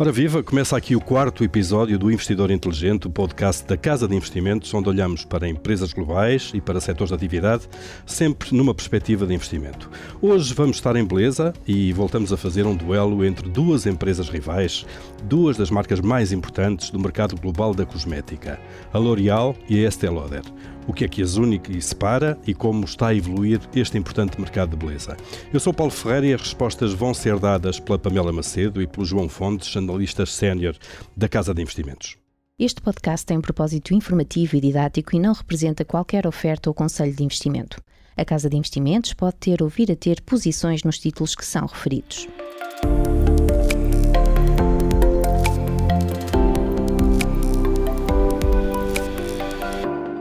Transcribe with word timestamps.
Ora 0.00 0.10
viva, 0.10 0.42
começa 0.42 0.74
aqui 0.78 0.96
o 0.96 1.00
quarto 1.00 1.44
episódio 1.44 1.98
do 1.98 2.10
Investidor 2.10 2.50
Inteligente, 2.50 3.06
o 3.06 3.10
podcast 3.10 3.66
da 3.66 3.76
Casa 3.76 4.08
de 4.08 4.16
Investimentos, 4.16 4.72
onde 4.72 4.88
olhamos 4.88 5.26
para 5.26 5.46
empresas 5.46 5.92
globais 5.92 6.52
e 6.54 6.60
para 6.62 6.80
setores 6.80 7.10
de 7.10 7.16
atividade, 7.16 7.68
sempre 8.06 8.56
numa 8.56 8.74
perspectiva 8.74 9.26
de 9.26 9.34
investimento. 9.34 9.90
Hoje 10.22 10.54
vamos 10.54 10.78
estar 10.78 10.96
em 10.96 11.04
beleza 11.04 11.52
e 11.68 11.92
voltamos 11.92 12.32
a 12.32 12.38
fazer 12.38 12.64
um 12.64 12.74
duelo 12.74 13.22
entre 13.26 13.46
duas 13.50 13.84
empresas 13.84 14.30
rivais, 14.30 14.86
duas 15.24 15.58
das 15.58 15.70
marcas 15.70 16.00
mais 16.00 16.32
importantes 16.32 16.88
do 16.88 16.98
mercado 16.98 17.36
global 17.36 17.74
da 17.74 17.84
cosmética, 17.84 18.58
a 18.94 18.96
L'Oréal 18.96 19.54
e 19.68 19.84
a 19.84 19.86
Estée 19.86 20.08
Lauder 20.08 20.44
o 20.90 20.92
que 20.92 21.04
é 21.04 21.08
que 21.08 21.22
as 21.22 21.36
une 21.36 21.62
e 21.68 21.80
separa 21.80 22.36
e 22.44 22.52
como 22.52 22.84
está 22.84 23.08
a 23.08 23.14
evoluir 23.14 23.60
este 23.74 23.96
importante 23.96 24.40
mercado 24.40 24.70
de 24.70 24.76
beleza. 24.76 25.16
Eu 25.52 25.60
sou 25.60 25.72
Paulo 25.72 25.92
Ferreira 25.92 26.26
e 26.26 26.34
as 26.34 26.40
respostas 26.40 26.92
vão 26.92 27.14
ser 27.14 27.38
dadas 27.38 27.78
pela 27.78 27.98
Pamela 27.98 28.32
Macedo 28.32 28.82
e 28.82 28.88
pelo 28.88 29.06
João 29.06 29.28
Fontes, 29.28 29.76
analistas 29.76 30.34
sénior 30.34 30.76
da 31.16 31.28
Casa 31.28 31.54
de 31.54 31.62
Investimentos. 31.62 32.16
Este 32.58 32.82
podcast 32.82 33.24
tem 33.24 33.38
um 33.38 33.40
propósito 33.40 33.94
informativo 33.94 34.56
e 34.56 34.60
didático 34.60 35.14
e 35.14 35.20
não 35.20 35.32
representa 35.32 35.84
qualquer 35.84 36.26
oferta 36.26 36.68
ou 36.68 36.74
conselho 36.74 37.14
de 37.14 37.22
investimento. 37.22 37.80
A 38.16 38.24
Casa 38.24 38.50
de 38.50 38.56
Investimentos 38.56 39.14
pode 39.14 39.36
ter 39.36 39.62
ou 39.62 39.68
vir 39.68 39.92
a 39.92 39.96
ter 39.96 40.20
posições 40.20 40.82
nos 40.82 40.98
títulos 40.98 41.36
que 41.36 41.46
são 41.46 41.66
referidos. 41.66 42.26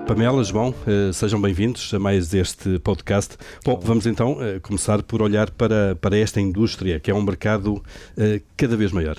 Pamela, 0.09 0.43
João, 0.43 0.73
eh, 0.87 1.13
sejam 1.13 1.39
bem-vindos 1.39 1.93
a 1.93 1.99
mais 1.99 2.33
este 2.33 2.79
podcast. 2.79 3.37
Bom, 3.63 3.79
vamos 3.79 4.07
então 4.07 4.41
eh, 4.41 4.59
começar 4.59 5.03
por 5.03 5.21
olhar 5.21 5.51
para, 5.51 5.95
para 5.97 6.17
esta 6.17 6.41
indústria, 6.41 6.99
que 6.99 7.11
é 7.11 7.13
um 7.13 7.21
mercado 7.21 7.83
eh, 8.17 8.41
cada 8.57 8.75
vez 8.75 8.91
maior. 8.91 9.17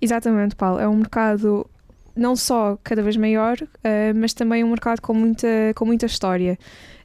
Exatamente, 0.00 0.54
Paulo. 0.54 0.78
É 0.78 0.88
um 0.88 0.94
mercado 0.94 1.66
não 2.14 2.36
só 2.36 2.78
cada 2.84 3.02
vez 3.02 3.16
maior, 3.16 3.56
mas 4.14 4.32
também 4.32 4.62
um 4.62 4.70
mercado 4.70 5.00
com 5.00 5.12
muita, 5.12 5.48
com 5.74 5.84
muita 5.84 6.06
história. 6.06 6.56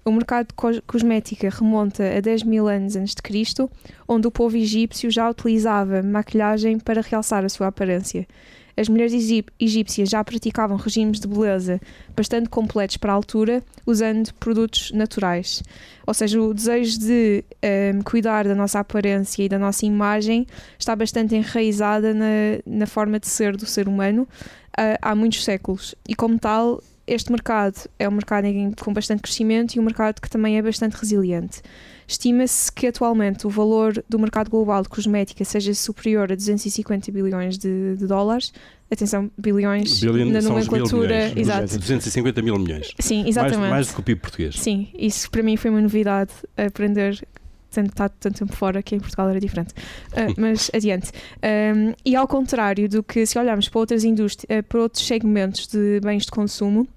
O 0.06 0.12
mercado 0.12 0.48
de 0.48 0.82
cosmética 0.82 1.50
remonta 1.50 2.04
a 2.16 2.20
10 2.20 2.44
mil 2.44 2.68
anos 2.68 2.96
antes 2.96 3.16
de 3.16 3.22
Cristo, 3.24 3.70
onde 4.08 4.28
o 4.28 4.32
povo 4.32 4.56
egípcio 4.58 5.10
já 5.10 5.28
utilizava 5.28 6.04
maquilhagem 6.04 6.78
para 6.78 7.02
realçar 7.02 7.44
a 7.44 7.50
sua 7.50 7.68
aparência 7.68 8.28
as 8.76 8.90
mulheres 8.90 9.14
egípcias 9.60 10.10
já 10.10 10.24
praticavam 10.24 10.78
regimes 10.78 11.20
de 11.20 11.28
beleza 11.28 11.80
bastante 12.16 12.50
completos 12.50 12.98
para 12.98 13.12
a 13.12 13.16
altura, 13.16 13.64
usando 13.86 14.34
produtos 14.36 14.92
naturais. 14.92 15.62
Ou 16.06 16.14
seja, 16.14 16.42
o 16.42 16.54
desejo 16.54 17.00
de 17.00 17.44
um, 17.48 17.58
ehm, 17.62 18.02
cuidar 18.02 18.46
da 18.46 18.56
nossa 18.56 18.80
aparência 18.80 19.44
e 19.44 19.50
da 19.50 19.60
nossa 19.60 19.86
imagem 19.86 20.46
está 20.78 20.96
bastante 20.96 21.36
enraizada 21.36 22.14
na, 22.14 22.26
na 22.66 22.86
forma 22.86 23.20
de 23.20 23.28
ser 23.28 23.56
do 23.56 23.66
ser 23.66 23.88
humano 23.88 24.28
uh, 24.74 24.98
há 25.02 25.16
muitos 25.16 25.44
séculos. 25.44 25.96
E, 26.08 26.16
como 26.16 26.40
tal, 26.40 26.82
este 27.06 27.32
mercado 27.32 27.90
é 28.00 28.08
um 28.08 28.12
mercado 28.12 28.46
com 28.82 28.94
bastante 28.94 29.22
crescimento 29.22 29.76
e 29.76 29.80
um 29.80 29.84
mercado 29.84 30.22
que 30.22 30.30
também 30.30 30.58
é 30.58 30.62
bastante 30.62 30.94
resiliente. 30.94 31.62
Estima-se 32.08 32.72
que 32.72 32.88
atualmente 32.88 33.48
o 33.48 33.50
valor 33.50 34.04
do 34.10 34.20
mercado 34.20 34.50
global 34.50 34.82
de 34.84 34.90
cosmética 34.90 35.44
seja 35.44 35.74
superior 35.74 36.32
a 36.32 36.36
250 36.36 37.12
bilhões 37.12 37.58
de, 37.58 37.96
de 37.96 38.06
dólares. 38.06 38.54
Atenção, 38.92 39.32
bilhões 39.38 40.00
Billion, 40.00 40.30
na 40.30 40.42
nomenclatura. 40.42 41.30
Milhões, 41.30 41.38
exato. 41.38 41.80
250 41.80 42.42
mil 42.42 42.60
milhões. 42.60 42.94
Sim, 43.00 43.28
exatamente. 43.28 43.60
Mais, 43.60 43.72
mais 43.72 43.88
do 43.88 43.94
que 43.96 44.00
o 44.00 44.04
PIB 44.04 44.22
português. 44.22 44.56
Sim, 44.56 44.90
isso 44.94 45.32
para 45.32 45.42
mim 45.42 45.58
foi 45.58 45.72
uma 45.72 45.82
novidade 45.82 46.32
aprender 46.56 47.26
tendo 47.74 47.88
estado 47.88 48.14
tanto 48.20 48.40
tempo 48.40 48.56
fora 48.56 48.82
que 48.82 48.96
em 48.96 49.00
Portugal 49.00 49.30
era 49.30 49.40
diferente. 49.40 49.74
Uh, 50.12 50.34
mas 50.38 50.70
adiante. 50.74 51.12
Um, 51.44 51.94
e 52.06 52.16
ao 52.16 52.28
contrário 52.28 52.88
do 52.88 53.04
que 53.04 53.26
se 53.26 53.38
olharmos 53.38 53.70
para 53.70 53.80
outras 53.80 54.04
indústrias, 54.04 54.60
uh, 54.60 54.64
para 54.64 54.82
outros 54.82 55.06
segmentos 55.06 55.68
de 55.68 56.00
bens 56.02 56.26
de 56.26 56.32
consumo, 56.32 56.88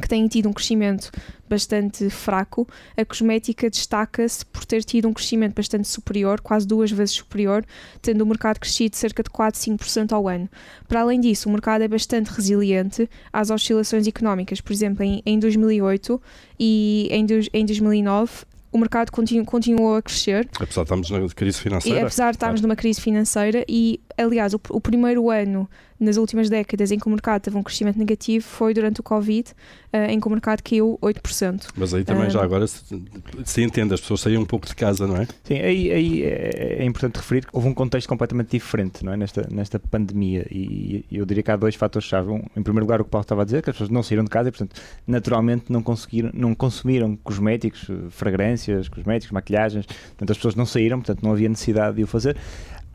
que 0.00 0.08
têm 0.08 0.26
tido 0.26 0.48
um 0.48 0.52
crescimento 0.52 1.10
bastante 1.48 2.10
fraco, 2.10 2.66
a 2.96 3.04
cosmética 3.04 3.70
destaca-se 3.70 4.44
por 4.46 4.64
ter 4.64 4.82
tido 4.82 5.08
um 5.08 5.12
crescimento 5.12 5.54
bastante 5.54 5.86
superior, 5.86 6.40
quase 6.40 6.66
duas 6.66 6.90
vezes 6.90 7.14
superior, 7.14 7.64
tendo 8.02 8.22
o 8.22 8.26
mercado 8.26 8.58
crescido 8.58 8.96
cerca 8.96 9.22
de 9.22 9.30
4, 9.30 9.60
5% 9.60 10.12
ao 10.12 10.28
ano. 10.28 10.48
Para 10.88 11.02
além 11.02 11.20
disso, 11.20 11.48
o 11.48 11.52
mercado 11.52 11.82
é 11.82 11.88
bastante 11.88 12.28
resiliente 12.28 13.08
às 13.32 13.50
oscilações 13.50 14.06
económicas. 14.06 14.60
Por 14.60 14.72
exemplo, 14.72 15.04
em, 15.04 15.22
em 15.24 15.38
2008 15.38 16.20
e 16.58 17.08
em, 17.10 17.26
em 17.52 17.66
2009, 17.66 18.44
o 18.74 18.78
mercado 18.78 19.12
continu, 19.12 19.44
continuou 19.44 19.94
a 19.94 20.02
crescer. 20.02 20.48
Apesar 20.56 20.82
de 20.82 20.86
estarmos 20.86 21.08
numa 21.08 21.28
crise 21.28 21.60
financeira. 21.60 21.96
E, 21.96 22.02
apesar 22.02 22.30
de 22.32 22.36
estarmos 22.36 22.60
numa 22.60 22.74
crise 22.74 23.00
financeira 23.00 23.64
e, 23.68 24.00
aliás, 24.18 24.52
o, 24.52 24.60
o 24.70 24.80
primeiro 24.80 25.30
ano 25.30 25.70
nas 25.98 26.16
últimas 26.16 26.50
décadas 26.50 26.90
em 26.90 26.98
que 26.98 27.06
o 27.06 27.10
mercado 27.10 27.42
teve 27.42 27.56
um 27.56 27.62
crescimento 27.62 27.98
negativo 27.98 28.44
foi 28.44 28.74
durante 28.74 29.00
o 29.00 29.02
Covid, 29.02 29.50
uh, 29.92 29.96
em 30.10 30.18
que 30.18 30.26
o 30.26 30.30
mercado 30.30 30.62
caiu 30.62 30.98
8%. 31.02 31.68
Mas 31.76 31.94
aí 31.94 32.04
também 32.04 32.26
uh, 32.26 32.30
já 32.30 32.40
eh, 32.40 32.44
agora 32.44 32.66
se, 32.66 32.82
se, 33.44 33.62
entende, 33.62 33.94
as 33.94 34.00
pessoas 34.00 34.20
saíam 34.20 34.42
um 34.42 34.46
pouco 34.46 34.66
de 34.66 34.74
casa, 34.74 35.06
não 35.06 35.16
é? 35.16 35.26
Sim, 35.44 35.54
aí, 35.54 35.92
aí 35.92 36.22
é, 36.24 36.76
é, 36.80 36.84
importante 36.84 37.16
referir 37.16 37.46
que 37.46 37.50
houve 37.52 37.68
um 37.68 37.74
contexto 37.74 38.08
completamente 38.08 38.50
diferente 38.50 39.04
não 39.04 39.12
é? 39.12 39.16
nesta, 39.16 39.46
nesta 39.50 39.78
pandemia 39.78 40.46
e, 40.50 41.04
e 41.10 41.16
eu 41.16 41.24
diria 41.24 41.42
que 41.42 41.50
há 41.50 41.56
dois 41.56 41.74
fatores-chave. 41.74 42.30
Um, 42.30 42.42
em 42.56 42.62
primeiro 42.62 42.84
lugar, 42.84 43.00
o 43.00 43.04
que 43.04 43.08
o 43.08 43.10
Paulo 43.10 43.24
estava 43.24 43.42
a 43.42 43.44
dizer, 43.44 43.62
que 43.62 43.70
as 43.70 43.76
pessoas 43.76 43.90
não 43.90 44.02
saíram 44.02 44.24
de 44.24 44.30
casa 44.30 44.48
e, 44.48 44.52
portanto, 44.52 44.80
naturalmente 45.06 45.64
não, 45.68 45.82
conseguiram, 45.82 46.30
não 46.34 46.54
consumiram 46.54 47.16
cosméticos, 47.16 47.88
fragrâncias, 48.10 48.88
cosméticos, 48.88 49.32
maquilhagens, 49.32 49.86
portanto, 49.86 50.30
as 50.30 50.36
pessoas 50.36 50.54
não 50.54 50.66
saíram, 50.66 50.98
portanto, 50.98 51.22
não 51.22 51.32
havia 51.32 51.48
necessidade 51.48 51.96
de 51.96 52.02
o 52.02 52.06
fazer 52.06 52.36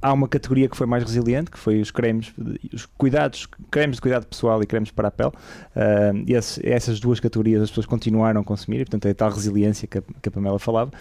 há 0.01 0.13
uma 0.13 0.27
categoria 0.27 0.69
que 0.69 0.77
foi 0.77 0.87
mais 0.87 1.03
resiliente, 1.03 1.51
que 1.51 1.57
foi 1.57 1.81
os 1.81 1.91
cremes, 1.91 2.33
os 2.73 2.85
cuidados, 2.85 3.47
cremes 3.69 3.97
de 3.97 4.01
cuidado 4.01 4.25
pessoal 4.25 4.61
e 4.63 4.65
cremes 4.65 4.91
para 4.91 5.09
a 5.09 5.11
pele. 5.11 5.31
Uh, 5.75 6.23
esse, 6.27 6.67
essas 6.67 6.99
duas 6.99 7.19
categorias 7.19 7.61
as 7.61 7.69
pessoas 7.69 7.85
continuaram 7.85 8.41
a 8.41 8.43
consumir, 8.43 8.79
portanto 8.79 9.05
é 9.05 9.11
a 9.11 9.15
tal 9.15 9.31
resiliência 9.31 9.88
que 9.88 9.97
a, 9.97 10.01
que 10.21 10.29
a 10.29 10.31
Pamela 10.31 10.59
falava. 10.59 10.91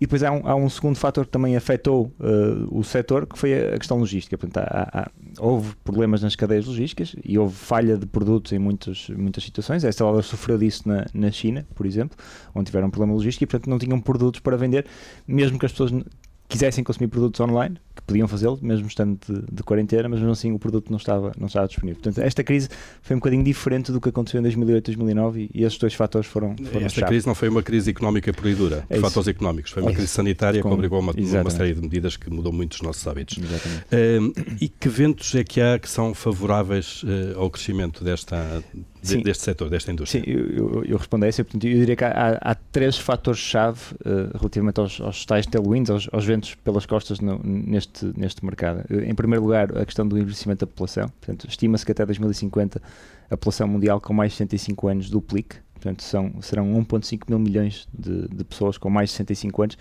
E 0.00 0.06
depois 0.06 0.22
há 0.22 0.30
um, 0.30 0.46
há 0.46 0.54
um 0.54 0.68
segundo 0.68 0.96
fator 0.96 1.24
que 1.24 1.30
também 1.30 1.56
afetou 1.56 2.12
uh, 2.20 2.78
o 2.78 2.82
setor, 2.82 3.26
que 3.26 3.38
foi 3.38 3.54
a, 3.54 3.78
questão 3.78 3.98
logística. 3.98 4.36
Portanto, 4.36 4.64
há, 4.66 4.88
há, 4.92 5.10
houve 5.38 5.74
problemas 5.84 6.22
nas 6.22 6.36
cadeias 6.36 6.66
logísticas 6.66 7.14
e 7.24 7.38
houve 7.38 7.54
falha 7.54 7.96
de 7.96 8.06
produtos 8.06 8.52
em 8.52 8.58
muitas, 8.58 9.08
muitas 9.10 9.44
situações. 9.44 9.84
A 9.84 9.88
Estela 9.88 10.22
sofreu 10.22 10.58
disso 10.58 10.88
na, 10.88 11.06
na 11.12 11.30
China, 11.30 11.66
por 11.74 11.86
exemplo, 11.86 12.16
onde 12.54 12.66
tiveram 12.66 12.88
um 12.88 12.90
problema 12.90 13.14
logístico 13.14 13.44
e, 13.44 13.46
portanto, 13.46 13.70
não 13.70 13.78
tinham 13.78 14.00
produtos 14.00 14.40
para 14.40 14.56
vender, 14.56 14.86
mesmo 15.26 15.58
que 15.58 15.66
as 15.66 15.72
pessoas 15.72 15.92
quisessem 16.48 16.84
consumir 16.84 17.08
produtos 17.08 17.40
online, 17.40 17.78
que 17.94 18.02
podiam 18.02 18.26
fazê-lo, 18.26 18.58
mesmo 18.60 18.86
estando 18.86 19.18
de, 19.26 19.42
de, 19.52 19.62
quarentena, 19.62 20.08
mas 20.08 20.18
mesmo 20.18 20.32
assim 20.32 20.52
o 20.52 20.58
produto 20.58 20.90
não 20.90 20.96
estava, 20.96 21.32
não 21.38 21.46
estava 21.46 21.66
disponível. 21.68 22.00
Portanto, 22.02 22.24
esta 22.24 22.42
crise 22.42 22.68
foi 23.02 23.14
um 23.14 23.18
bocadinho 23.20 23.44
diferente 23.44 23.92
do 23.92 24.00
que 24.00 24.08
aconteceu 24.08 24.40
em 24.40 24.42
2008, 24.42 24.86
2009 24.86 25.40
e, 25.40 25.60
e 25.60 25.64
esses 25.64 25.78
dois 25.78 25.94
fatores 25.94 26.28
foram, 26.28 26.56
foram 26.56 26.86
Esta 26.86 27.06
crise 27.06 27.26
não 27.26 27.34
foi 27.34 27.48
uma 27.48 27.62
crise 27.62 27.90
económica 27.90 28.32
pura 28.32 28.50
e 28.50 28.54
dura, 28.54 28.84
é 28.90 28.98
fatores 28.98 29.28
económicos, 29.28 29.70
foi 29.70 29.82
uma 29.82 29.92
é 29.92 29.94
crise 29.94 30.08
sanitária 30.08 30.60
Com, 30.60 30.68
que 30.70 30.74
obrigou 30.74 30.98
uma, 30.98 31.12
uma, 31.12 31.50
série 31.50 31.74
de 31.74 31.80
medidas 31.80 32.16
que 32.16 32.28
mudou 32.28 32.52
muito 32.52 32.72
os 32.72 32.82
nossos 32.82 33.06
hábitos. 33.06 33.38
Uh, 33.38 34.32
e 34.60 34.68
que 34.68 34.88
ventos 34.88 35.34
é 35.34 35.44
que 35.44 35.60
há 35.60 35.78
que 35.78 35.88
são 35.88 36.14
favoráveis 36.14 37.02
uh, 37.02 37.38
ao 37.38 37.50
crescimento 37.50 38.02
desta, 38.02 38.62
de, 39.02 39.22
deste 39.22 39.44
setor, 39.44 39.68
desta 39.68 39.92
indústria? 39.92 40.24
Sim, 40.24 40.30
eu, 40.30 40.82
eu 40.84 40.96
respondo 40.96 41.24
a 41.24 41.28
isso. 41.28 41.44
Portanto, 41.44 41.64
eu 41.64 41.78
diria 41.78 41.94
que 41.94 42.04
há, 42.04 42.38
há 42.40 42.54
três 42.54 42.96
fatores-chave 42.96 43.80
uh, 44.00 44.36
relativamente 44.38 44.80
aos, 44.80 45.00
aos 45.00 45.24
tais 45.26 45.46
tailwinds, 45.46 45.90
aos, 45.90 46.08
aos 46.12 46.24
ventos 46.24 46.54
pelas 46.56 46.86
costas 46.86 47.20
no, 47.20 47.38
neste, 47.44 47.83
neste 48.16 48.44
mercado. 48.44 48.84
Em 48.90 49.14
primeiro 49.14 49.44
lugar, 49.44 49.76
a 49.76 49.84
questão 49.84 50.06
do 50.06 50.18
envelhecimento 50.18 50.60
da 50.60 50.66
população. 50.66 51.08
Portanto, 51.20 51.46
estima-se 51.48 51.84
que 51.84 51.92
até 51.92 52.04
2050 52.04 52.80
a 53.30 53.36
população 53.36 53.66
mundial 53.68 54.00
com 54.00 54.12
mais 54.12 54.32
de 54.32 54.38
65 54.38 54.88
anos 54.88 55.10
duplique. 55.10 55.56
Portanto, 55.74 56.02
são, 56.02 56.40
serão 56.40 56.72
1,5 56.84 57.22
mil 57.28 57.38
milhões 57.38 57.86
de, 57.92 58.28
de 58.28 58.44
pessoas 58.44 58.78
com 58.78 58.88
mais 58.88 59.10
de 59.10 59.16
65 59.16 59.62
anos 59.62 59.78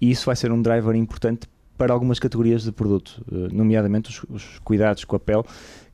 e 0.00 0.10
isso 0.10 0.26
vai 0.26 0.36
ser 0.36 0.50
um 0.50 0.60
driver 0.60 0.94
importante 0.94 1.48
para 1.76 1.92
algumas 1.92 2.18
categorias 2.18 2.62
de 2.62 2.72
produto, 2.72 3.24
eh, 3.32 3.48
nomeadamente 3.52 4.10
os, 4.10 4.24
os 4.28 4.58
cuidados 4.60 5.04
com 5.04 5.16
a 5.16 5.20
pele, 5.20 5.42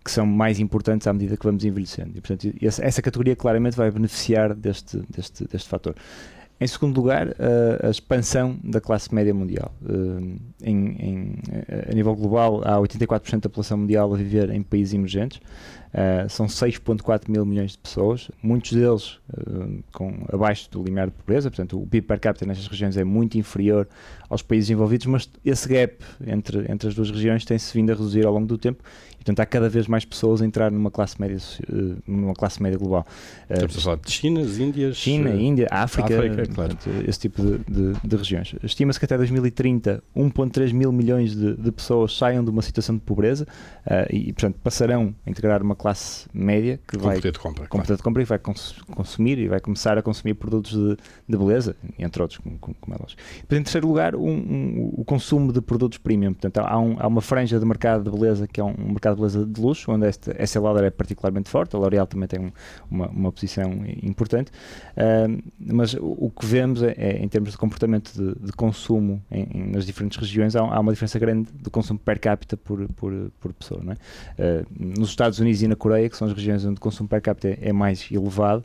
que 0.04 0.10
são 0.10 0.26
mais 0.26 0.58
importantes 0.58 1.06
à 1.06 1.12
medida 1.12 1.37
que 1.37 1.44
vamos 1.44 1.64
envelhecendo. 1.64 2.11
E, 2.17 2.20
portanto, 2.20 2.52
essa, 2.61 2.84
essa 2.84 3.02
categoria 3.02 3.37
claramente 3.37 3.76
vai 3.76 3.90
beneficiar 3.90 4.55
deste, 4.55 4.99
deste, 5.08 5.44
deste 5.44 5.69
fator. 5.69 5.94
Em 6.60 6.66
segundo 6.66 6.94
lugar, 7.00 7.28
a, 7.38 7.86
a 7.86 7.90
expansão 7.90 8.58
da 8.62 8.82
classe 8.82 9.14
média 9.14 9.32
mundial. 9.32 9.74
Uh, 9.82 10.38
em, 10.62 10.76
em, 10.98 11.38
a 11.90 11.94
nível 11.94 12.14
global, 12.14 12.60
há 12.62 12.76
84% 12.76 13.40
da 13.40 13.48
população 13.48 13.78
mundial 13.78 14.12
a 14.12 14.16
viver 14.16 14.50
em 14.50 14.62
países 14.62 14.92
emergentes. 14.92 15.38
Uh, 15.38 16.28
são 16.28 16.46
6,4 16.46 17.30
mil 17.30 17.46
milhões 17.46 17.72
de 17.72 17.78
pessoas, 17.78 18.30
muitos 18.42 18.72
deles 18.72 19.18
uh, 19.32 19.82
com 19.92 20.24
abaixo 20.30 20.70
do 20.70 20.84
limiar 20.84 21.06
de 21.06 21.14
pobreza, 21.14 21.50
portanto, 21.50 21.80
o 21.80 21.86
PIB 21.86 22.06
per 22.06 22.20
capita 22.20 22.44
nestas 22.44 22.68
regiões 22.68 22.96
é 22.96 23.04
muito 23.04 23.38
inferior 23.38 23.88
aos 24.28 24.42
países 24.42 24.70
envolvidos, 24.70 25.06
mas 25.06 25.28
esse 25.44 25.66
gap 25.66 25.96
entre, 26.24 26.70
entre 26.70 26.88
as 26.88 26.94
duas 26.94 27.10
regiões 27.10 27.44
tem-se 27.44 27.72
vindo 27.72 27.90
a 27.90 27.94
reduzir 27.94 28.24
ao 28.24 28.32
longo 28.32 28.46
do 28.46 28.56
tempo 28.56 28.84
portanto, 29.20 29.40
há 29.40 29.46
cada 29.46 29.69
vez 29.69 29.87
mais 29.87 30.05
pessoas 30.05 30.43
a 30.43 30.46
entrar 30.46 30.70
numa 30.70 30.90
classe 30.90 31.20
média, 31.20 31.37
uh, 31.69 31.96
numa 32.06 32.34
classe 32.34 32.62
média 32.62 32.78
global. 32.78 33.06
Uh, 33.49 33.52
Estamos 33.52 33.78
a 33.78 33.81
falar 33.81 33.96
de 33.96 34.11
China, 34.11 34.40
Índias... 34.40 34.96
China, 34.96 35.31
Índia, 35.31 35.69
África, 35.70 36.19
África 36.19 36.46
claro. 36.46 36.76
portanto, 36.76 37.08
esse 37.08 37.20
tipo 37.20 37.43
de, 37.43 37.58
de, 37.58 38.00
de 38.02 38.17
regiões. 38.17 38.55
Estima-se 38.62 38.99
que 38.99 39.05
até 39.05 39.17
2030 39.17 40.02
1.3 40.17 40.72
mil 40.72 40.93
milhões 40.93 41.34
de, 41.34 41.55
de, 41.56 41.72
pessoas 41.72 42.17
saiam 42.17 42.43
de 42.43 42.50
uma 42.50 42.62
situação 42.62 42.96
de 42.96 43.02
pobreza 43.02 43.46
e, 44.11 44.32
portanto, 44.32 44.56
passarão 44.62 45.14
a 45.26 45.31
integrar 45.31 45.62
uma 45.62 45.75
classe 45.75 46.26
média 46.32 46.81
que 46.87 46.96
com 46.96 47.05
vai... 47.05 47.17
poder 47.17 47.32
de 47.32 47.38
compra. 47.38 47.67
Com 47.67 47.78
poder 47.78 47.96
de 47.96 48.02
compra 48.02 48.22
e 48.22 48.25
vai 48.25 48.38
cons 48.38 48.75
consumir 48.94 49.38
e 49.38 49.49
vai 49.49 49.61
começar 49.61 49.96
a 49.99 50.02
consumir 50.02 50.34
produtos 50.34 50.72
de, 50.72 50.96
de 51.28 51.37
beleza, 51.37 51.76
entre 51.99 52.22
outros, 52.22 52.38
como, 52.38 52.58
como 52.58 52.94
é 52.94 52.99
lógico. 52.99 53.20
Depois, 53.40 53.61
em 53.61 53.64
terceiro 53.64 53.87
lugar, 53.87 54.14
um, 54.14 54.28
um, 54.28 54.94
o 54.96 55.05
consumo 55.05 55.52
de 55.52 55.61
produtos 55.61 55.99
premium. 55.99 56.32
Portanto, 56.32 56.58
há, 56.58 56.78
um, 56.78 56.96
há, 56.99 57.06
uma 57.06 57.20
franja 57.20 57.58
de 57.58 57.64
mercado 57.64 58.05
de 58.05 58.11
beleza 58.11 58.46
que 58.46 58.61
é 58.61 58.64
um, 58.64 58.75
mercado 58.88 59.09
beleza 59.14 59.44
de 59.44 59.60
luxo, 59.60 59.90
onde 59.90 60.06
esta, 60.06 60.34
essa 60.36 60.60
Lauder 60.60 60.84
é 60.84 60.90
particularmente 60.90 61.48
forte. 61.48 61.74
A 61.76 61.78
L'Oréal 61.78 62.06
também 62.06 62.28
tem 62.28 62.52
uma, 62.90 63.08
uma 63.08 63.32
posição 63.32 63.70
importante. 64.02 64.50
Uh, 64.96 65.42
mas 65.58 65.94
o, 65.94 66.26
o, 66.26 66.30
que 66.30 66.46
vemos 66.46 66.82
é, 66.82 66.94
é, 66.96 67.22
em 67.22 67.28
termos 67.28 67.52
de 67.52 67.58
comportamento 67.58 68.12
de, 68.12 68.46
de 68.46 68.52
consumo 68.52 69.22
em, 69.30 69.46
em, 69.52 69.70
nas 69.70 69.86
diferentes 69.86 70.18
regiões, 70.18 70.56
há, 70.56 70.60
há, 70.60 70.80
uma 70.80 70.92
diferença 70.92 71.18
grande 71.18 71.48
de 71.52 71.70
consumo 71.70 71.98
per 71.98 72.18
capita 72.18 72.56
por, 72.56 72.86
por, 72.94 73.12
por 73.40 73.52
pessoa. 73.52 73.82
É? 74.38 74.62
Uh, 74.62 74.66
nos 74.98 75.10
Estados 75.10 75.38
Unidos 75.38 75.62
e 75.62 75.68
na 75.68 75.76
Coreia, 75.76 76.08
que 76.08 76.16
são 76.16 76.28
as 76.28 76.34
regiões 76.34 76.64
onde 76.64 76.78
o 76.78 76.80
consumo 76.80 77.08
per 77.08 77.20
capita 77.20 77.48
é, 77.48 77.58
é 77.68 77.72
mais 77.72 78.10
elevado, 78.10 78.64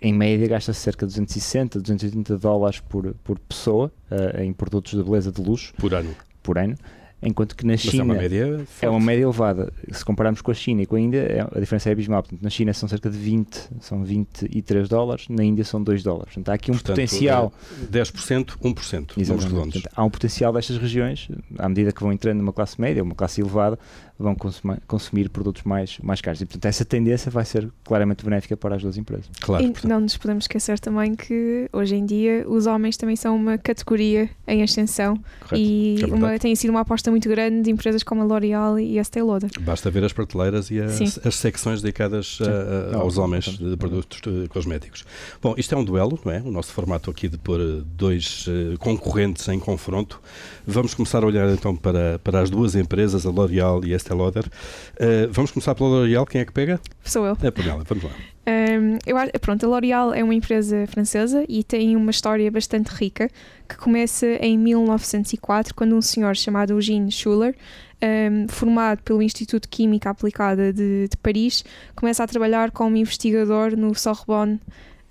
em 0.00 0.12
média 0.12 0.46
gasta-se 0.46 0.80
cerca 0.80 1.06
de 1.06 1.12
260, 1.12 1.80
280 1.80 2.36
dólares 2.38 2.80
por, 2.80 3.14
por 3.24 3.38
pessoa 3.38 3.90
uh, 4.10 4.40
em 4.40 4.52
produtos 4.52 4.92
de 4.92 5.02
beleza 5.02 5.32
de 5.32 5.40
luxo. 5.40 5.72
Por 5.74 5.94
ano. 5.94 6.14
Por 6.42 6.58
ano 6.58 6.76
enquanto 7.24 7.56
que 7.56 7.66
na 7.66 7.76
China 7.76 8.02
é 8.02 8.04
uma 8.04 8.14
média, 8.14 8.66
é 8.80 8.88
uma 8.88 9.00
média 9.00 9.22
elevada. 9.22 9.72
Se 9.90 10.04
compararmos 10.04 10.40
com 10.42 10.50
a 10.50 10.54
China 10.54 10.82
e 10.82 10.86
com 10.86 10.96
a 10.96 11.00
Índia, 11.00 11.20
é, 11.20 11.40
a 11.40 11.60
diferença 11.60 11.88
é 11.88 11.92
abismal. 11.92 12.22
Portanto, 12.22 12.42
na 12.42 12.50
China 12.50 12.72
são 12.72 12.88
cerca 12.88 13.10
de 13.10 13.16
20, 13.16 13.70
são 13.80 14.04
23 14.04 14.88
dólares, 14.88 15.26
na 15.28 15.42
Índia 15.42 15.64
são 15.64 15.82
2 15.82 16.02
dólares. 16.02 16.34
Portanto, 16.34 16.48
há 16.50 16.54
aqui 16.54 16.70
um 16.70 16.74
Portanto, 16.74 16.96
potencial. 16.96 17.52
10%, 17.90 18.56
1%, 18.62 19.18
Exatamente. 19.18 19.46
redondos. 19.46 19.72
Portanto, 19.74 19.92
há 19.94 20.04
um 20.04 20.10
potencial 20.10 20.52
destas 20.52 20.76
regiões, 20.76 21.28
à 21.58 21.68
medida 21.68 21.92
que 21.92 22.02
vão 22.02 22.12
entrando 22.12 22.38
numa 22.38 22.52
classe 22.52 22.80
média, 22.80 23.02
uma 23.02 23.14
classe 23.14 23.40
elevada, 23.40 23.78
vão 24.18 24.34
consumir, 24.34 24.80
consumir 24.86 25.28
produtos 25.28 25.62
mais, 25.64 25.98
mais 25.98 26.20
caros. 26.20 26.40
E, 26.40 26.46
portanto, 26.46 26.66
essa 26.66 26.84
tendência 26.84 27.30
vai 27.30 27.44
ser 27.44 27.68
claramente 27.82 28.24
benéfica 28.24 28.56
para 28.56 28.76
as 28.76 28.82
duas 28.82 28.96
empresas. 28.96 29.26
Claro, 29.40 29.64
e 29.64 29.86
não 29.86 30.00
nos 30.00 30.16
podemos 30.16 30.44
esquecer 30.44 30.78
também 30.78 31.14
que, 31.14 31.68
hoje 31.72 31.96
em 31.96 32.06
dia, 32.06 32.44
os 32.48 32.66
homens 32.66 32.96
também 32.96 33.16
são 33.16 33.34
uma 33.34 33.58
categoria 33.58 34.30
em 34.46 34.62
ascensão 34.62 35.16
Correto. 35.40 35.56
e 35.56 36.02
é 36.02 36.06
uma, 36.06 36.38
tem 36.38 36.54
sido 36.54 36.70
uma 36.70 36.80
aposta 36.80 37.10
muito 37.10 37.28
grande 37.28 37.62
de 37.62 37.70
empresas 37.70 38.02
como 38.02 38.22
a 38.22 38.24
L'Oréal 38.24 38.78
e 38.78 38.98
a 38.98 39.02
Estée 39.02 39.22
Lauder. 39.22 39.50
Basta 39.60 39.90
ver 39.90 40.04
as 40.04 40.12
prateleiras 40.12 40.70
e 40.70 40.80
as, 40.80 41.18
as 41.26 41.34
secções 41.34 41.82
dedicadas 41.82 42.38
uh, 42.40 42.96
aos 42.96 43.18
homens 43.18 43.58
de 43.58 43.76
produtos 43.76 44.20
de 44.20 44.48
cosméticos. 44.48 45.04
Bom, 45.42 45.54
isto 45.56 45.74
é 45.74 45.78
um 45.78 45.84
duelo, 45.84 46.18
não 46.24 46.32
é? 46.32 46.40
O 46.40 46.50
nosso 46.50 46.72
formato 46.72 47.10
aqui 47.10 47.28
de 47.28 47.36
pôr 47.36 47.58
dois 47.84 48.46
uh, 48.46 48.78
concorrentes 48.78 49.48
em 49.48 49.58
confronto. 49.58 50.20
Vamos 50.66 50.94
começar 50.94 51.22
a 51.22 51.26
olhar 51.26 51.48
então 51.50 51.76
para, 51.76 52.18
para 52.20 52.40
as 52.40 52.48
duas 52.48 52.74
empresas, 52.74 53.26
a 53.26 53.30
L'Oréal 53.30 53.84
e 53.84 53.92
a 53.92 53.96
Estée 53.96 54.14
Lauder. 54.14 54.44
Uh, 54.46 55.30
vamos 55.30 55.50
começar 55.50 55.74
pela 55.74 55.90
L'Oréal, 55.90 56.24
quem 56.24 56.40
é 56.40 56.44
que 56.44 56.52
pega? 56.52 56.80
Sou 57.04 57.26
eu. 57.26 57.36
É 57.42 57.50
Pamela, 57.50 57.84
vamos 57.86 58.04
lá. 58.04 58.10
Um, 58.46 58.98
eu, 59.06 59.40
pronto, 59.40 59.66
a 59.66 59.68
L'Oréal 59.68 60.14
é 60.14 60.24
uma 60.24 60.34
empresa 60.34 60.86
francesa 60.86 61.44
e 61.48 61.62
tem 61.62 61.96
uma 61.96 62.10
história 62.10 62.50
bastante 62.50 62.88
rica 62.88 63.28
que 63.68 63.76
começa 63.76 64.26
em 64.40 64.58
1904, 64.58 65.74
quando 65.74 65.94
um 65.94 66.02
senhor 66.02 66.34
chamado 66.34 66.72
Eugene 66.72 67.10
Schuller, 67.10 67.54
um, 68.02 68.48
formado 68.48 69.02
pelo 69.02 69.22
Instituto 69.22 69.64
de 69.64 69.68
Química 69.68 70.10
Aplicada 70.10 70.72
de, 70.72 71.08
de, 71.08 71.16
Paris, 71.18 71.64
começa 71.94 72.22
a 72.24 72.26
trabalhar 72.26 72.70
como 72.70 72.96
investigador 72.96 73.76
no 73.76 73.94
Sorbonne, 73.94 74.60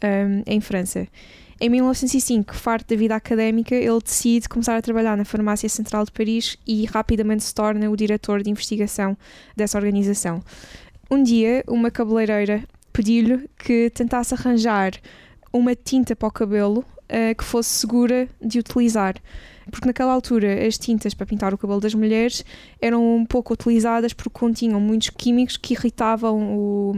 um, 0.04 0.44
em 0.46 0.60
França. 0.60 1.08
Em 1.64 1.70
1905, 1.70 2.54
farto 2.56 2.90
da 2.90 2.96
vida 2.98 3.16
académica, 3.16 3.74
ele 3.74 4.02
decide 4.04 4.50
começar 4.50 4.76
a 4.76 4.82
trabalhar 4.82 5.16
na 5.16 5.24
Farmácia 5.24 5.70
Central 5.70 6.04
de 6.04 6.12
Paris 6.12 6.58
e 6.68 6.84
rapidamente 6.84 7.42
se 7.42 7.56
torna 7.56 7.90
o 7.90 7.96
diretor 7.96 8.44
de 8.44 8.50
investigação 8.50 9.18
dessa 9.56 9.78
organização. 9.78 10.44
Um 11.10 11.24
dia, 11.24 11.64
uma 11.66 11.90
cabeleireira 11.90 12.66
pediu-lhe 12.92 13.50
que 13.58 13.90
tentasse 13.92 14.34
arranjar 14.34 14.92
uma 15.54 15.74
tinta 15.74 16.18
para 16.18 16.28
o 16.28 16.32
cabelo 16.32 16.80
uh, 16.80 17.34
que 17.38 17.46
fosse 17.46 17.70
segura 17.70 18.28
de 18.42 18.60
utilizar. 18.60 19.16
Porque 19.72 19.88
naquela 19.88 20.12
altura 20.12 20.68
as 20.68 20.78
tintas 20.78 21.14
para 21.14 21.26
pintar 21.26 21.54
o 21.54 21.58
cabelo 21.58 21.80
das 21.80 21.94
mulheres 21.94 22.44
eram 22.82 23.16
um 23.16 23.26
pouco 23.26 23.54
utilizadas 23.54 24.12
porque 24.12 24.38
continham 24.38 24.82
muitos 24.82 25.12
químicos 25.12 25.56
que 25.56 25.76
irritavam 25.76 26.58
o, 26.58 26.94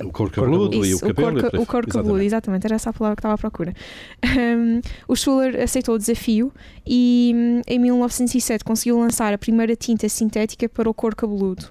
o 0.00 0.10
couro 0.10 0.32
cabeludo 0.32 0.84
e 0.84 0.94
o 0.94 1.00
cabelo. 1.00 1.38
O, 1.38 1.50
cor, 1.50 1.60
o 1.60 1.66
couro 1.66 1.86
cabeludo, 1.86 2.22
exatamente, 2.22 2.66
era 2.66 2.76
essa 2.76 2.90
a 2.90 2.92
palavra 2.92 3.16
que 3.16 3.20
estava 3.20 3.34
à 3.34 3.38
procura. 3.38 3.74
Um, 4.24 4.80
o 5.06 5.14
Schuller 5.14 5.60
aceitou 5.62 5.94
o 5.96 5.98
desafio 5.98 6.52
e 6.86 7.32
hum, 7.34 7.60
em 7.66 7.78
1907 7.78 8.64
conseguiu 8.64 8.98
lançar 8.98 9.32
a 9.32 9.38
primeira 9.38 9.76
tinta 9.76 10.08
sintética 10.08 10.68
para 10.68 10.88
o 10.88 10.94
couro 10.94 11.14
cabeludo 11.14 11.66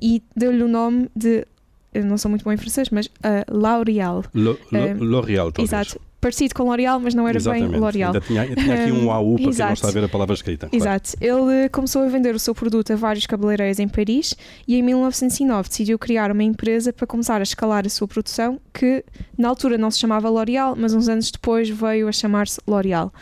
e 0.00 0.22
deu-lhe 0.34 0.62
o 0.62 0.68
nome 0.68 1.10
de 1.14 1.46
eu 1.92 2.04
não 2.04 2.18
sou 2.18 2.28
muito 2.28 2.44
bom 2.44 2.52
em 2.52 2.58
francês, 2.58 2.90
mas 2.90 3.06
uh, 3.06 3.10
L'Oréal. 3.48 4.22
L'Oréal, 4.34 5.50
talvez. 5.50 5.72
Exato. 5.72 6.05
Parecido 6.20 6.54
com 6.54 6.64
L'Oréal, 6.64 6.98
mas 6.98 7.14
não 7.14 7.28
era 7.28 7.38
Exatamente. 7.38 7.70
bem 7.70 7.80
L'Oréal. 7.80 8.20
Tinha, 8.20 8.46
tinha, 8.54 8.74
aqui 8.74 8.92
um 8.92 9.10
AU 9.10 9.36
para 9.36 9.52
quem 9.52 9.64
não 9.64 9.72
está 9.72 9.88
a 9.88 9.90
ver 9.90 10.04
a 10.04 10.08
palavra 10.08 10.34
escrita. 10.34 10.68
Exato. 10.72 11.16
Claro. 11.18 11.50
Ele 11.50 11.68
começou 11.68 12.02
a 12.02 12.08
vender 12.08 12.34
o 12.34 12.38
seu 12.38 12.54
produto 12.54 12.92
a 12.92 12.96
vários 12.96 13.26
cabeleireiros 13.26 13.78
em 13.78 13.88
Paris 13.88 14.34
e 14.66 14.76
em 14.76 14.82
1909 14.82 15.68
decidiu 15.68 15.98
criar 15.98 16.30
uma 16.30 16.42
empresa 16.42 16.92
para 16.92 17.06
começar 17.06 17.40
a 17.40 17.42
escalar 17.42 17.86
a 17.86 17.88
sua 17.88 18.08
produção, 18.08 18.60
que 18.72 19.04
na 19.36 19.48
altura 19.48 19.78
não 19.78 19.90
se 19.90 19.98
chamava 19.98 20.28
L'Oréal, 20.28 20.74
mas 20.76 20.94
uns 20.94 21.08
anos 21.08 21.30
depois 21.30 21.68
veio 21.68 22.08
a 22.08 22.12
chamar-se 22.12 22.60
L'Oréal. 22.66 23.12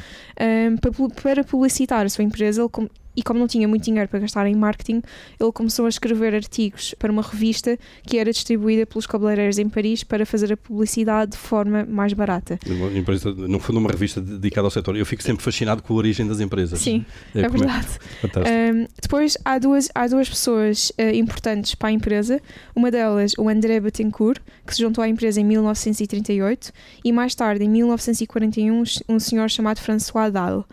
Um, 0.41 0.77
para 0.77 1.45
publicitar 1.45 2.07
a 2.07 2.09
sua 2.09 2.25
empresa, 2.25 2.63
ele 2.63 2.91
e 3.17 3.23
como 3.23 3.39
não 3.39 3.47
tinha 3.47 3.67
muito 3.69 3.85
dinheiro 3.85 4.09
para 4.09 4.21
gastar 4.21 4.47
em 4.47 4.55
marketing, 4.55 5.03
ele 5.41 5.53
começou 5.53 5.87
a 5.87 5.89
escrever 5.89 6.35
artigos 6.35 6.95
para 6.99 7.11
uma 7.11 7.23
revista 7.23 7.79
que 8.07 8.19
era 8.19 8.31
distribuída 8.33 8.87
pelos 8.87 9.07
cabeleireiros 9.07 9.59
em 9.59 9.69
Paris 9.69 10.03
para 10.03 10.27
fazer 10.27 10.53
a 10.53 10.57
publicidade 10.57 11.33
de 11.33 11.39
forma 11.39 11.85
mais 11.85 12.13
barata. 12.13 12.59
Empresa, 12.95 13.33
no 13.33 13.59
fundo, 13.59 13.79
uma 13.79 13.91
revista 13.91 14.21
dedicada 14.21 14.67
ao 14.67 14.71
setor. 14.71 14.97
Eu 14.97 15.07
fico 15.07 15.23
sempre 15.23 15.43
fascinado 15.43 15.83
com 15.83 15.95
a 15.95 15.97
origem 15.97 16.27
das 16.27 16.41
empresas. 16.41 16.81
Sim, 16.81 17.05
é, 17.35 17.41
é 17.41 17.49
verdade. 17.49 17.99
É. 18.23 18.73
Um, 18.73 18.87
depois, 19.01 19.37
há 19.45 19.59
duas, 19.59 19.89
há 19.95 20.07
duas 20.07 20.29
pessoas 20.29 20.91
uh, 20.91 21.15
importantes 21.15 21.75
para 21.75 21.89
a 21.89 21.93
empresa. 21.93 22.41
Uma 22.75 22.91
delas, 22.91 23.33
o 23.39 23.49
André 23.49 23.81
Bettencourt, 23.81 24.41
que 24.67 24.75
se 24.75 24.81
juntou 24.81 25.03
à 25.03 25.09
empresa 25.09 25.41
em 25.41 25.45
1938, 25.45 26.73
e 27.05 27.13
mais 27.13 27.35
tarde, 27.35 27.65
em 27.65 27.69
1941, 27.69 28.83
um 29.09 29.19
senhor 29.19 29.49
chamado 29.49 29.79
François 29.79 30.31
Dalle. 30.31 30.65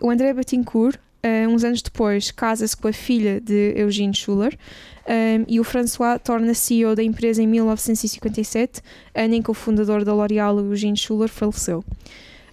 O 0.00 0.10
André 0.10 0.32
Bettencourt 0.32 0.98
Uh, 1.22 1.48
uns 1.50 1.64
anos 1.64 1.82
depois, 1.82 2.30
casa-se 2.30 2.74
com 2.74 2.88
a 2.88 2.92
filha 2.92 3.40
de 3.40 3.74
Eugene 3.76 4.14
Schuller 4.14 4.56
um, 5.06 5.12
ehm, 5.12 5.44
e 5.46 5.60
o 5.60 5.64
François 5.64 6.18
torna-se 6.18 6.60
CEO 6.60 6.96
da 6.96 7.02
empresa 7.02 7.42
em 7.42 7.46
1957, 7.46 8.80
ano 9.14 9.34
em 9.34 9.42
que 9.42 9.50
o 9.50 9.54
fundador 9.54 10.02
da 10.02 10.14
L'Oréal, 10.14 10.58
Eugene 10.60 10.96
Schuller, 10.96 11.28
faleceu. 11.28 11.84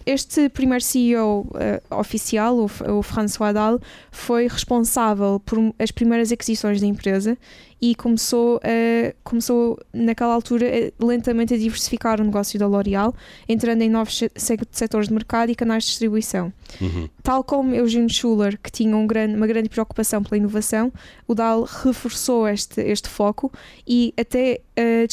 Este 0.05 0.50
primeiro 0.50 0.83
CEO 0.83 1.41
uh, 1.41 1.57
eh, 1.59 1.81
oficial, 1.91 2.57
o, 2.57 2.65
o 2.65 3.03
François 3.03 3.53
Dalle, 3.53 3.79
foi 4.09 4.47
responsável 4.47 5.41
por 5.45 5.74
as 5.77 5.91
primeiras 5.91 6.31
aquisições 6.31 6.79
da 6.79 6.88
empresa 6.88 7.38
e 7.81 7.96
começou, 7.96 8.60
a, 8.63 9.13
começou 9.24 9.79
naquela 9.93 10.34
altura 10.34 10.65
lentamente 11.00 11.53
a 11.53 11.57
diversificar 11.57 12.19
o 12.19 12.24
negócio 12.24 12.57
da 12.57 12.67
L'Oréal, 12.67 13.13
entrando 13.48 13.81
em 13.81 13.89
novos 13.89 14.24
setores 14.72 15.07
de 15.07 15.13
mercado 15.13 15.51
e 15.51 15.55
canais 15.55 15.84
de 15.84 15.89
distribuição. 15.89 16.51
Uhum. 16.81 17.07
Tal 17.22 17.43
como 17.43 17.74
Eugene 17.74 18.10
Schuller, 18.10 18.57
que 18.62 18.72
tinha 18.72 18.96
um 18.96 19.05
grande, 19.05 19.36
uma 19.36 19.48
grande 19.48 19.69
preocupação 19.69 20.24
pela 20.24 20.38
inovação, 20.38 20.91
o 21.27 21.36
Dahl 21.36 21.63
reforçou 21.63 22.48
este, 22.48 22.81
este 22.81 23.10
foco 23.10 23.51
e 23.88 24.13
até 24.17 24.62
uh, 24.77 25.07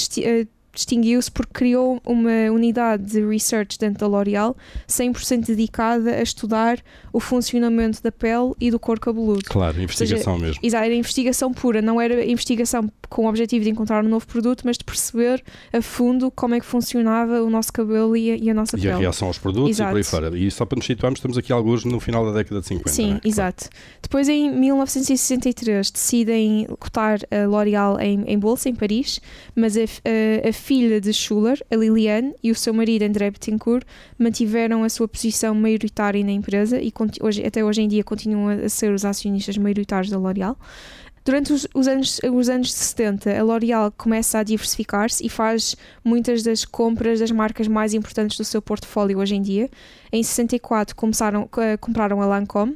distinguiu-se 0.75 1.31
porque 1.31 1.53
criou 1.53 2.01
uma 2.05 2.51
unidade 2.53 3.05
de 3.05 3.27
research 3.27 3.79
dentro 3.79 4.01
da 4.01 4.07
L'Oréal 4.07 4.57
100% 4.89 5.47
dedicada 5.47 6.11
a 6.11 6.23
estudar 6.23 6.79
o 7.13 7.21
funcionamento 7.21 8.03
da 8.03 8.11
pele 8.11 8.53
e 8.61 8.71
do 8.71 8.79
corpo 8.79 9.07
cabeludo. 9.07 9.45
Claro, 9.45 9.81
investigação 9.81 10.35
seja, 10.35 10.47
mesmo. 10.47 10.61
Exato, 10.63 10.85
era 10.85 10.95
investigação 10.95 11.53
pura, 11.53 11.81
não 11.81 12.01
era 12.01 12.25
investigação 12.25 12.91
com 13.09 13.27
o 13.27 13.29
objetivo 13.29 13.65
de 13.65 13.71
encontrar 13.71 14.05
um 14.05 14.09
novo 14.09 14.27
produto, 14.27 14.63
mas 14.65 14.77
de 14.77 14.85
perceber 14.85 15.43
a 15.73 15.81
fundo 15.81 16.31
como 16.31 16.55
é 16.55 16.61
que 16.61 16.67
funcionava 16.67 17.43
o 17.43 17.49
nosso 17.49 17.73
cabelo 17.73 18.17
e 18.17 18.33
a, 18.33 18.37
e 18.37 18.51
a 18.51 18.55
nossa 18.55 18.77
e 18.77 18.81
pele. 18.81 18.93
E 18.93 18.97
a 18.97 18.99
reação 18.99 19.29
aos 19.29 19.39
produtos 19.39 19.71
exato. 19.71 19.91
e 19.91 19.93
por 19.93 19.97
aí 19.99 20.03
fora. 20.03 20.39
E 20.39 20.51
só 20.51 20.67
para 20.67 20.77
nos 20.77 20.87
situarmos, 20.87 21.19
estamos 21.19 21.39
aqui 21.39 21.53
alguns 21.53 21.85
no 21.85 22.01
final 22.01 22.27
da 22.27 22.33
década 22.33 22.61
de 22.61 22.67
50. 22.67 22.91
Sim, 22.91 23.21
é? 23.23 23.29
exato. 23.29 23.71
Claro. 23.71 23.85
Depois, 24.03 24.29
em 24.29 24.51
1963, 24.51 25.91
decidem 25.91 26.67
cotar 26.81 27.21
a 27.31 27.47
L'Oréal 27.47 28.01
em, 28.01 28.25
em 28.27 28.39
bolsa, 28.39 28.69
em 28.69 28.75
Paris, 28.75 29.21
mas 29.55 29.77
a, 29.77 29.81
a, 29.83 30.49
a 30.49 30.53
filha 30.65 30.99
de 30.99 31.13
Schuller, 31.13 31.63
a 31.71 31.77
Liliane, 31.77 32.35
e 32.43 32.51
o 32.51 32.55
seu 32.55 32.73
marido 32.73 33.03
André 33.03 33.31
Bettencourt 33.31 33.85
mantiveram 34.19 34.83
a 34.83 34.89
sua 34.89 35.07
posição 35.07 35.55
maioritária 35.55 36.25
na 36.25 36.33
empresa 36.33 36.81
e 36.81 36.91
hoje, 37.21 37.45
até 37.45 37.63
hoje 37.63 37.83
em 37.83 37.89
dia 37.89 38.03
continuam 38.03 38.49
a 38.49 38.69
ser 38.71 38.91
os 38.91 39.05
acionistas 39.05 39.59
maioritários 39.59 40.11
da 40.11 40.17
L'Oréal. 40.17 40.59
Durante 41.23 41.53
os, 41.53 41.69
os 41.75 41.87
anos, 41.87 42.19
os 42.33 42.49
anos 42.49 42.73
70, 42.73 43.39
a 43.39 43.43
L'Oréal 43.43 43.93
começa 43.93 44.39
a 44.39 44.43
diversificar-se 44.43 45.25
e 45.25 45.29
faz 45.29 45.77
muitas 46.03 46.43
das 46.43 46.65
compras 46.65 47.21
das 47.21 47.31
marcas 47.31 47.69
mais 47.69 47.93
importantes 47.93 48.39
do 48.39 48.45
seu 48.45 48.63
portfólio 48.63 49.19
hoje 49.19 49.35
em 49.35 49.43
dia. 49.43 49.69
Em 50.11 50.23
64 50.23 50.97
começaram, 50.97 51.43
uh, 51.43 51.79
compraram 51.79 52.23
a 52.23 52.27
Lancôme, 52.27 52.75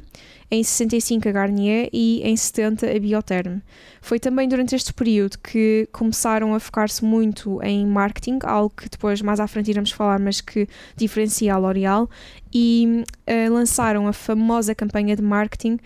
em 0.51 0.63
65 0.63 1.29
a 1.29 1.31
Garnier 1.31 1.89
e 1.93 2.21
em 2.23 2.35
70 2.35 2.89
a 2.89 2.99
Biotherm. 2.99 3.59
Foi 4.01 4.19
também 4.19 4.47
durante 4.47 4.75
este 4.75 4.93
período 4.93 5.37
que 5.37 5.87
começaram 5.91 6.55
a 6.55 6.59
focar-se 6.59 7.03
muito 7.03 7.61
em 7.61 7.85
marketing, 7.85 8.39
algo 8.43 8.73
que 8.75 8.89
depois 8.89 9.21
mais 9.21 9.39
à 9.39 9.47
frente 9.47 9.69
iremos 9.69 9.91
falar, 9.91 10.19
mas 10.19 10.41
que 10.41 10.67
diferencia 10.95 11.53
a 11.53 11.57
L'Oréal, 11.57 12.09
e 12.53 13.03
uh, 13.27 13.53
lançaram 13.53 14.07
a 14.07 14.13
famosa 14.13 14.73
campanha 14.73 15.15
de 15.15 15.21
marketing 15.21 15.77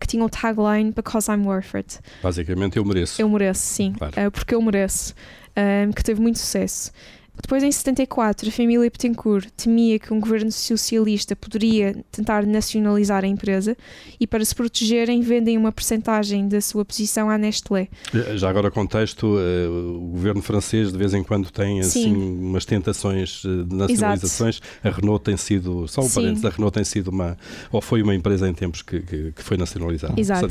que 0.00 0.06
tinha 0.06 0.24
o 0.24 0.28
tagline 0.28 0.92
Because 0.92 1.30
I'm 1.30 1.44
Worth 1.46 1.74
It. 1.74 1.98
Basicamente, 2.22 2.76
eu 2.76 2.84
mereço. 2.84 3.20
Eu 3.20 3.28
mereço, 3.28 3.60
sim, 3.60 3.92
claro. 3.92 4.14
uh, 4.26 4.30
porque 4.30 4.54
eu 4.54 4.62
mereço, 4.62 5.14
uh, 5.50 5.92
que 5.94 6.02
teve 6.02 6.20
muito 6.20 6.38
sucesso. 6.38 6.92
Depois, 7.42 7.62
em 7.64 7.72
74, 7.72 8.48
a 8.48 8.52
família 8.52 8.88
Betancourt 8.88 9.50
temia 9.56 9.98
que 9.98 10.14
um 10.14 10.20
governo 10.20 10.52
socialista 10.52 11.34
poderia 11.34 11.96
tentar 12.12 12.46
nacionalizar 12.46 13.24
a 13.24 13.26
empresa 13.26 13.76
e, 14.18 14.28
para 14.28 14.44
se 14.44 14.54
protegerem, 14.54 15.20
vendem 15.20 15.58
uma 15.58 15.72
percentagem 15.72 16.48
da 16.48 16.60
sua 16.60 16.84
posição 16.84 17.28
à 17.28 17.36
Nestlé. 17.36 17.88
Já 18.36 18.48
agora, 18.48 18.70
contexto: 18.70 19.36
eh, 19.38 19.66
o 19.68 20.10
governo 20.12 20.40
francês 20.40 20.92
de 20.92 20.96
vez 20.96 21.12
em 21.14 21.24
quando 21.24 21.50
tem 21.50 21.80
assim 21.80 22.14
umas 22.14 22.64
tentações 22.64 23.42
eh, 23.44 23.64
de 23.64 23.74
nacionalizações. 23.74 24.60
Exato. 24.62 24.88
A 24.88 24.90
Renault 25.00 25.24
tem 25.24 25.36
sido, 25.36 25.88
só 25.88 26.00
um 26.00 26.08
parênteses, 26.08 26.44
a 26.44 26.50
Renault 26.50 26.72
tem 26.72 26.84
sido 26.84 27.08
uma, 27.08 27.36
ou 27.72 27.80
foi 27.80 28.02
uma 28.02 28.14
empresa 28.14 28.48
em 28.48 28.54
tempos 28.54 28.82
que, 28.82 29.00
que, 29.00 29.32
que 29.32 29.42
foi 29.42 29.56
nacionalizada. 29.56 30.18
Exato. 30.18 30.46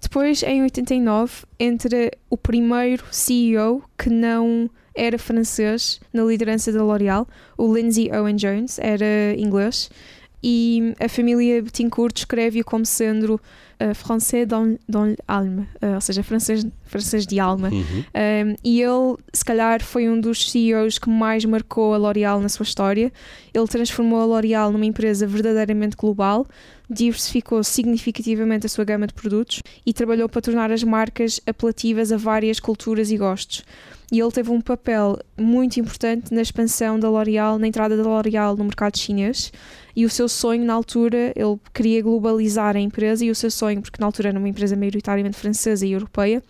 Depois, 0.00 0.42
em 0.42 0.62
89, 0.62 1.44
entra 1.58 2.10
o 2.28 2.36
primeiro 2.36 3.04
CEO 3.12 3.82
que 3.96 4.10
não 4.10 4.68
era 4.96 5.18
francês 5.18 6.00
na 6.12 6.24
liderança 6.24 6.72
da 6.72 6.82
L'Oréal, 6.82 7.28
o 7.56 7.72
Lindsay 7.72 8.10
Owen 8.10 8.36
Jones 8.36 8.78
era 8.78 9.34
inglês 9.36 9.90
e 10.42 10.94
a 11.00 11.08
família 11.08 11.62
Betancourt 11.62 12.18
escreve-o 12.18 12.64
como 12.64 12.86
sendo 12.86 13.34
uh, 13.34 13.94
français 13.94 14.46
dans, 14.46 14.78
dans 14.88 15.16
l'âme, 15.28 15.66
uh, 15.82 15.94
ou 15.94 16.00
seja, 16.00 16.22
francês, 16.22 16.66
francês 16.84 17.26
de 17.26 17.40
alma. 17.40 17.68
Uhum. 17.68 18.04
Um, 18.14 18.56
e 18.62 18.80
ele, 18.80 19.16
se 19.32 19.44
calhar, 19.44 19.82
foi 19.82 20.08
um 20.08 20.20
dos 20.20 20.50
CEOs 20.50 20.98
que 20.98 21.08
mais 21.08 21.44
marcou 21.44 21.94
a 21.94 21.96
L'Oréal 21.96 22.40
na 22.40 22.48
sua 22.48 22.64
história. 22.64 23.12
Ele 23.52 23.66
transformou 23.66 24.20
a 24.20 24.24
L'Oréal 24.24 24.70
numa 24.70 24.86
empresa 24.86 25.26
verdadeiramente 25.26 25.96
global, 25.96 26.46
diversificou 26.88 27.64
significativamente 27.64 28.66
a 28.66 28.68
sua 28.68 28.84
gama 28.84 29.06
de 29.06 29.14
produtos 29.14 29.62
e 29.84 29.92
trabalhou 29.92 30.28
para 30.28 30.42
tornar 30.42 30.70
as 30.70 30.84
marcas 30.84 31.40
apelativas 31.46 32.12
a 32.12 32.16
várias 32.16 32.60
culturas 32.60 33.10
e 33.10 33.16
gostos 33.16 33.64
e 34.10 34.20
ele 34.20 34.30
teve 34.30 34.50
um 34.50 34.60
papel 34.60 35.18
muito 35.36 35.80
importante 35.80 36.32
na 36.32 36.40
expansão 36.40 36.98
da 36.98 37.08
L'Oréal, 37.08 37.58
na 37.58 37.66
entrada 37.66 37.96
da 37.96 38.02
L'Oréal 38.02 38.56
no 38.56 38.64
mercado 38.64 38.96
chinês. 38.96 39.52
E 39.96 40.04
o 40.04 40.10
seu 40.10 40.28
sonho 40.28 40.62
na 40.62 40.74
altura, 40.74 41.32
ele 41.34 41.58
queria 41.72 42.02
globalizar 42.02 42.76
a 42.76 42.78
empresa 42.78 43.24
e 43.24 43.30
o 43.30 43.34
seu 43.34 43.50
sonho, 43.50 43.80
porque 43.80 43.98
na 43.98 44.04
altura 44.04 44.28
era 44.28 44.38
uma 44.38 44.48
empresa 44.48 44.76
maioritariamente 44.76 45.38
francesa 45.38 45.86
e 45.86 45.92
europeia, 45.92 46.42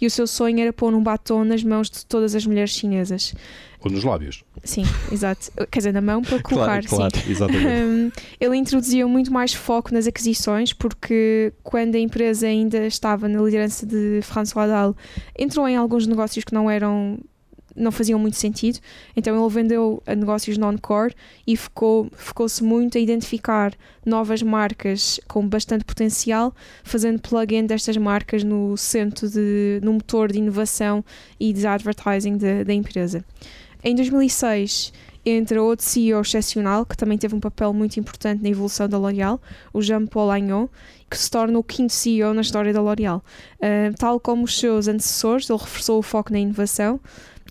e 0.00 0.06
o 0.06 0.10
seu 0.10 0.24
sonho 0.24 0.60
era 0.60 0.72
pôr 0.72 0.94
um 0.94 1.02
batom 1.02 1.42
nas 1.42 1.64
mãos 1.64 1.90
de 1.90 2.06
todas 2.06 2.36
as 2.36 2.46
mulheres 2.46 2.70
chinesas. 2.70 3.34
Ou 3.80 3.90
nos 3.90 4.04
lábios. 4.04 4.44
Sim, 4.62 4.84
exato. 5.10 5.50
Quer 5.68 5.80
dizer, 5.80 5.92
na 5.92 6.00
mão 6.00 6.22
para 6.22 6.40
colocar, 6.40 6.84
claro, 6.84 6.88
claro, 6.88 7.18
sim. 7.18 7.32
Exatamente. 7.32 7.66
Um, 7.66 8.12
ele 8.40 8.56
introduziu 8.56 9.08
muito 9.08 9.32
mais 9.32 9.52
foco 9.52 9.92
nas 9.92 10.06
aquisições, 10.06 10.72
porque 10.72 11.52
quando 11.64 11.96
a 11.96 11.98
empresa 11.98 12.46
ainda 12.46 12.86
estava 12.86 13.26
na 13.26 13.42
liderança 13.42 13.84
de 13.84 14.20
François 14.22 14.68
Dalle, 14.68 14.94
entrou 15.36 15.68
em 15.68 15.76
alguns 15.76 16.06
negócios 16.06 16.44
que 16.44 16.54
não 16.54 16.70
eram 16.70 17.18
não 17.74 17.92
faziam 17.92 18.18
muito 18.18 18.36
sentido. 18.36 18.78
Então 19.16 19.38
ele 19.38 19.54
vendeu 19.54 20.02
a 20.06 20.14
negócios 20.14 20.58
non-core 20.58 21.14
e 21.46 21.56
focou, 21.56 22.08
focou-se 22.12 22.62
muito 22.62 22.98
a 22.98 23.00
identificar 23.00 23.72
novas 24.04 24.42
marcas 24.42 25.20
com 25.28 25.46
bastante 25.46 25.84
potencial, 25.84 26.54
fazendo 26.82 27.20
plug-in 27.20 27.66
destas 27.66 27.96
marcas 27.96 28.42
no 28.42 28.76
centro 28.76 29.28
de, 29.28 29.80
no 29.82 29.94
motor 29.94 30.30
de 30.30 30.38
inovação 30.38 31.04
e 31.38 31.52
de 31.52 31.66
advertising 31.66 32.36
da 32.64 32.72
empresa. 32.72 33.24
Em 33.84 33.94
2006 33.94 34.92
entra 35.24 35.62
outro 35.62 35.84
CEO 35.84 36.20
excepcional 36.20 36.84
que 36.84 36.96
também 36.96 37.16
teve 37.16 37.34
um 37.34 37.40
papel 37.40 37.72
muito 37.72 37.98
importante 37.98 38.42
na 38.42 38.48
evolução 38.48 38.88
da 38.88 38.98
L'Oréal, 38.98 39.40
o 39.72 39.80
Jean-Paul 39.80 40.30
Agnon, 40.30 40.68
que 41.08 41.16
se 41.16 41.30
torna 41.30 41.58
o 41.58 41.62
quinto 41.62 41.92
CEO 41.92 42.34
na 42.34 42.40
história 42.40 42.72
da 42.72 42.80
L'Oréal. 42.80 43.22
Uh, 43.56 43.94
tal 43.98 44.18
como 44.18 44.44
os 44.44 44.58
seus 44.58 44.88
antecessores, 44.88 45.48
ele 45.48 45.58
reforçou 45.58 45.98
o 45.98 46.02
foco 46.02 46.32
na 46.32 46.38
inovação 46.38 47.00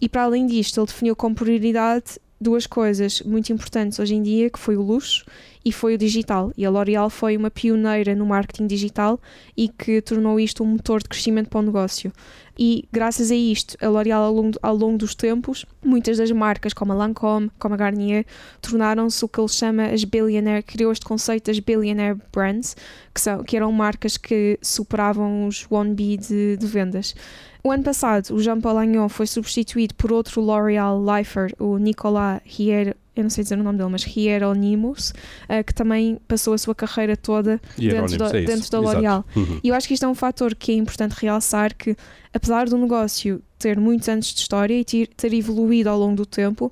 e 0.02 0.10
para 0.10 0.24
além 0.24 0.48
disto, 0.48 0.80
ele 0.80 0.88
definiu 0.88 1.16
como 1.16 1.36
prioridade 1.36 2.20
duas 2.42 2.66
coisas 2.66 3.22
muito 3.22 3.54
importantes 3.54 4.00
hoje 4.00 4.16
em 4.16 4.24
dia, 4.24 4.50
que 4.50 4.58
foi 4.58 4.76
o 4.76 4.82
luxo 4.82 5.24
e 5.64 5.72
foi 5.72 5.96
o 5.96 5.98
digital. 5.98 6.52
E 6.58 6.66
a 6.66 6.70
L'Oréal 6.70 7.10
foi 7.10 7.38
uma 7.38 7.52
pioneira 7.52 8.16
no 8.16 8.26
marketing 8.26 8.68
digital 8.68 9.20
e 9.56 9.68
que 9.68 10.02
tornou 10.02 10.40
isto 10.40 10.64
um 10.64 10.68
motor 10.68 11.02
de 11.02 11.10
crescimento 11.10 11.50
para 11.50 11.60
o 11.60 11.64
negócio. 11.64 12.12
E 12.58 12.88
graças 12.92 13.32
a 13.32 13.36
isto, 13.36 13.78
a 13.82 13.88
L'Oréal 13.88 14.24
ao 14.24 14.52
ao 14.62 14.76
longo 14.76 14.98
dos 14.98 15.16
tempos, 15.16 15.66
muitas 15.84 16.18
das 16.18 16.32
marcas 16.32 16.74
como 16.74 16.92
a 16.92 16.96
Lancôme, 16.96 17.50
como 17.58 17.74
a 17.74 17.78
Garnier, 17.78 18.26
tornaram-se 18.62 19.24
o 19.24 19.28
que 19.28 19.40
ele 19.40 19.48
chama 19.48 19.86
as 19.86 20.04
billionaire, 20.04 20.64
criou 20.64 20.92
este 20.92 21.06
conceito 21.06 21.48
das 21.48 21.60
billionaire 21.60 22.20
brands, 22.32 22.76
que, 23.14 23.22
são, 23.22 23.44
que 23.44 23.56
eram 23.56 23.72
marcas 23.72 24.18
que 24.18 24.60
superavam 24.62 25.48
os 25.48 25.66
1B 25.68 26.18
de, 26.18 26.58
de 26.58 26.68
vendas. 26.68 27.16
O 27.64 27.72
ano 27.72 27.84
passado, 27.84 28.34
o 28.34 28.40
Jean-Paul 28.40 28.80
Agnon 28.80 29.08
foi 29.08 29.28
substituído 29.28 29.94
por 29.96 30.12
outro 30.12 30.42
L'Oréal 30.42 31.00
Lifer, 31.04 31.54
o 31.60 31.78
Nicolas 31.78 32.42
Hier 32.46 32.96
eu 33.16 33.24
não 33.24 33.30
sei 33.30 33.44
dizer 33.44 33.60
o 33.60 33.64
nome 33.64 33.78
dele, 33.78 33.90
mas 33.90 34.04
Hieronymus, 34.04 35.10
uh, 35.10 35.64
que 35.66 35.74
também 35.74 36.18
passou 36.28 36.54
a 36.54 36.58
sua 36.58 36.74
carreira 36.74 37.18
toda 37.18 37.60
dentro 37.78 38.18
da, 38.18 38.28
é 38.30 38.42
dentro 38.44 38.72
da 38.72 38.80
L'Oréal. 38.80 39.26
Uhum. 39.36 39.60
E 39.64 39.68
eu 39.68 39.76
acho 39.76 39.88
que 39.88 39.94
isto 39.94 40.06
é 40.06 40.08
um 40.08 40.16
fator 40.16 40.56
que 40.56 40.72
é 40.72 40.76
importante 40.76 41.14
realçar 41.20 41.76
que, 41.76 41.96
apesar 42.34 42.70
do 42.70 42.78
negócio 42.78 43.42
ter 43.60 43.78
muitos 43.78 44.08
anos 44.08 44.28
de 44.28 44.40
história 44.40 44.74
e 44.74 44.86
ter, 44.86 45.08
ter 45.08 45.34
evoluído 45.34 45.90
ao 45.90 46.00
longo 46.00 46.16
do 46.16 46.26
tempo, 46.26 46.72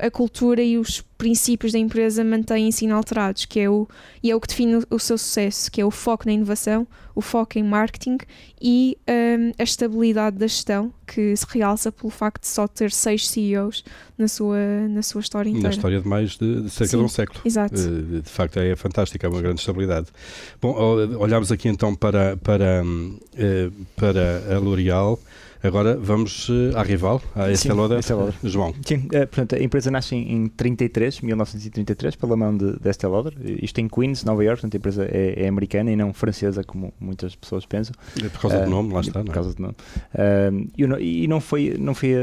a 0.00 0.10
cultura 0.10 0.62
e 0.62 0.76
os 0.76 1.00
princípios 1.16 1.72
da 1.72 1.78
empresa 1.78 2.22
mantêm-se 2.22 2.84
inalterados, 2.84 3.44
que 3.44 3.58
é 3.58 3.68
o, 3.68 3.88
e 4.22 4.30
é 4.30 4.36
o 4.36 4.40
que 4.40 4.46
define 4.46 4.84
o, 4.88 4.98
seu 4.98 5.18
sucesso, 5.18 5.70
que 5.70 5.80
é 5.80 5.84
o 5.84 5.90
foco 5.90 6.26
na 6.26 6.32
inovação, 6.32 6.86
o 7.14 7.20
foco 7.20 7.58
em 7.58 7.64
marketing 7.64 8.18
e 8.62 8.96
um, 9.08 9.52
a 9.58 9.62
estabilidade 9.62 10.36
da 10.36 10.46
gestão, 10.46 10.92
que 11.06 11.36
se 11.36 11.44
realça 11.48 11.90
pelo 11.90 12.10
facto 12.10 12.42
de 12.42 12.48
só 12.48 12.68
ter 12.68 12.92
seis 12.92 13.28
CEOs 13.28 13.84
na 14.16 14.28
sua, 14.28 14.58
na 14.88 15.02
sua 15.02 15.20
história 15.20 15.48
inteira. 15.48 15.68
Na 15.68 15.74
história 15.74 16.00
de 16.00 16.06
mais 16.06 16.36
de, 16.36 16.62
de 16.62 16.70
cerca 16.70 16.92
Sim, 16.92 16.98
de 16.98 17.04
um 17.04 17.08
século. 17.08 17.40
Exato. 17.44 17.74
Uh, 17.74 18.22
de 18.22 18.30
facto 18.30 18.58
é 18.58 18.76
fantástica, 18.76 19.26
é 19.26 19.30
uma 19.30 19.42
grande 19.42 19.60
estabilidade. 19.60 20.06
Bom, 20.60 20.72
olhamos 21.18 21.50
aqui 21.50 21.68
então 21.68 21.94
para, 21.94 22.36
para, 22.36 22.84
uh, 22.84 23.72
para 23.96 24.54
a 24.54 24.58
L'Oréal. 24.58 25.18
Agora 25.62 25.96
vamos 25.96 26.48
uh, 26.48 26.76
à 26.76 26.82
rival, 26.82 27.20
à 27.34 27.74
Lauder. 27.74 28.00
João. 28.44 28.74
Sim, 28.84 29.06
uh, 29.06 29.26
portanto, 29.26 29.56
a 29.56 29.62
empresa 29.62 29.90
nasce 29.90 30.14
em, 30.14 30.32
em 30.32 30.46
33, 30.46 31.20
1933, 31.20 32.16
pela 32.16 32.36
mão 32.36 32.56
de, 32.56 32.78
de 32.78 33.06
Lauder. 33.06 33.34
Isto 33.62 33.80
em 33.80 33.88
Queens, 33.88 34.24
Nova 34.24 34.44
York, 34.44 34.60
portanto 34.60 34.74
a 34.74 34.78
empresa 34.78 35.04
é, 35.10 35.44
é, 35.44 35.48
americana 35.48 35.90
e 35.90 35.96
não 35.96 36.12
francesa, 36.12 36.62
como 36.62 36.92
muitas 37.00 37.34
pessoas 37.34 37.66
pensam. 37.66 37.94
É 38.24 38.28
por 38.28 38.40
causa 38.40 38.60
do 38.60 38.70
nome, 38.70 38.92
lá 38.92 39.00
está. 39.00 39.22
Por 39.22 39.30
é? 39.30 39.34
causa 39.34 39.54
do 39.54 39.62
nome. 39.62 39.74
e, 40.76 41.26
não 41.26 41.40
foi, 41.40 41.76
não 41.78 41.94
foi 41.94 42.14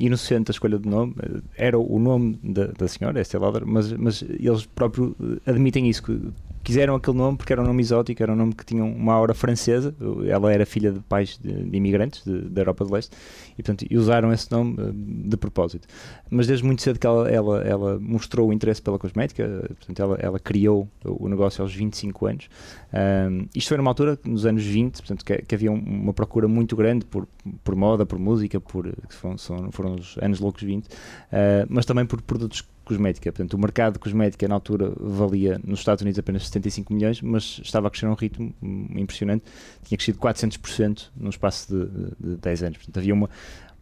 inocente 0.00 0.50
a 0.50 0.52
escolha 0.52 0.78
do 0.78 0.88
nome, 0.88 1.14
era 1.56 1.78
o 1.78 1.98
nome 1.98 2.38
da, 2.42 2.66
da 2.66 2.88
senhora, 2.88 3.22
Lauder, 3.38 3.66
mas, 3.66 3.92
mas 3.92 4.22
eles 4.22 4.66
próprios 4.66 5.14
admitem 5.46 5.88
isso, 5.88 6.02
que 6.02 6.20
quiseram 6.62 6.94
aquele 6.94 7.16
nome 7.16 7.36
porque 7.36 7.52
era 7.52 7.62
um 7.62 7.66
nome 7.66 7.82
exótico, 7.82 8.22
era 8.22 8.32
um 8.32 8.36
nome 8.36 8.54
que 8.54 8.64
tinha 8.64 8.84
uma 8.84 9.12
aura 9.12 9.34
francesa. 9.34 9.94
Ela 10.28 10.52
era 10.52 10.64
filha 10.64 10.92
de 10.92 11.00
pais 11.00 11.38
de, 11.42 11.52
de 11.52 11.76
imigrantes 11.76 12.22
da 12.26 12.60
Europa 12.60 12.84
do 12.84 12.92
Leste 12.92 13.16
e, 13.52 13.62
portanto, 13.62 13.86
usaram 13.92 14.32
esse 14.32 14.50
nome 14.50 14.76
uh, 14.80 14.92
de 14.92 15.36
propósito. 15.36 15.86
Mas 16.30 16.46
desde 16.46 16.64
muito 16.64 16.82
cedo 16.82 16.98
que 16.98 17.06
ela, 17.06 17.28
ela, 17.28 17.62
ela 17.62 17.98
mostrou 17.98 18.48
o 18.48 18.52
interesse 18.52 18.80
pela 18.80 18.98
cosmética, 18.98 19.46
portanto, 19.68 20.00
ela, 20.00 20.16
ela 20.20 20.38
criou 20.38 20.88
o 21.04 21.28
negócio 21.28 21.62
aos 21.62 21.74
25 21.74 22.26
anos. 22.26 22.48
Um, 22.92 23.46
isto 23.54 23.68
foi 23.68 23.76
numa 23.76 23.90
altura, 23.90 24.18
nos 24.24 24.46
anos 24.46 24.64
20, 24.64 24.96
portanto, 24.98 25.24
que, 25.24 25.42
que 25.42 25.54
havia 25.54 25.70
uma 25.70 26.12
procura 26.12 26.48
muito 26.48 26.76
grande 26.76 27.04
por, 27.04 27.26
por 27.64 27.74
moda, 27.74 28.06
por 28.06 28.18
música, 28.18 28.60
por, 28.60 28.92
foram, 29.08 29.36
foram 29.70 29.94
os 29.94 30.16
anos 30.20 30.40
loucos 30.40 30.62
20, 30.62 30.86
uh, 30.86 30.88
ah, 31.32 31.66
mas 31.68 31.84
também 31.84 32.06
por 32.06 32.20
produtos 32.22 32.62
cosmética. 32.92 33.32
Portanto, 33.32 33.54
o 33.54 33.58
mercado 33.58 33.94
de 33.94 33.98
cosmética 33.98 34.46
na 34.46 34.54
altura 34.54 34.92
valia 34.98 35.60
nos 35.64 35.80
Estados 35.80 36.02
Unidos 36.02 36.18
apenas 36.18 36.46
75 36.46 36.92
milhões, 36.92 37.20
mas 37.20 37.60
estava 37.62 37.88
a 37.88 37.90
crescer 37.90 38.06
a 38.06 38.10
um 38.10 38.14
ritmo 38.14 38.54
impressionante. 38.94 39.44
Tinha 39.84 39.96
crescido 39.96 40.18
400% 40.18 41.10
no 41.16 41.30
espaço 41.30 41.72
de, 41.72 41.86
de, 41.86 42.34
de 42.34 42.36
10 42.36 42.62
anos. 42.62 42.78
Portanto, 42.78 42.98
havia 42.98 43.14
uma, 43.14 43.30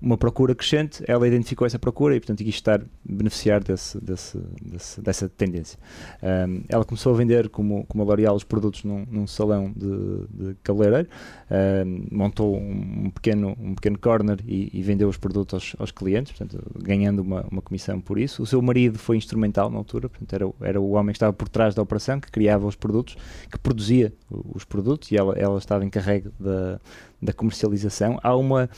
uma 0.00 0.16
procura 0.16 0.54
crescente, 0.54 1.04
ela 1.06 1.26
identificou 1.28 1.66
essa 1.66 1.78
procura 1.78 2.16
e, 2.16 2.20
portanto, 2.20 2.38
quis 2.38 2.54
estar 2.54 2.80
beneficiar 3.04 3.62
desse, 3.62 4.00
desse, 4.00 4.38
desse, 4.62 5.00
dessa 5.00 5.28
tendência. 5.28 5.78
Um, 6.22 6.62
ela 6.68 6.84
começou 6.84 7.12
a 7.12 7.16
vender, 7.16 7.50
como, 7.50 7.84
como 7.86 8.02
a 8.02 8.06
L'Oréal, 8.06 8.34
os 8.34 8.44
produtos 8.44 8.82
num, 8.82 9.04
num 9.10 9.26
salão 9.26 9.72
de, 9.76 10.26
de 10.30 10.54
cabeleireiro, 10.62 11.08
um, 11.50 12.06
montou 12.10 12.56
um 12.56 13.10
pequeno, 13.10 13.54
um 13.60 13.74
pequeno 13.74 13.98
corner 13.98 14.38
e, 14.46 14.70
e 14.72 14.82
vendeu 14.82 15.08
os 15.08 15.18
produtos 15.18 15.54
aos, 15.54 15.76
aos, 15.78 15.90
clientes, 15.90 16.32
portanto, 16.32 16.64
ganhando 16.82 17.20
uma, 17.20 17.46
uma 17.50 17.60
comissão 17.60 18.00
por 18.00 18.18
isso. 18.18 18.42
O 18.42 18.46
seu 18.46 18.62
marido 18.62 18.98
foi 18.98 19.18
instrumental 19.18 19.68
na 19.68 19.76
altura, 19.76 20.08
portanto, 20.08 20.32
era, 20.32 20.70
era 20.70 20.80
o 20.80 20.92
homem 20.92 21.12
que 21.12 21.16
estava 21.16 21.32
por 21.32 21.48
trás 21.48 21.74
da 21.74 21.82
operação, 21.82 22.18
que 22.20 22.30
criava 22.30 22.66
os 22.66 22.74
produtos, 22.74 23.16
que 23.50 23.58
produzia 23.58 24.12
os 24.30 24.64
produtos 24.64 25.12
e 25.12 25.16
ela, 25.16 25.34
ela 25.36 25.58
estava 25.58 25.84
encarregue 25.84 26.30
da, 26.40 26.80
da 27.20 27.32
comercialização. 27.34 28.18
Há 28.22 28.34
uma 28.34 28.70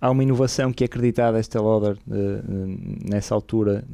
há 0.00 0.10
uma 0.10 0.22
inovação 0.22 0.72
que 0.72 0.84
é 0.84 0.86
acreditada 0.86 1.36
a 1.36 1.40
Estée 1.40 1.60
Lauder 1.60 1.96
uh, 2.06 3.08
nessa 3.08 3.34
altura 3.34 3.84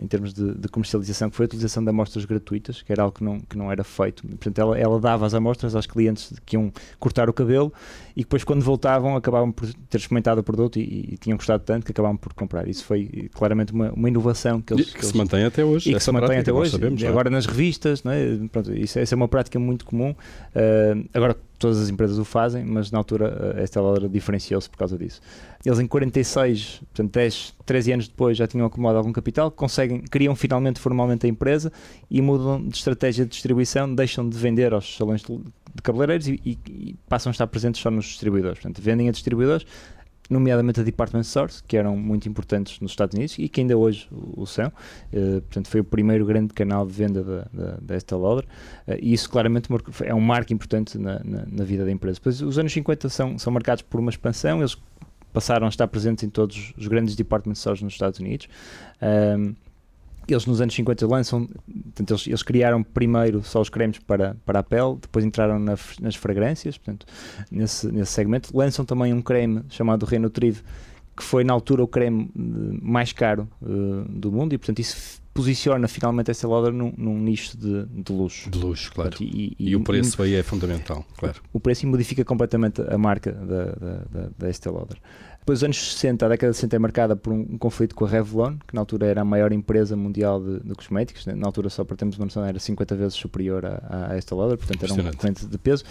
em 0.00 0.06
termos 0.06 0.32
de, 0.32 0.54
de, 0.54 0.68
comercialização 0.68 1.30
que 1.30 1.36
foi 1.36 1.44
a 1.44 1.48
utilização 1.48 1.82
de 1.82 1.90
amostras 1.90 2.24
gratuitas 2.24 2.82
que 2.82 2.92
era 2.92 3.02
algo 3.02 3.16
que 3.16 3.24
não, 3.24 3.40
que 3.40 3.56
não 3.56 3.70
era 3.70 3.84
feito 3.84 4.26
portanto 4.26 4.58
ela, 4.58 4.78
ela 4.78 5.00
dava 5.00 5.26
as 5.26 5.34
amostras 5.34 5.74
aos 5.74 5.86
clientes 5.86 6.32
que 6.44 6.56
iam 6.56 6.72
cortar 6.98 7.28
o 7.28 7.32
cabelo 7.32 7.72
e 8.16 8.20
depois 8.20 8.44
quando 8.44 8.62
voltavam 8.62 9.16
acabavam 9.16 9.52
por 9.52 9.72
ter 9.88 9.98
experimentado 9.98 10.40
o 10.40 10.44
produto 10.44 10.78
e, 10.78 11.10
e 11.12 11.16
tinham 11.18 11.36
gostado 11.36 11.62
tanto 11.64 11.84
que 11.84 11.92
acabavam 11.92 12.16
por 12.16 12.32
comprar 12.32 12.68
isso 12.68 12.84
foi 12.84 13.28
claramente 13.34 13.72
uma, 13.72 13.92
uma 13.92 14.08
inovação 14.08 14.60
que 14.60 14.72
eles 14.72 14.92
que, 14.92 14.98
que 14.98 15.06
se 15.06 15.16
mantém 15.16 15.44
até 15.44 15.64
hoje 15.64 15.90
e 15.90 15.94
que 15.94 16.00
se 16.00 16.10
mantém 16.10 16.38
até 16.38 16.52
hoje 16.52 16.72
sabemos, 16.72 17.02
é? 17.02 17.08
agora 17.08 17.30
nas 17.30 17.46
revistas 17.46 18.02
não 18.02 18.12
é? 18.12 18.38
Pronto, 18.50 18.72
isso, 18.72 18.98
essa 18.98 19.14
é 19.14 19.16
uma 19.16 19.28
prática 19.28 19.58
muito 19.58 19.84
comum 19.84 20.10
uh, 20.10 21.08
agora 21.12 21.36
todas 21.58 21.80
as 21.80 21.88
empresas 21.88 22.18
o 22.18 22.24
fazem, 22.24 22.64
mas 22.64 22.90
na 22.90 22.98
altura 22.98 23.56
a 23.58 23.62
Estée 23.62 23.80
Lauder 23.80 24.08
diferenciou-se 24.08 24.68
por 24.68 24.78
causa 24.78 24.98
disso. 24.98 25.20
Eles 25.64 25.78
em 25.78 25.86
46, 25.86 26.82
portanto 26.92 27.12
10, 27.12 27.54
13 27.64 27.92
anos 27.92 28.08
depois 28.08 28.36
já 28.36 28.46
tinham 28.46 28.66
acumulado 28.66 28.96
algum 28.96 29.12
capital, 29.12 29.50
conseguem, 29.50 30.00
criam 30.02 30.34
finalmente 30.34 30.80
formalmente 30.80 31.26
a 31.26 31.28
empresa 31.28 31.72
e 32.10 32.20
mudam 32.20 32.62
de 32.62 32.76
estratégia 32.76 33.24
de 33.24 33.30
distribuição, 33.30 33.92
deixam 33.94 34.28
de 34.28 34.36
vender 34.36 34.72
aos 34.74 34.96
salões 34.96 35.22
de 35.22 35.82
cabeleireiros 35.82 36.28
e, 36.28 36.40
e, 36.44 36.58
e, 36.68 36.94
passam 37.08 37.30
a 37.30 37.32
estar 37.32 37.46
presentes 37.46 37.80
só 37.80 37.90
nos 37.90 38.04
distribuidores. 38.06 38.58
Portanto, 38.58 38.80
vendem 38.80 39.08
a 39.08 39.12
distribuidores, 39.12 39.66
nomeadamente 40.28 40.80
a 40.80 40.82
Department 40.82 41.22
Stores, 41.24 41.60
que 41.60 41.76
eram 41.76 41.96
muito 41.96 42.28
importantes 42.28 42.80
nos 42.80 42.92
Estados 42.92 43.14
Unidos 43.14 43.36
e 43.38 43.48
que 43.48 43.60
ainda 43.60 43.76
hoje 43.76 44.08
o 44.10 44.46
são. 44.46 44.68
Uh, 45.12 45.40
portanto, 45.42 45.68
foi 45.68 45.80
o 45.80 45.84
primeiro 45.84 46.24
grande 46.24 46.52
canal 46.54 46.86
de 46.86 46.92
venda 46.92 47.22
da, 47.22 47.78
da, 47.80 48.16
Lauder 48.16 48.44
uh, 48.44 48.94
e 49.00 49.12
isso 49.12 49.28
claramente 49.28 49.68
é 50.02 50.14
um 50.14 50.20
marco 50.20 50.52
importante 50.52 50.96
na, 50.98 51.20
na, 51.24 51.44
na, 51.46 51.64
vida 51.64 51.84
da 51.84 51.90
empresa. 51.90 52.18
Depois, 52.18 52.40
os 52.40 52.58
anos 52.58 52.72
50 52.72 53.08
são, 53.08 53.38
são 53.38 53.52
marcados 53.52 53.82
por 53.82 54.00
uma 54.00 54.10
expansão, 54.10 54.60
eles 54.60 54.76
passaram 55.32 55.66
a 55.66 55.68
estar 55.68 55.88
presentes 55.88 56.24
em 56.24 56.30
todos 56.30 56.72
os 56.76 56.86
grandes 56.86 57.16
department 57.16 57.56
stores 57.56 57.82
nos 57.82 57.92
Estados 57.92 58.20
Unidos. 58.20 58.48
Eles 60.32 60.46
nos 60.46 60.60
anos 60.60 60.74
50 60.74 61.06
lançam, 61.06 61.46
portanto, 61.46 62.10
eles, 62.10 62.26
eles, 62.26 62.42
criaram 62.42 62.82
primeiro 62.82 63.42
só 63.42 63.60
os 63.60 63.68
cremes 63.68 63.98
para, 63.98 64.36
para 64.44 64.60
a 64.60 64.62
pele, 64.62 64.96
depois 65.00 65.24
entraram 65.24 65.58
na, 65.58 65.76
nas 66.00 66.14
fragrâncias, 66.14 66.78
portanto, 66.78 67.06
nesse, 67.50 67.90
nesse 67.90 68.12
segmento. 68.12 68.56
Lançam 68.56 68.84
também 68.84 69.12
um 69.12 69.20
creme 69.20 69.62
chamado 69.68 70.06
Renutrive, 70.06 70.62
que 71.16 71.22
foi 71.22 71.44
na 71.44 71.52
altura 71.52 71.82
o 71.82 71.88
creme 71.88 72.30
eh, 72.36 72.78
mais 72.82 73.12
caro 73.12 73.48
uh, 73.62 74.04
do 74.08 74.32
mundo 74.32 74.52
e, 74.52 74.58
portanto, 74.58 74.80
isso 74.80 75.22
posiciona 75.34 75.88
finalmente 75.88 76.30
essa 76.30 76.46
Lauder 76.46 76.72
num, 76.72 76.92
num 76.96 77.18
nicho 77.18 77.58
de, 77.58 77.84
de, 77.86 78.12
luxo. 78.12 78.48
De 78.48 78.56
luxo, 78.56 78.92
claro. 78.92 79.10
Portanto, 79.10 79.28
e, 79.28 79.56
e, 79.58 79.70
e, 79.70 79.76
o 79.76 79.82
preço 79.82 80.22
aí 80.22 80.34
é 80.34 80.42
fundamental, 80.44 81.04
claro. 81.16 81.40
O 81.52 81.58
preço 81.58 81.86
modifica 81.88 82.24
completamente 82.24 82.80
a 82.80 82.96
marca 82.96 83.32
da, 83.32 83.64
da, 83.64 83.96
da, 84.10 84.30
da 84.38 84.50
Estée 84.50 84.70
Lauder. 84.70 84.96
Depois, 85.44 85.58
os 85.58 85.64
anos 85.64 85.92
60, 85.92 86.24
a 86.24 86.28
década 86.30 86.52
de 86.52 86.56
60 86.56 86.74
é 86.74 86.78
marcada 86.78 87.14
por 87.14 87.30
um, 87.30 87.40
um, 87.40 87.58
conflito 87.58 87.94
com 87.94 88.06
a 88.06 88.08
Revlon, 88.08 88.56
que 88.66 88.74
na 88.74 88.80
altura 88.80 89.08
era 89.08 89.20
a 89.20 89.24
maior 89.26 89.52
empresa 89.52 89.94
mundial 89.94 90.42
de, 90.42 90.60
de 90.60 90.74
cosméticos. 90.74 91.26
Na 91.26 91.46
altura, 91.46 91.68
só 91.68 91.84
para 91.84 91.98
termos 91.98 92.16
uma 92.16 92.24
noção, 92.24 92.42
era 92.46 92.58
50 92.58 92.96
vezes 92.96 93.12
superior 93.12 93.66
a, 93.66 94.08
a 94.10 94.34
Lauder, 94.34 94.56
portanto 94.56 94.82
era 94.82 94.94
um 94.94 95.10
concorrente 95.10 95.44
de 95.44 95.58
peso. 95.58 95.84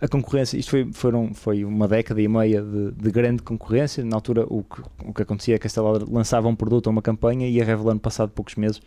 A 0.00 0.08
concorrência, 0.08 0.56
isto 0.56 0.70
foi, 0.70 0.90
foram, 0.90 1.34
foi 1.34 1.66
uma 1.66 1.86
década 1.86 2.18
e 2.22 2.26
meia 2.26 2.62
de, 2.62 2.92
de, 2.92 3.10
grande 3.10 3.42
concorrência. 3.42 4.02
Na 4.02 4.16
altura, 4.16 4.46
o 4.48 4.64
que, 4.64 4.80
o 5.04 5.12
que 5.12 5.20
acontecia 5.20 5.56
é 5.56 5.58
que 5.58 5.66
a 5.66 5.68
Estée 5.68 5.82
Lauder 5.82 6.10
lançava 6.10 6.48
um 6.48 6.56
produto 6.56 6.86
ou 6.86 6.92
uma 6.92 7.02
campanha 7.02 7.46
e 7.46 7.60
a 7.60 7.64
Revlon, 7.66 7.98
passado 7.98 8.30
poucos 8.30 8.54
meses, 8.54 8.80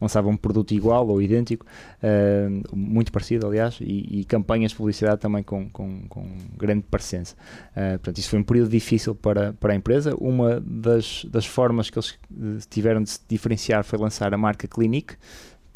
lançava 0.00 0.28
um 0.28 0.36
produto 0.36 0.72
igual 0.72 1.08
ou 1.08 1.20
idêntico, 1.20 1.64
uh, 2.02 2.76
muito 2.76 3.12
parecido, 3.12 3.46
aliás, 3.46 3.78
e, 3.80 4.20
e, 4.20 4.24
campanhas 4.24 4.72
de 4.72 4.76
publicidade 4.76 5.20
também 5.20 5.42
com, 5.42 5.68
com, 5.70 6.02
com 6.08 6.26
grande 6.56 6.84
parecença. 6.90 7.34
Uh, 7.72 7.98
portanto, 7.98 8.18
isso 8.18 8.30
foi 8.30 8.38
um 8.38 8.42
período 8.44 8.70
difícil 8.70 9.14
para, 9.14 9.52
para 9.54 9.72
a 9.72 9.76
empresa. 9.76 10.14
Uma 10.18 10.60
das, 10.60 11.26
das 11.30 11.46
formas 11.46 11.90
que 11.90 11.98
eles 11.98 12.18
eh, 12.30 12.58
tiveram 12.68 13.02
de 13.02 13.10
se 13.10 13.20
diferenciar 13.28 13.84
foi 13.84 13.98
lançar 13.98 14.32
a 14.32 14.38
marca 14.38 14.66
Clinique, 14.68 15.14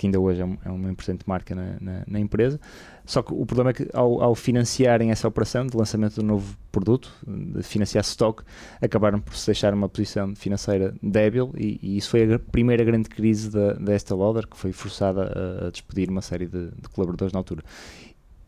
que 0.00 0.06
ainda 0.06 0.18
hoje 0.18 0.40
é, 0.40 0.48
é 0.64 0.70
uma 0.70 0.90
importante 0.90 1.24
marca 1.26 1.54
na, 1.54 1.76
na, 1.78 2.02
na 2.06 2.18
empresa. 2.18 2.58
Só 3.04 3.22
que 3.22 3.34
o 3.34 3.44
problema 3.44 3.68
é 3.68 3.72
que 3.74 3.88
ao, 3.92 4.22
ao, 4.22 4.34
financiarem 4.34 5.10
essa 5.10 5.28
operação 5.28 5.66
de 5.66 5.76
lançamento 5.76 6.14
do 6.14 6.22
novo 6.22 6.56
produto, 6.72 7.12
de 7.26 7.62
financiar 7.62 8.02
stock, 8.02 8.42
acabaram 8.80 9.20
por 9.20 9.36
se 9.36 9.44
deixar 9.44 9.74
uma 9.74 9.90
posição 9.90 10.34
financeira 10.34 10.94
débil 11.02 11.52
e, 11.54 11.78
e 11.82 11.98
isso 11.98 12.08
foi 12.08 12.32
a 12.32 12.38
primeira 12.38 12.82
grande 12.82 13.10
crise 13.10 13.50
da, 13.50 13.94
Estée 13.94 14.14
Lauder, 14.16 14.46
que 14.46 14.56
foi 14.56 14.72
forçada 14.72 15.22
a, 15.22 15.66
a 15.66 15.70
despedir 15.70 16.08
uma 16.08 16.22
série 16.22 16.46
de, 16.46 16.70
de 16.70 16.88
colaboradores 16.88 17.34
na 17.34 17.40
altura 17.40 17.62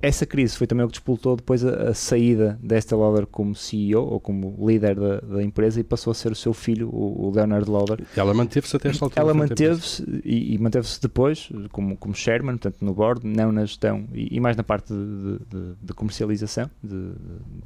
essa 0.02 0.26
crise 0.26 0.56
foi 0.56 0.66
também 0.66 0.84
o 0.84 0.88
que 0.88 0.94
despoltou 0.94 1.36
depois 1.36 1.64
a, 1.64 1.90
a 1.90 1.94
saída 1.94 2.58
desta 2.60 2.96
Lauder 2.96 3.24
como 3.24 3.54
CEO 3.54 4.04
ou 4.04 4.18
como 4.18 4.56
líder 4.68 4.96
da, 4.98 5.20
da, 5.20 5.42
empresa 5.42 5.78
e 5.80 5.84
passou 5.84 6.10
a 6.10 6.14
ser 6.14 6.32
o 6.32 6.34
seu 6.34 6.52
filho, 6.52 6.88
o, 6.88 7.28
o 7.28 7.30
Leonard 7.30 7.70
Lauder. 7.70 8.04
Ela 8.16 8.34
manteve-se 8.34 8.76
até 8.76 8.88
esta 8.88 9.04
altura? 9.04 9.20
Ela 9.20 9.32
manteve-se 9.32 10.02
e, 10.24 10.54
e 10.54 10.58
manteve-se 10.58 11.00
depois 11.00 11.48
como, 11.70 11.96
como 11.96 12.14
chairman, 12.14 12.56
portanto 12.58 12.84
no 12.84 12.92
board, 12.92 13.24
não 13.24 13.52
na 13.52 13.64
gestão 13.64 14.08
e, 14.12 14.36
e 14.36 14.40
mais 14.40 14.56
na 14.56 14.64
parte 14.64 14.92
de, 14.92 15.38
de, 15.48 15.74
de 15.80 15.92
comercialização, 15.94 16.68
de, 16.82 17.12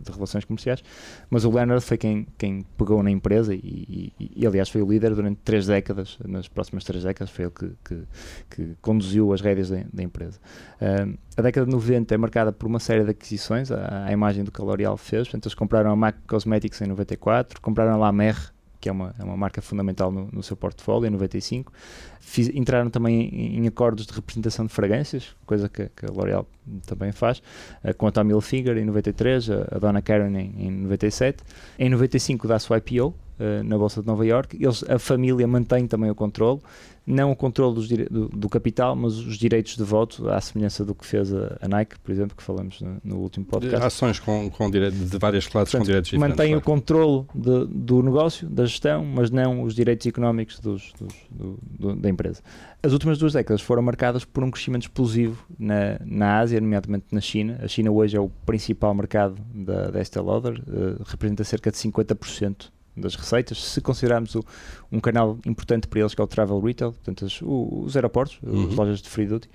de, 0.04 0.12
relações 0.12 0.44
comerciais, 0.44 0.84
mas 1.30 1.44
o 1.44 1.50
Leonard 1.50 1.82
foi 1.82 1.96
quem, 1.96 2.26
quem 2.36 2.66
pegou 2.76 3.02
na 3.02 3.10
empresa 3.10 3.54
e, 3.54 4.12
e, 4.20 4.46
aliás 4.46 4.68
foi 4.68 4.82
o 4.82 4.86
líder 4.86 5.14
durante 5.14 5.38
três 5.42 5.66
décadas, 5.66 6.18
nas 6.22 6.48
próximas 6.48 6.84
três 6.84 7.02
décadas 7.02 7.30
foi 7.30 7.46
ele 7.46 7.54
que, 7.54 7.70
que, 7.82 8.02
que 8.50 8.76
conduziu 8.82 9.32
as 9.32 9.40
rédeas 9.40 9.70
da, 9.70 9.82
da 9.90 10.02
empresa. 10.02 10.38
Um, 10.82 11.14
a 11.36 11.42
década 11.42 11.66
de 11.66 11.72
90 11.72 12.14
é 12.14 12.18
marcada 12.18 12.52
por 12.52 12.66
uma 12.66 12.78
série 12.78 13.04
de 13.04 13.10
aquisições, 13.10 13.70
a, 13.70 14.06
a 14.06 14.12
imagem 14.12 14.42
do 14.42 14.50
que 14.50 14.60
a 14.60 14.64
L'Oréal 14.64 14.96
fez. 14.96 15.28
Portanto, 15.28 15.46
eles 15.46 15.54
compraram 15.54 15.90
a 15.90 15.96
MAC 15.96 16.16
Cosmetics 16.26 16.80
em 16.80 16.86
94, 16.86 17.60
compraram 17.60 17.92
a 17.92 17.96
La 17.96 18.12
Mer, 18.12 18.52
que 18.80 18.88
é 18.88 18.92
uma, 18.92 19.14
é 19.18 19.24
uma 19.24 19.36
marca 19.36 19.60
fundamental 19.60 20.10
no, 20.10 20.28
no 20.32 20.42
seu 20.42 20.56
portfólio, 20.56 21.06
em 21.06 21.10
95. 21.10 21.72
Fiz, 22.20 22.48
entraram 22.48 22.88
também 22.88 23.28
em, 23.28 23.58
em, 23.58 23.66
acordos 23.68 24.06
de 24.06 24.12
representação 24.12 24.64
de 24.64 24.72
fragrâncias, 24.72 25.34
coisa 25.44 25.68
que, 25.68 25.90
que 25.94 26.06
a 26.06 26.10
L'Oréal 26.10 26.46
também 26.86 27.12
faz, 27.12 27.42
uh, 27.84 27.94
com 27.96 28.06
a 28.06 28.12
Tommy 28.12 28.32
Hilfiger 28.32 28.76
em 28.78 28.84
93, 28.84 29.50
a, 29.50 29.68
a 29.72 29.78
Donna 29.78 30.00
Karen 30.00 30.36
em, 30.38 30.54
em 30.58 30.70
97. 30.70 31.42
Em 31.78 31.90
95 31.90 32.48
dá-se 32.48 32.72
o 32.72 32.76
IPO, 32.76 33.08
uh, 33.08 33.62
na 33.64 33.76
Bolsa 33.76 34.00
de 34.00 34.06
Nova 34.06 34.24
York. 34.24 34.56
Eles, 34.56 34.84
a 34.88 34.98
família 34.98 35.46
mantém 35.46 35.86
também 35.86 36.10
o 36.10 36.14
controle, 36.14 36.60
não 37.06 37.30
o 37.30 37.36
controle 37.36 38.08
do, 38.10 38.28
do, 38.28 38.48
capital, 38.48 38.96
mas 38.96 39.16
os 39.18 39.38
direitos 39.38 39.76
de 39.76 39.84
voto, 39.84 40.28
à 40.28 40.40
semelhança 40.40 40.84
do 40.84 40.94
que 40.94 41.06
fez 41.06 41.32
a, 41.32 41.56
a 41.60 41.68
Nike, 41.68 41.98
por 42.00 42.10
exemplo, 42.10 42.36
que 42.36 42.42
falamos 42.42 42.80
no, 42.80 42.98
no 43.04 43.16
último 43.18 43.46
podcast. 43.46 43.86
Ações 43.86 44.18
com, 44.18 44.50
com 44.50 44.68
direito, 44.68 44.96
de 44.96 45.18
várias 45.18 45.46
classes 45.46 45.70
Portanto, 45.70 45.82
com 45.82 45.86
direitos 45.86 46.10
diferentes. 46.10 46.36
Mantém 46.36 46.48
claro. 46.48 46.60
o 46.60 46.64
controle 46.64 47.26
de, 47.32 47.66
do 47.66 48.02
negócio, 48.02 48.48
da 48.48 48.64
gestão, 48.64 49.04
mas 49.04 49.30
não 49.30 49.62
os 49.62 49.74
direitos 49.74 50.04
económicos 50.06 50.58
dos, 50.58 50.92
dos, 50.98 51.14
do, 51.30 51.94
da 51.94 52.08
empresa. 52.08 52.42
As 52.82 52.92
últimas 52.92 53.18
duas 53.18 53.32
décadas 53.32 53.62
foram 53.62 53.82
marcadas 53.82 54.24
por 54.24 54.42
um 54.42 54.50
crescimento 54.50 54.82
explosivo 54.82 55.46
na, 55.58 55.98
na 56.04 56.38
Ásia, 56.38 56.60
nomeadamente 56.60 57.06
na 57.12 57.20
China. 57.20 57.60
A 57.62 57.68
China 57.68 57.92
hoje 57.92 58.16
é 58.16 58.20
o 58.20 58.28
principal 58.44 58.92
mercado 58.94 59.40
da, 59.54 59.90
da 59.90 60.00
Estée 60.00 60.20
Lauder, 60.20 60.60
uh, 60.60 61.02
representa 61.04 61.44
cerca 61.44 61.70
de 61.70 61.76
50% 61.76 62.75
das 62.96 63.14
receitas, 63.14 63.62
se 63.62 63.80
considerarmos 63.80 64.34
o, 64.34 64.44
um 64.90 65.00
canal 65.00 65.38
importante 65.46 65.86
para 65.86 66.00
eles 66.00 66.14
que 66.14 66.20
é 66.20 66.24
o 66.24 66.26
travel 66.26 66.60
retail, 66.60 66.92
portanto 66.92 67.22
os, 67.22 67.40
os 67.42 67.96
aeroportos, 67.96 68.38
uhum. 68.42 68.68
as 68.68 68.74
lojas 68.74 69.02
de 69.02 69.08
free 69.08 69.26
duty, 69.26 69.48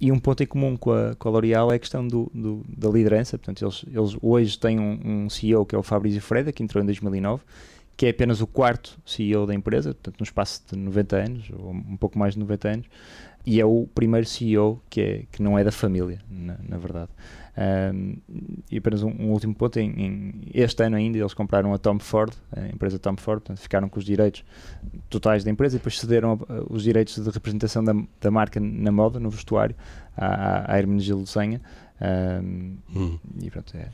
e 0.00 0.12
um 0.12 0.18
ponto 0.18 0.42
em 0.42 0.46
comum 0.46 0.76
com 0.76 0.92
a, 0.92 1.14
com 1.14 1.28
a 1.28 1.32
L'Oréal 1.32 1.72
é 1.72 1.76
a 1.76 1.78
questão 1.78 2.06
do, 2.06 2.30
do, 2.34 2.64
da 2.68 2.88
liderança, 2.88 3.38
portanto 3.38 3.64
eles, 3.64 3.84
eles 3.90 4.16
hoje 4.20 4.58
têm 4.58 4.78
um, 4.78 5.00
um, 5.04 5.30
CEO 5.30 5.64
que 5.64 5.74
é 5.74 5.78
o 5.78 5.82
Fabrício 5.82 6.20
Freda, 6.20 6.52
que 6.52 6.62
entrou 6.62 6.82
em 6.82 6.86
2009, 6.86 7.42
que 7.96 8.04
é 8.04 8.10
apenas 8.10 8.42
o 8.42 8.46
quarto 8.46 8.98
CEO 9.06 9.46
da 9.46 9.54
empresa, 9.54 9.94
portanto 9.94 10.20
no 10.20 10.24
espaço 10.24 10.62
de 10.70 10.76
90 10.76 11.16
anos, 11.16 11.50
ou 11.50 11.70
um 11.70 11.96
pouco 11.96 12.18
mais 12.18 12.34
de 12.34 12.40
90 12.40 12.68
anos, 12.68 12.86
e 13.46 13.60
é 13.60 13.64
o 13.64 13.88
primeiro 13.94 14.26
CEO 14.26 14.82
que, 14.90 15.00
é, 15.00 15.22
que 15.32 15.42
não 15.42 15.58
é 15.58 15.64
da 15.64 15.72
família, 15.72 16.18
na, 16.28 16.58
na 16.68 16.76
verdade. 16.76 17.10
Um, 17.58 18.16
e 18.70 18.76
apenas 18.76 19.02
um, 19.02 19.08
um 19.08 19.30
último 19.30 19.54
ponto: 19.54 19.78
em, 19.78 19.88
em, 19.90 20.40
este 20.52 20.82
ano 20.84 20.96
ainda 20.96 21.16
eles 21.18 21.32
compraram 21.32 21.72
a 21.72 21.78
Tom 21.78 21.98
Ford, 21.98 22.32
a 22.54 22.66
empresa 22.66 22.98
Tom 22.98 23.16
Ford, 23.16 23.40
portanto, 23.40 23.58
ficaram 23.60 23.88
com 23.88 23.98
os 23.98 24.04
direitos 24.04 24.44
totais 25.08 25.42
da 25.42 25.50
empresa 25.50 25.76
e 25.76 25.78
depois 25.78 25.98
cederam 25.98 26.38
a, 26.48 26.52
a, 26.52 26.62
os 26.68 26.82
direitos 26.82 27.16
de 27.22 27.30
representação 27.30 27.82
da, 27.82 27.94
da 28.20 28.30
marca 28.30 28.60
na 28.60 28.92
moda, 28.92 29.18
no 29.18 29.30
vestuário, 29.30 29.74
à, 30.16 30.70
à 30.74 30.78
Hermenegildo 30.78 31.26
Senha. 31.26 31.60
Um, 31.98 32.76
Hum. 32.94 33.18
E 33.42 33.50
pronto, 33.50 33.74
é, 33.74 33.88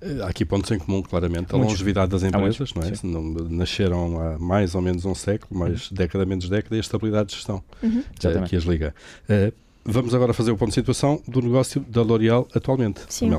é 0.00 0.22
Há 0.22 0.28
aqui 0.28 0.44
pontos 0.44 0.70
em 0.70 0.78
comum, 0.78 1.02
claramente. 1.02 1.52
A 1.52 1.58
longevidade 1.58 2.10
das 2.12 2.22
empresas, 2.22 2.72
muitos, 2.72 3.02
não 3.02 3.18
é? 3.18 3.22
Não- 3.22 3.48
Nasceram 3.48 4.20
há 4.20 4.38
mais 4.38 4.76
ou 4.76 4.80
menos 4.80 5.04
um 5.04 5.14
século, 5.14 5.58
mais 5.58 5.90
década 5.90 6.24
menos 6.24 6.48
década, 6.48 6.76
e 6.76 6.78
a 6.78 6.80
estabilidade 6.80 7.30
de 7.30 7.34
gestão 7.34 7.62
Uhum. 7.82 8.02
eh, 8.24 8.42
que 8.48 8.54
as 8.56 8.62
liga. 8.62 8.94
Eh, 9.28 9.52
Vamos 9.90 10.14
agora 10.14 10.34
fazer 10.34 10.52
o 10.52 10.56
ponto 10.56 10.68
de 10.68 10.74
situação 10.74 11.22
do 11.26 11.40
negócio 11.40 11.80
da 11.80 12.02
L'Oréal 12.02 12.46
atualmente. 12.54 13.00
Sim. 13.08 13.30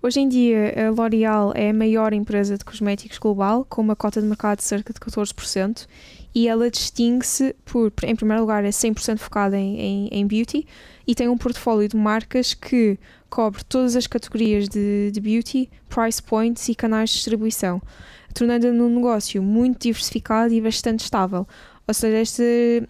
Hoje 0.00 0.20
em 0.20 0.26
dia, 0.26 0.86
a 0.86 0.90
L'Oréal 0.90 1.52
é 1.54 1.68
a 1.68 1.74
maior 1.74 2.14
empresa 2.14 2.56
de 2.56 2.64
cosméticos 2.64 3.18
global, 3.18 3.66
com 3.68 3.82
uma 3.82 3.94
cota 3.94 4.18
de 4.18 4.26
mercado 4.26 4.56
de 4.56 4.64
cerca 4.64 4.90
de 4.90 4.98
14%, 4.98 5.86
e 6.34 6.48
ela 6.48 6.70
distingue-se 6.70 7.54
por, 7.62 7.92
em 8.04 8.16
primeiro 8.16 8.40
lugar, 8.40 8.64
é 8.64 8.70
100% 8.70 9.18
focada 9.18 9.58
em, 9.58 9.78
em, 9.78 10.08
em 10.10 10.26
beauty 10.26 10.66
e 11.06 11.14
tem 11.14 11.28
um 11.28 11.36
portfólio 11.36 11.86
de 11.86 11.96
marcas 11.96 12.54
que 12.54 12.98
cobre 13.28 13.62
todas 13.64 13.94
as 13.94 14.06
categorias 14.06 14.66
de, 14.66 15.10
de 15.10 15.20
beauty, 15.20 15.68
price 15.90 16.22
points 16.22 16.70
e 16.70 16.74
canais 16.74 17.10
de 17.10 17.16
distribuição, 17.16 17.82
tornando 18.32 18.72
no 18.72 18.88
negócio 18.88 19.42
muito 19.42 19.82
diversificado 19.82 20.54
e 20.54 20.60
bastante 20.62 21.00
estável. 21.00 21.46
Ou 21.88 21.94
seja, 21.94 22.18
esta 22.18 22.42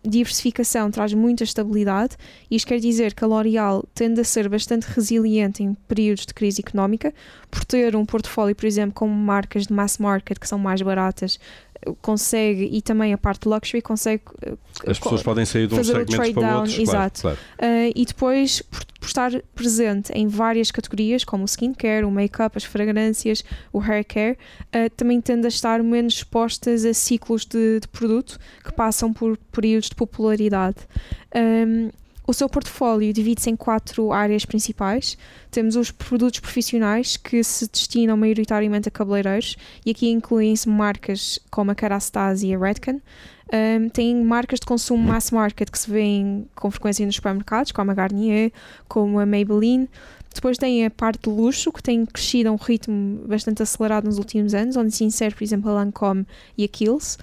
diversificação 0.04 0.90
traz 0.90 1.14
muita 1.14 1.44
estabilidade 1.44 2.16
isto 2.50 2.66
quer 2.66 2.80
dizer 2.80 3.14
que 3.14 3.22
a 3.22 3.28
L'Oréal 3.28 3.84
tende 3.94 4.20
a 4.20 4.24
ser 4.24 4.48
bastante 4.48 4.84
resiliente 4.84 5.62
em 5.62 5.74
períodos 5.86 6.26
de 6.26 6.34
crise 6.34 6.62
económica, 6.66 7.14
por 7.48 7.64
ter 7.64 7.94
um 7.94 8.04
portfólio, 8.04 8.56
por 8.56 8.66
exemplo, 8.66 8.94
com 8.94 9.06
marcas 9.06 9.68
de 9.68 9.72
mass 9.72 9.98
market 9.98 10.38
que 10.38 10.48
são 10.48 10.58
mais 10.58 10.82
baratas, 10.82 11.38
consegue, 12.02 12.68
e 12.72 12.82
também 12.82 13.12
a 13.12 13.18
parte 13.18 13.42
de 13.42 13.48
luxury, 13.48 13.82
consegue 13.82 14.22
eh, 14.42 14.54
As 14.86 14.98
pessoas 14.98 15.22
podem 15.22 15.44
sair 15.44 15.66
de 15.66 15.74
uns 15.74 15.78
fazer 15.78 15.92
o 15.92 15.96
segmentos 15.98 16.14
trade 16.16 16.34
para 16.34 16.42
down, 16.48 16.60
outros. 16.60 16.78
exato. 16.78 17.20
Claro, 17.22 17.38
Uh, 17.58 17.92
e 17.94 18.04
depois, 18.04 18.62
por, 18.62 18.84
por 19.00 19.06
estar 19.06 19.42
presente 19.54 20.12
em 20.12 20.28
várias 20.28 20.70
categorias, 20.70 21.24
como 21.24 21.42
o 21.42 21.46
skincare, 21.46 22.04
o 22.04 22.10
make-up, 22.10 22.56
as 22.56 22.64
fragrâncias, 22.64 23.44
o 23.72 23.78
hair 23.78 24.04
care, 24.04 24.38
uh, 24.74 24.90
também 24.96 25.20
tende 25.20 25.46
a 25.46 25.48
estar 25.48 25.82
menos 25.82 26.14
expostas 26.14 26.84
a 26.84 26.94
ciclos 26.94 27.44
de, 27.44 27.80
de 27.80 27.88
produto 27.88 28.38
que 28.64 28.72
passam 28.72 29.12
por 29.12 29.36
períodos 29.52 29.88
de 29.88 29.94
popularidade. 29.94 30.76
Um, 31.34 31.90
o 32.28 32.34
seu 32.34 32.46
portfólio 32.46 33.10
divide-se 33.10 33.48
em 33.48 33.56
quatro 33.56 34.12
áreas 34.12 34.44
principais. 34.44 35.16
Temos 35.50 35.76
os 35.76 35.90
produtos 35.90 36.40
profissionais 36.40 37.16
que 37.16 37.42
se 37.42 37.66
destinam 37.66 38.18
maioritariamente 38.18 38.86
a 38.86 38.90
cabeleireiros 38.90 39.56
e 39.84 39.92
aqui 39.92 40.10
incluem-se 40.10 40.68
marcas 40.68 41.38
como 41.50 41.70
a 41.70 41.74
Kerastase 41.74 42.48
e 42.48 42.54
a 42.54 42.58
Redken. 42.58 43.00
Um, 43.50 43.88
tem 43.88 44.14
marcas 44.22 44.60
de 44.60 44.66
consumo 44.66 45.02
mass 45.02 45.30
market 45.30 45.70
que 45.70 45.78
se 45.78 45.90
vêem 45.90 46.46
com 46.54 46.70
frequência 46.70 47.06
nos 47.06 47.14
supermercados, 47.14 47.72
como 47.72 47.92
a 47.92 47.94
Garnier, 47.94 48.52
como 48.86 49.18
a 49.18 49.24
Maybelline. 49.24 49.88
Depois 50.34 50.58
tem 50.58 50.84
a 50.84 50.90
parte 50.90 51.22
de 51.22 51.34
luxo, 51.34 51.72
que 51.72 51.82
tem 51.82 52.04
crescido 52.04 52.50
a 52.50 52.52
um 52.52 52.56
ritmo 52.56 53.26
bastante 53.26 53.62
acelerado 53.62 54.04
nos 54.04 54.18
últimos 54.18 54.52
anos, 54.52 54.76
onde 54.76 54.90
se 54.90 55.02
insere, 55.02 55.34
por 55.34 55.42
exemplo, 55.42 55.70
a 55.70 55.82
Lancôme 55.82 56.26
e 56.58 56.64
a 56.64 56.68
Kiehl's. 56.68 57.16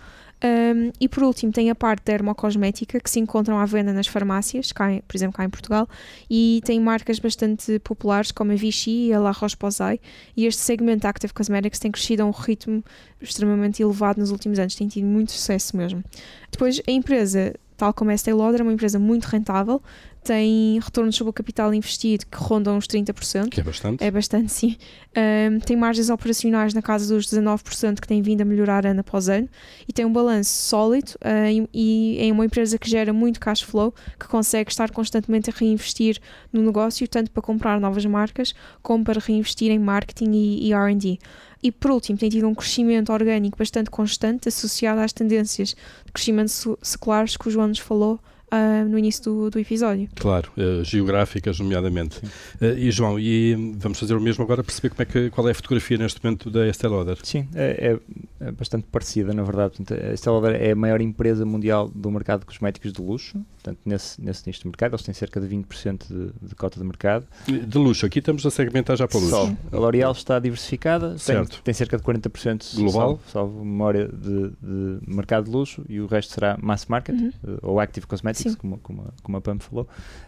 Um, 0.46 0.92
e 1.02 1.10
por 1.10 1.24
último 1.24 1.52
tem 1.52 1.72
a 1.72 1.76
parte 1.76 2.04
dermocosmética 2.06 3.00
que 3.00 3.10
se 3.10 3.20
encontram 3.20 3.58
à 3.58 3.66
venda 3.66 3.92
nas 3.92 4.06
farmácias, 4.06 4.72
cá 4.72 4.92
em- 4.94 5.02
por 5.02 5.18
exemplo 5.18 5.36
cá 5.36 5.44
em 5.44 5.50
Portugal, 5.50 5.90
e 6.30 6.62
tem 6.64 6.80
marcas 6.80 7.18
bastante 7.18 7.80
populares 7.80 8.32
como 8.32 8.52
a 8.52 8.56
Vichy 8.56 9.08
e 9.08 9.14
a 9.14 9.20
La 9.20 9.32
Roche-Posay 9.32 10.00
e 10.38 10.46
este 10.46 10.62
segmento 10.62 11.02
da 11.02 11.10
Active 11.10 11.34
Cosmetics 11.34 11.80
tem 11.80 11.90
crescido 11.90 12.22
a 12.22 12.26
um 12.28 12.32
ritmo 12.32 12.84
extremamente 13.20 13.82
elevado 13.82 14.20
nos 14.20 14.30
últimos 14.30 14.60
anos, 14.60 14.76
tem 14.76 14.88
tido 14.88 15.08
muito 15.08 15.32
sucesso 15.32 15.76
mesmo. 15.76 16.04
Depois 16.52 16.80
a 16.88 16.92
empresa, 16.92 17.56
tal 17.78 17.94
como 17.94 18.12
a 18.12 18.14
Estée 18.14 18.34
Lauder, 18.34 18.62
é 18.62 18.64
uma 18.64 18.74
empresa 18.74 19.00
muito 19.00 19.26
rentável, 19.26 19.82
tem 20.26 20.80
retornos 20.80 21.16
sobre 21.16 21.30
o 21.30 21.34
capital 21.34 21.72
investido 21.72 22.26
que 22.26 22.38
rondam 22.38 22.78
os 22.78 22.88
30%. 22.88 23.50
que 23.50 23.60
é 23.60 23.64
bastante. 23.64 24.04
É 24.04 24.10
bastante, 24.10 24.52
sim. 24.52 24.76
Um, 25.16 25.60
tem 25.60 25.78
margens 25.78 26.10
operacionais 26.10 26.74
na 26.74 26.82
casa 26.82 27.14
dos 27.14 27.28
19% 27.28 28.02
que 28.02 28.08
tem 28.08 28.24
vindo 28.24 28.42
a 28.42 28.46
melhorar 28.46 28.88
ano 28.88 29.02
após 29.02 29.30
ano 29.30 29.48
e 29.88 29.94
tem 29.94 30.04
um 30.04 30.12
balanço 30.12 30.52
sólido 30.52 31.12
uh, 31.24 31.70
e, 31.72 32.18
e 32.20 32.28
é 32.28 32.32
uma 32.34 32.44
empresa 32.44 32.78
que 32.80 32.90
gera 32.90 33.14
muito 33.14 33.40
cash 33.40 33.62
flow, 33.62 33.94
que 34.20 34.28
consegue 34.28 34.72
estar 34.72 34.90
constantemente 34.90 35.52
a 35.52 35.54
reinvestir 35.56 36.20
no 36.52 36.64
negócio, 36.64 37.08
tanto 37.08 37.30
para 37.30 37.44
comprar 37.44 37.80
novas 37.80 38.06
marcas 38.06 38.56
como 38.82 39.04
para 39.04 39.20
reinvestir 39.20 39.70
em 39.72 39.78
marketing 39.78 40.32
e, 40.32 40.68
e 40.70 40.74
R&D. 40.74 41.20
E 41.66 41.72
por 41.72 41.90
último, 41.90 42.16
tem 42.20 42.30
tido 42.30 42.48
um 42.48 42.54
crescimento 42.54 43.12
orgânico 43.12 43.58
bastante 43.58 43.90
constante 43.90 44.48
associado 44.50 45.00
às 45.02 45.12
tendências 45.12 45.70
de 46.06 46.12
crescimento 46.12 46.50
se- 46.50 46.76
seculares 46.82 47.36
que 47.36 47.48
o 47.48 47.52
João 47.52 47.68
nos 47.70 47.80
falou 47.80 48.20
uh, 48.54 48.88
no 48.88 49.00
início 49.00 49.24
do, 49.24 49.50
do 49.50 49.58
episódio. 49.60 50.08
Claro, 50.16 50.52
eh, 50.58 50.84
geográficas, 50.84 51.60
nomeadamente. 51.60 52.22
Eh, 52.62 52.76
e 52.78 52.92
João, 52.92 53.18
e 53.20 53.56
vamos 53.78 54.00
fazer 54.00 54.14
o 54.14 54.22
mesmo 54.22 54.44
agora, 54.44 54.64
perceber 54.64 54.90
como 54.90 55.02
é 55.02 55.06
que, 55.06 55.30
qual 55.32 55.48
é 55.48 55.52
a 55.52 55.56
fotografia 55.56 55.98
neste 55.98 56.24
momento 56.24 56.52
da 56.52 56.68
Estée 56.68 56.88
Lauder. 56.88 57.18
Sim, 57.24 57.48
é, 57.56 57.98
é- 58.42 58.46
é 58.48 58.52
bastante 58.52 58.86
parecida, 58.92 59.34
na 59.34 59.42
verdade. 59.42 59.76
Portanto, 59.78 60.00
a 60.00 60.14
Estée 60.14 60.30
Lauder 60.32 60.62
é 60.62 60.72
a 60.72 60.76
maior 60.76 61.02
empresa 61.02 61.44
mundial 61.46 61.90
do 61.96 62.12
mercado 62.12 62.42
de 62.42 62.46
cosméticos 62.46 62.94
de 62.94 63.02
luxo. 63.02 63.44
Portanto, 63.66 63.80
nesse, 63.84 64.22
nesse 64.22 64.46
nicho 64.46 64.60
de 64.62 64.68
mercado, 64.68 64.92
eles 64.92 65.02
têm 65.04 65.14
cerca 65.16 65.42
de 65.42 65.48
20% 65.48 66.08
de, 66.08 66.48
de 66.50 66.54
cota 66.54 66.80
de 66.80 66.86
mercado. 66.86 67.26
De 67.48 67.78
luxo, 67.80 68.06
aqui 68.06 68.20
estamos 68.20 68.46
a 68.46 68.52
segmentar 68.52 68.96
já 68.96 69.08
para 69.08 69.18
o 69.18 69.22
luxo. 69.22 69.36
Só. 69.72 69.76
A 69.76 69.80
L'Oréal 69.80 70.12
está 70.12 70.38
diversificada, 70.38 71.10
tem, 71.10 71.18
Certo. 71.18 71.62
tem 71.64 71.74
cerca 71.74 71.98
de 71.98 72.04
40% 72.04 72.76
Global. 72.76 72.92
salvo, 72.94 73.22
salvo 73.32 73.66
memória 73.66 74.08
de, 74.08 74.50
de 74.62 75.00
mercado 75.08 75.46
de 75.46 75.50
luxo 75.50 75.84
e 75.90 76.00
o 76.00 76.06
resto 76.06 76.34
será 76.34 76.56
mass 76.62 76.86
market 76.86 77.16
Uhum. 77.16 77.32
eh, 77.44 77.58
ou 77.64 77.80
active 77.80 78.06
cosmetics, 78.06 78.52
Sim. 78.52 78.58
como, 78.60 78.78
como, 78.78 79.02
a- 79.02 79.14
como 79.24 79.38
a 79.38 79.42
Pam 79.42 79.58
falou. 79.58 79.88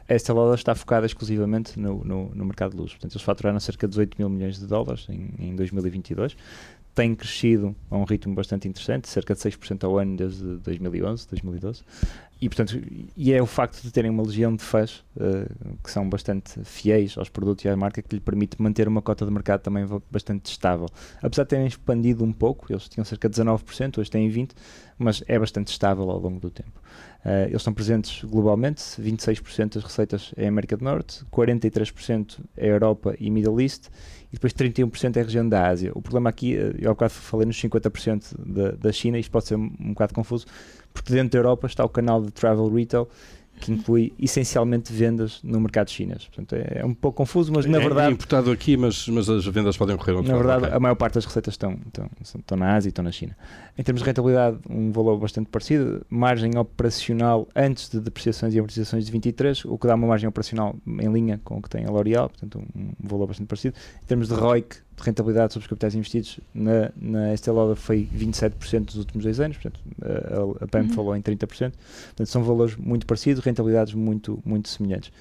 A 0.10 0.16
Estée 0.16 0.34
Lauder 0.34 0.56
está 0.56 0.74
focada 0.74 1.06
exclusivamente 1.06 1.80
no, 1.80 2.04
no, 2.04 2.32
no 2.34 2.44
mercado 2.46 2.72
de 2.72 2.78
luxo. 2.78 2.96
Portanto, 2.96 3.12
eles 3.14 3.22
faturaram 3.22 3.60
cerca 3.60 3.86
de 3.88 3.92
18 3.92 4.16
mil 4.18 4.30
milhões 4.30 4.58
de 4.60 4.66
dólares 4.66 5.06
em, 5.10 5.30
em 5.38 5.56
2022. 5.56 6.36
Tem 6.96 7.14
crescido 7.14 7.76
a 7.92 7.98
um 7.98 8.06
ritmo 8.06 8.34
bastante 8.34 8.68
interessante, 8.68 9.08
cerca 9.08 9.36
de 9.36 9.40
6% 9.42 9.84
ao 9.84 10.00
ano 10.00 10.18
desde 10.18 10.44
2011, 10.58 11.28
2012. 11.30 11.84
E, 12.40 12.48
portanto, 12.48 12.80
e 13.16 13.34
é 13.34 13.42
o 13.42 13.48
facto 13.48 13.82
de 13.82 13.92
terem 13.92 14.12
uma 14.12 14.22
legião 14.22 14.56
de 14.56 14.64
fãs 14.64 15.04
eh, 15.20 15.48
que 15.84 15.90
são 15.90 16.08
bastante 16.08 16.64
fiéis 16.64 17.18
aos 17.18 17.30
produtos 17.30 17.66
e 17.66 17.70
à 17.70 17.76
marca 17.76 18.02
que 18.02 18.16
lhe 18.16 18.22
permite 18.22 18.62
manter 18.62 18.88
uma 18.88 19.02
cota 19.02 19.26
de 19.26 19.32
mercado 19.32 19.62
também 19.62 19.86
bastante 20.12 20.52
estável. 20.52 20.88
Apesar 21.22 21.44
de 21.44 21.50
terem 21.50 21.66
expandido 21.66 22.24
um 22.24 22.32
pouco, 22.32 22.72
eles 22.72 22.88
tinham 22.88 23.04
cerca 23.04 23.28
de 23.28 23.42
19%, 23.42 23.98
hoje 23.98 24.12
têm 24.12 24.30
20%, 24.30 24.52
mas 25.00 25.24
é 25.28 25.40
bastante 25.40 25.70
estável 25.70 26.10
ao 26.12 26.20
longo 26.20 26.40
do 26.40 26.52
tempo. 26.52 26.80
Eh, 27.26 27.46
eles 27.46 27.58
estão 27.58 27.74
presentes 27.74 28.24
globalmente, 28.24 28.84
26% 29.00 29.74
das 29.76 29.84
receitas 29.84 30.34
é 30.38 30.48
América 30.48 30.78
do 30.78 30.84
Norte, 30.84 31.26
43% 31.32 32.40
é 32.56 32.68
Europa 32.68 33.16
e 33.20 33.30
Middle 33.32 33.60
East, 33.60 33.88
e 34.32 34.34
depois 34.34 34.54
31% 34.54 35.18
é 35.18 35.22
a 35.22 35.24
região 35.24 35.48
da 35.48 35.68
Ásia. 35.68 35.92
O 35.96 36.02
problema 36.02 36.30
aqui, 36.30 36.56
eh, 36.56 36.76
eu 36.80 36.92
há 36.92 36.94
bocado 36.94 37.14
falei 37.14 37.46
nos 37.46 37.60
50% 37.62 38.36
da, 38.38 38.72
da 38.72 38.92
China, 38.92 39.18
isto 39.18 39.32
pode 39.32 39.46
ser 39.46 39.56
um, 39.56 39.72
um 39.80 39.90
bocado 39.90 40.14
confuso, 40.14 40.46
porque 40.98 41.14
dentro 41.14 41.32
da 41.32 41.38
Europa 41.38 41.68
está 41.68 41.86
o 41.86 41.90
canal 41.90 42.22
de 42.22 42.32
Travel 42.32 42.68
Retail, 42.74 43.08
que 43.60 43.72
inclui 43.72 44.14
essencialmente 44.20 44.94
vendas 44.94 45.40
no 45.44 45.60
mercado 45.60 45.90
chinês. 45.90 46.26
Portanto, 46.26 46.54
é, 46.54 46.80
é 46.80 46.86
um 46.86 46.94
pouco 46.94 47.18
confuso, 47.18 47.52
mas 47.52 47.66
na 47.66 47.78
é 47.78 47.82
verdade, 47.82 48.14
importado 48.14 48.52
aqui, 48.52 48.78
mas, 48.78 49.08
mas 49.08 49.28
as 49.30 49.46
vendas 49.46 49.76
podem 49.76 49.96
ocorrer 49.96 50.18
onde 50.18 50.30
na 50.30 50.38
verdade, 50.38 50.68
a 50.68 50.80
maior 50.80 50.96
parte 50.96 51.16
das 51.16 51.26
receitas 51.26 51.56
estão, 51.56 51.78
estão, 51.88 52.10
estão 52.22 52.58
na 52.58 52.76
Ásia 52.76 52.90
e 52.90 52.92
estão 52.92 53.04
na 53.04 53.12
China. 53.12 53.36
Em 53.78 53.84
termos 53.84 54.02
de 54.02 54.06
rentabilidade, 54.06 54.60
um 54.70 54.92
valor 54.92 55.18
bastante 55.18 55.50
parecido. 55.50 56.06
Margem 56.10 56.58
operacional 56.58 57.48
antes 57.56 57.90
de 57.90 58.00
depreciações 58.00 58.54
e 58.54 58.60
amortizações 58.60 59.06
de 59.06 59.12
23, 59.12 59.66
o 59.66 59.78
que 59.78 59.88
dá 59.88 59.96
uma 59.96 60.08
margem 60.08 60.30
operacional 60.30 60.76
em 60.86 61.12
linha 61.12 61.42
com 61.44 61.58
o 61.58 61.62
que 61.62 61.70
tem 61.70 61.86
a 61.86 61.90
L'Oréal, 61.90 62.30
portanto, 62.30 62.60
um, 62.76 62.82
um 63.04 63.08
valor 63.08 63.28
bastante 63.28 63.48
parecido. 63.48 63.76
Em 64.04 64.06
termos 64.06 64.28
de 64.28 64.36
ROIC, 64.36 64.78
de 64.98 65.04
rentabilidade 65.04 65.54
sobre 65.54 65.66
os 65.66 65.70
capitais 65.70 65.94
investidos, 65.96 66.40
na, 66.54 66.92
na 67.00 67.34
Estée 67.34 67.52
Lauder 67.54 67.76
foi 67.76 68.10
27% 68.16 68.86
nos 68.88 68.96
últimos 68.96 69.24
dois 69.24 69.40
anos, 69.40 69.56
portanto, 69.58 69.80
a, 70.02 70.64
a 70.64 70.68
PAM 70.68 70.82
Uhum. 70.84 70.90
falou 70.90 71.16
em 71.16 71.22
30%. 71.22 71.38
Portanto, 71.46 72.26
são 72.28 72.44
valores 72.44 72.76
muito 72.76 73.06
parecidos, 73.06 73.44
rentabilidades 73.44 73.94
muito, 73.94 74.42
muito 74.44 74.68
semelhantes. 74.70 75.12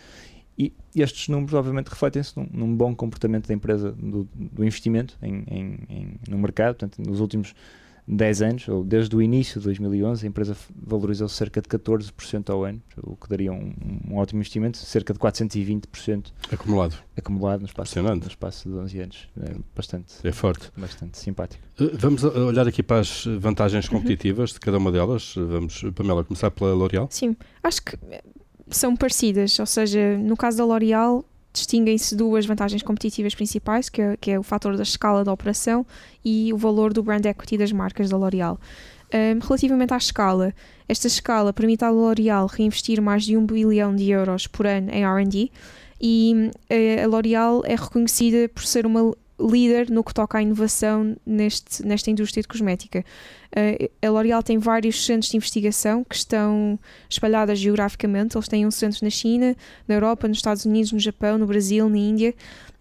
E 0.58 0.72
estes 0.94 1.28
números, 1.28 1.52
obviamente, 1.52 1.88
refletem-se 1.88 2.34
num, 2.38 2.48
num 2.50 2.74
bom 2.74 2.94
comportamento 2.94 3.46
da 3.46 3.52
empresa, 3.52 3.92
do, 3.92 4.26
do 4.34 4.64
investimento 4.64 5.14
em, 5.22 5.44
em- 5.46 5.78
em- 5.90 6.14
no 6.26 6.38
mercado. 6.38 6.76
Portanto, 6.76 6.98
nos 7.06 7.20
últimos 7.20 7.54
10 8.08 8.42
anos, 8.42 8.68
ou 8.68 8.84
desde 8.84 9.16
o 9.16 9.20
início 9.20 9.58
de 9.60 9.64
2011, 9.64 10.24
a 10.24 10.28
empresa 10.28 10.56
valorizou 10.80 11.28
cerca 11.28 11.60
de 11.60 11.68
14% 11.68 12.50
ao 12.50 12.64
ano, 12.64 12.80
o 13.02 13.16
que 13.16 13.28
daria 13.28 13.52
um, 13.52 13.74
um 14.08 14.16
ótimo 14.16 14.38
investimento, 14.38 14.78
cerca 14.78 15.12
de 15.12 15.18
420% 15.18 16.32
Acumulado. 16.52 16.94
acumulado 17.16 17.60
no 17.60 17.66
espaço, 17.66 18.00
no 18.00 18.26
espaço 18.26 18.68
de 18.68 18.74
11 18.76 19.00
anos. 19.00 19.28
É 19.42 19.54
bastante, 19.74 20.14
É 20.22 20.30
forte. 20.32 20.70
bastante 20.76 21.18
simpático. 21.18 21.62
Eh, 21.80 21.90
Vamos 21.98 22.24
a- 22.24 22.28
olhar 22.28 22.68
aqui 22.68 22.82
para 22.82 23.00
as 23.00 23.24
vantagens 23.40 23.88
competitivas 23.88 24.50
de 24.52 24.60
cada 24.60 24.78
uma 24.78 24.92
delas. 24.92 25.34
Eh, 25.36 25.40
Vamos, 25.40 25.82
Pamela, 25.94 26.22
começar 26.24 26.50
pela 26.52 26.72
L'Oréal. 26.74 27.08
Sim, 27.10 27.36
acho 27.62 27.82
que 27.82 27.96
eh, 28.10 28.22
são 28.68 28.94
parecidas, 28.96 29.58
ou 29.58 29.66
seja, 29.66 30.16
no 30.18 30.36
caso 30.36 30.58
da 30.58 30.64
L'Oréal 30.64 31.24
distinguem-se 31.56 32.14
duas 32.14 32.46
vantagens 32.46 32.82
competitivas 32.82 33.34
principais, 33.34 33.88
que 33.88 34.00
é, 34.00 34.16
que 34.16 34.30
é 34.30 34.38
o 34.38 34.42
fator 34.42 34.76
da 34.76 34.82
escala 34.82 35.24
da 35.24 35.32
operação 35.32 35.84
e 36.24 36.52
o 36.52 36.56
valor 36.56 36.92
do 36.92 37.02
brand 37.02 37.24
equity 37.24 37.58
das 37.58 37.72
marcas 37.72 38.10
da 38.10 38.16
L'Oréal. 38.16 38.58
Um, 39.12 39.38
relativamente 39.40 39.94
à 39.94 39.96
escala, 39.96 40.52
esta 40.88 41.06
escala 41.06 41.52
permite 41.52 41.84
à 41.84 41.90
L'Oréal 41.90 42.46
reinvestir 42.46 43.00
mais 43.00 43.24
de 43.24 43.36
um 43.36 43.46
bilhão 43.46 43.94
de 43.94 44.10
euros 44.10 44.46
por 44.46 44.66
ano 44.66 44.90
em 44.90 45.04
R&D 45.04 45.50
e 46.00 46.50
uh, 46.70 47.04
a 47.04 47.06
L'Oréal 47.06 47.62
é 47.64 47.74
reconhecida 47.74 48.48
por 48.48 48.64
ser 48.64 48.84
uma 48.84 49.14
líder 49.38 49.90
no 49.90 50.03
que 50.03 50.14
toca 50.14 50.38
à 50.38 50.42
inovação 50.42 51.16
neste, 51.27 51.85
nesta 51.85 52.11
indústria 52.11 52.42
de 52.42 52.49
cosmética. 52.49 53.05
Uh, 53.51 53.90
a 54.07 54.11
L'Oréal 54.11 54.42
tem 54.42 54.59
vários 54.59 55.05
centros 55.05 55.31
de 55.31 55.37
investigação 55.37 56.05
que 56.05 56.14
estão 56.14 56.79
espalhados 57.09 57.59
geograficamente. 57.59 58.37
Eles 58.37 58.49
têm 58.49 58.66
um 58.66 58.70
centro 58.70 59.01
na 59.03 59.11
China, 59.11 59.57
na 59.87 59.94
Europa, 59.94 60.27
nos 60.29 60.38
Estados 60.38 60.64
Unidos, 60.64 60.92
no 60.92 60.99
Japão, 60.99 61.38
no 61.38 61.46
Brasil, 61.46 61.88
na 61.88 61.99
Índia 61.99 62.35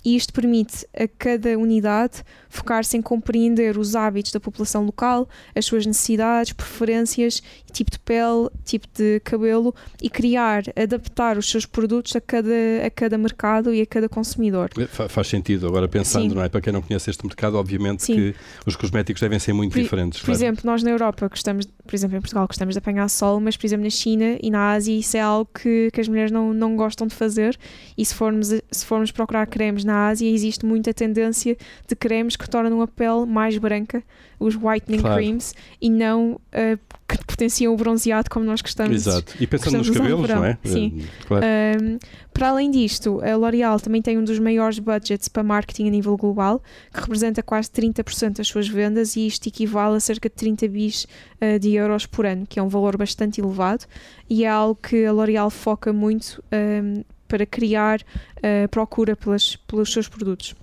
e 0.05 0.15
isto 0.15 0.31
permite 0.31 0.87
a 0.93 1.07
cada 1.07 1.57
unidade 1.57 2.23
focar-se 2.55 2.97
em 2.97 3.01
compreender 3.01 3.77
os 3.77 3.95
hábitos 3.95 4.31
da 4.31 4.39
população 4.39 4.85
local, 4.85 5.27
as 5.55 5.65
suas 5.65 5.85
necessidades, 5.85 6.53
preferências, 6.53 7.41
tipo 7.71 7.91
de 7.91 7.99
pele, 7.99 8.49
tipo 8.63 8.87
de 8.93 9.19
cabelo 9.19 9.75
e 10.01 10.09
criar, 10.09 10.63
adaptar 10.75 11.37
os 11.37 11.49
seus 11.49 11.65
produtos 11.65 12.15
a 12.15 12.21
cada, 12.21 12.49
a 12.85 12.89
cada 12.89 13.17
mercado 13.17 13.73
e 13.73 13.81
a 13.81 13.85
cada 13.85 14.07
consumidor. 14.07 14.69
Faz 15.09 15.27
sentido, 15.27 15.67
agora 15.67 15.87
pensando, 15.87 16.29
Sim. 16.29 16.35
não 16.35 16.43
é? 16.43 16.49
Para 16.49 16.61
quem 16.61 16.71
não 16.71 16.81
conhece 16.81 17.09
este 17.09 17.25
mercado, 17.25 17.57
obviamente 17.57 18.03
Sim. 18.03 18.15
que 18.15 18.35
os 18.65 18.75
cosméticos 18.75 19.21
devem 19.21 19.39
ser 19.39 19.53
muito 19.53 19.73
por, 19.73 19.81
diferentes. 19.81 20.19
Por 20.19 20.27
claro. 20.27 20.37
exemplo, 20.37 20.61
nós 20.63 20.81
na 20.83 20.91
Europa 20.91 21.27
gostamos, 21.27 21.65
por 21.65 21.95
exemplo, 21.95 22.17
em 22.17 22.21
Portugal 22.21 22.47
gostamos 22.47 22.73
de 22.73 22.79
apanhar 22.79 23.09
sol, 23.09 23.39
mas 23.39 23.57
por 23.57 23.65
exemplo 23.65 23.83
na 23.83 23.89
China 23.89 24.37
e 24.41 24.49
na 24.49 24.71
Ásia 24.71 24.97
isso 24.97 25.17
é 25.17 25.21
algo 25.21 25.49
que, 25.53 25.89
que 25.91 26.01
as 26.01 26.07
mulheres 26.07 26.31
não, 26.31 26.53
não 26.53 26.75
gostam 26.75 27.07
de 27.07 27.13
fazer 27.13 27.57
e 27.97 28.05
se 28.05 28.13
formos, 28.13 28.47
se 28.71 28.85
formos 28.85 29.11
procurar 29.11 29.45
cremes 29.47 29.83
na 29.83 30.07
Ásia, 30.07 30.29
existe 30.29 30.65
muita 30.65 30.93
tendência 30.93 31.57
de 31.87 31.95
cremes 31.95 32.35
que 32.35 32.44
tornam 32.47 32.81
a 32.81 32.87
pele 32.87 33.25
mais 33.25 33.57
branca, 33.57 34.03
os 34.39 34.55
whitening 34.55 34.99
claro. 34.99 35.15
creams, 35.15 35.53
e 35.81 35.89
não 35.89 36.33
uh, 36.33 36.79
que 37.07 37.17
potenciam 37.25 37.73
o 37.73 37.77
bronzeado 37.77 38.29
como 38.29 38.45
nós 38.45 38.61
gostamos. 38.61 38.95
Exato. 38.95 39.33
E 39.39 39.47
pensando 39.47 39.77
nos 39.77 39.89
cabelos, 39.89 40.27
não 40.27 40.43
é? 40.43 40.57
Sim. 40.63 40.99
Uh, 40.99 41.27
claro. 41.27 41.45
um, 41.45 41.99
para 42.33 42.49
além 42.49 42.71
disto, 42.71 43.21
a 43.23 43.35
L'Oréal 43.35 43.79
também 43.79 44.01
tem 44.01 44.17
um 44.17 44.23
dos 44.23 44.39
maiores 44.39 44.79
budgets 44.79 45.27
para 45.27 45.43
marketing 45.43 45.87
a 45.87 45.91
nível 45.91 46.17
global, 46.17 46.61
que 46.93 46.99
representa 46.99 47.41
quase 47.41 47.69
30% 47.69 48.37
das 48.37 48.47
suas 48.47 48.67
vendas, 48.67 49.15
e 49.15 49.27
isto 49.27 49.47
equivale 49.47 49.97
a 49.97 49.99
cerca 49.99 50.29
de 50.29 50.35
30 50.35 50.67
bis 50.67 51.05
uh, 51.41 51.59
de 51.59 51.73
euros 51.73 52.05
por 52.05 52.25
ano, 52.25 52.45
que 52.47 52.59
é 52.59 52.63
um 52.63 52.69
valor 52.69 52.97
bastante 52.97 53.39
elevado, 53.39 53.85
e 54.29 54.43
é 54.43 54.49
algo 54.49 54.75
que 54.75 55.05
a 55.05 55.11
L'Oréal 55.11 55.49
foca 55.49 55.93
muito 55.93 56.43
um, 56.51 57.03
para 57.27 57.45
criar 57.45 57.99
uh, 57.99 58.67
procura 58.69 59.15
pelas, 59.15 59.55
pelos 59.55 59.91
seus 59.91 60.07
produtos. 60.07 60.55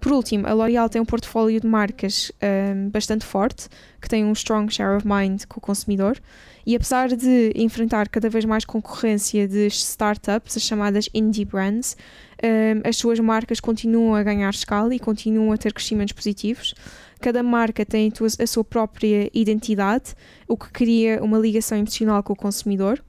Por 0.00 0.12
último, 0.12 0.46
a 0.46 0.52
L'Oréal 0.52 0.88
tem 0.88 1.00
um 1.00 1.04
portfólio 1.04 1.60
de 1.60 1.66
marcas 1.66 2.30
um, 2.40 2.88
bastante 2.88 3.24
forte, 3.24 3.68
que 4.00 4.08
tem 4.08 4.24
um 4.24 4.32
strong 4.32 4.72
share 4.72 4.96
of 4.96 5.06
mind 5.06 5.44
com 5.48 5.58
o 5.58 5.60
consumidor, 5.60 6.18
e 6.64 6.76
apesar 6.76 7.08
de 7.08 7.52
enfrentar 7.56 8.08
cada 8.08 8.28
vez 8.30 8.44
mais 8.44 8.64
concorrência 8.64 9.48
de 9.48 9.66
startups, 9.68 10.56
as 10.56 10.62
chamadas 10.62 11.08
indie 11.12 11.44
brands, 11.44 11.96
um, 12.42 12.88
as 12.88 12.96
suas 12.96 13.18
marcas 13.18 13.58
continuam 13.58 14.14
a 14.14 14.22
ganhar 14.22 14.50
escala 14.50 14.94
e 14.94 14.98
continuam 14.98 15.50
a 15.50 15.56
ter 15.56 15.72
crescimentos 15.72 16.12
positivos. 16.12 16.74
Cada 17.20 17.42
marca 17.42 17.84
tem 17.84 18.12
a 18.38 18.46
sua 18.46 18.62
própria 18.62 19.28
identidade, 19.34 20.14
o 20.46 20.56
que 20.56 20.70
cria 20.70 21.22
uma 21.22 21.38
ligação 21.38 21.76
emocional 21.76 22.22
com 22.22 22.34
o 22.34 22.36
consumidor. 22.36 23.02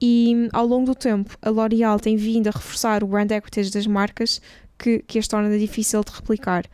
E 0.00 0.48
ao 0.52 0.66
longo 0.66 0.86
do 0.86 0.94
tempo, 0.94 1.38
a 1.40 1.48
L'Oréal 1.50 2.00
tem 2.00 2.16
vindo 2.16 2.48
a 2.48 2.50
reforçar 2.50 3.04
o 3.04 3.06
brand 3.06 3.30
equity 3.30 3.70
das 3.70 3.86
marcas 3.86 4.40
que, 4.84 5.02
que 5.06 5.18
as 5.18 5.26
torna 5.26 5.58
difícil 5.58 6.02
de 6.04 6.12
replicar. 6.12 6.64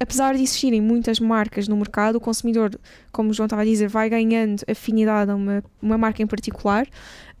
Apesar 0.00 0.34
de 0.34 0.42
existirem 0.42 0.80
muitas 0.80 1.20
marcas 1.20 1.68
no 1.68 1.76
mercado, 1.76 2.16
o 2.16 2.20
consumidor, 2.20 2.70
como 3.12 3.30
o 3.30 3.34
João 3.34 3.46
estava 3.46 3.62
a 3.62 3.64
dizer, 3.64 3.88
vai 3.88 4.08
ganhando 4.08 4.62
afinidade 4.70 5.30
a 5.30 5.34
uma, 5.34 5.62
uma 5.82 5.98
marca 5.98 6.22
em 6.22 6.26
particular 6.26 6.86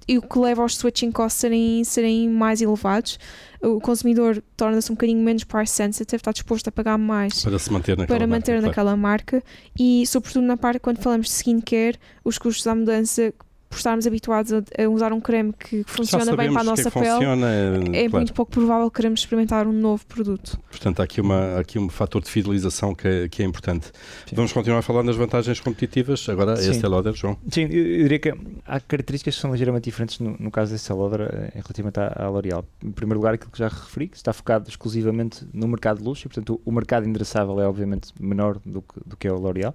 e 0.06 0.18
o 0.18 0.22
que 0.22 0.38
leva 0.38 0.62
aos 0.62 0.76
switching 0.76 1.12
costs 1.12 1.40
serem, 1.40 1.84
serem 1.84 2.28
mais 2.28 2.60
elevados. 2.60 3.18
O 3.62 3.80
consumidor 3.80 4.42
torna-se 4.56 4.90
um 4.90 4.94
bocadinho 4.94 5.22
menos 5.22 5.44
price 5.44 5.72
sensitive, 5.72 6.16
está 6.16 6.32
disposto 6.32 6.68
a 6.68 6.72
pagar 6.72 6.98
mais 6.98 7.42
para 7.42 7.58
se 7.58 7.72
manter 7.72 7.96
naquela 7.96 8.18
para 8.18 8.26
manter 8.26 8.52
marca, 8.52 8.66
naquela 8.66 8.90
claro. 8.90 9.00
marca 9.00 9.42
e, 9.78 10.06
sobretudo, 10.06 10.44
na 10.44 10.56
parte 10.56 10.80
quando 10.80 10.98
falamos 10.98 11.26
de 11.26 11.32
skincare, 11.32 11.98
os 12.24 12.38
custos 12.38 12.66
à 12.66 12.74
mudança 12.74 13.32
por 13.68 13.76
estarmos 13.76 14.06
habituados 14.06 14.52
a, 14.52 14.62
a, 14.82 14.88
usar 14.88 15.12
um 15.12 15.20
creme 15.20 15.52
que 15.52 15.84
funciona 15.86 16.34
bem 16.36 16.52
para 16.52 16.62
a 16.62 16.64
nossa 16.64 16.90
pele, 16.90 17.06
funciona, 17.06 17.46
é 17.50 18.08
claro. 18.08 18.16
muito 18.16 18.32
pouco 18.32 18.50
provável 18.50 18.90
que 18.90 18.96
queremos 18.96 19.20
experimentar 19.20 19.66
um 19.66 19.72
novo 19.72 20.04
produto. 20.06 20.58
Portanto, 20.70 21.00
há 21.00 21.04
aqui, 21.04 21.20
uma, 21.20 21.58
aqui 21.58 21.78
um 21.78 21.88
fator 21.88 22.22
de 22.22 22.30
fidelização 22.30 22.94
que 22.94 23.06
é, 23.06 23.28
que 23.28 23.42
é 23.42 23.46
importante. 23.46 23.86
Sim. 24.26 24.36
Vamos 24.36 24.52
continuar 24.52 24.78
a 24.78 24.82
falar 24.82 25.02
nas 25.02 25.16
vantagens 25.16 25.60
competitivas. 25.60 26.28
Agora, 26.28 26.56
Sim. 26.56 26.70
este 26.70 26.86
Lauder, 26.86 27.14
João. 27.14 27.36
Sim, 27.50 27.62
eu, 27.62 27.68
diria 27.68 28.18
que 28.18 28.34
há 28.66 28.80
características 28.80 29.34
que 29.34 29.40
são 29.40 29.50
ligeiramente 29.50 29.84
diferentes 29.84 30.18
no, 30.18 30.36
no 30.38 30.50
caso 30.50 30.72
deste 30.72 30.92
Lauder 30.92 31.20
eh, 31.20 31.50
relativamente 31.54 32.00
à, 32.00 32.24
à 32.24 32.28
L'Oréal. 32.28 32.64
Em 32.82 32.90
primeiro 32.90 33.18
lugar, 33.18 33.34
aquilo 33.34 33.50
que 33.50 33.58
já 33.58 33.68
referi, 33.68 34.08
que 34.08 34.16
está 34.16 34.32
focado 34.32 34.68
exclusivamente 34.68 35.46
no 35.52 35.68
mercado 35.68 35.98
de 35.98 36.04
luxo 36.04 36.26
e, 36.26 36.28
portanto, 36.28 36.60
o, 36.64 36.70
o 36.70 36.72
mercado 36.72 37.06
endereçável 37.06 37.60
é 37.60 37.66
obviamente 37.66 38.12
menor 38.18 38.58
do 38.64 38.82
que, 38.82 39.00
do 39.04 39.16
que 39.16 39.28
é 39.28 39.32
o 39.32 39.38
L'Oréal. 39.38 39.74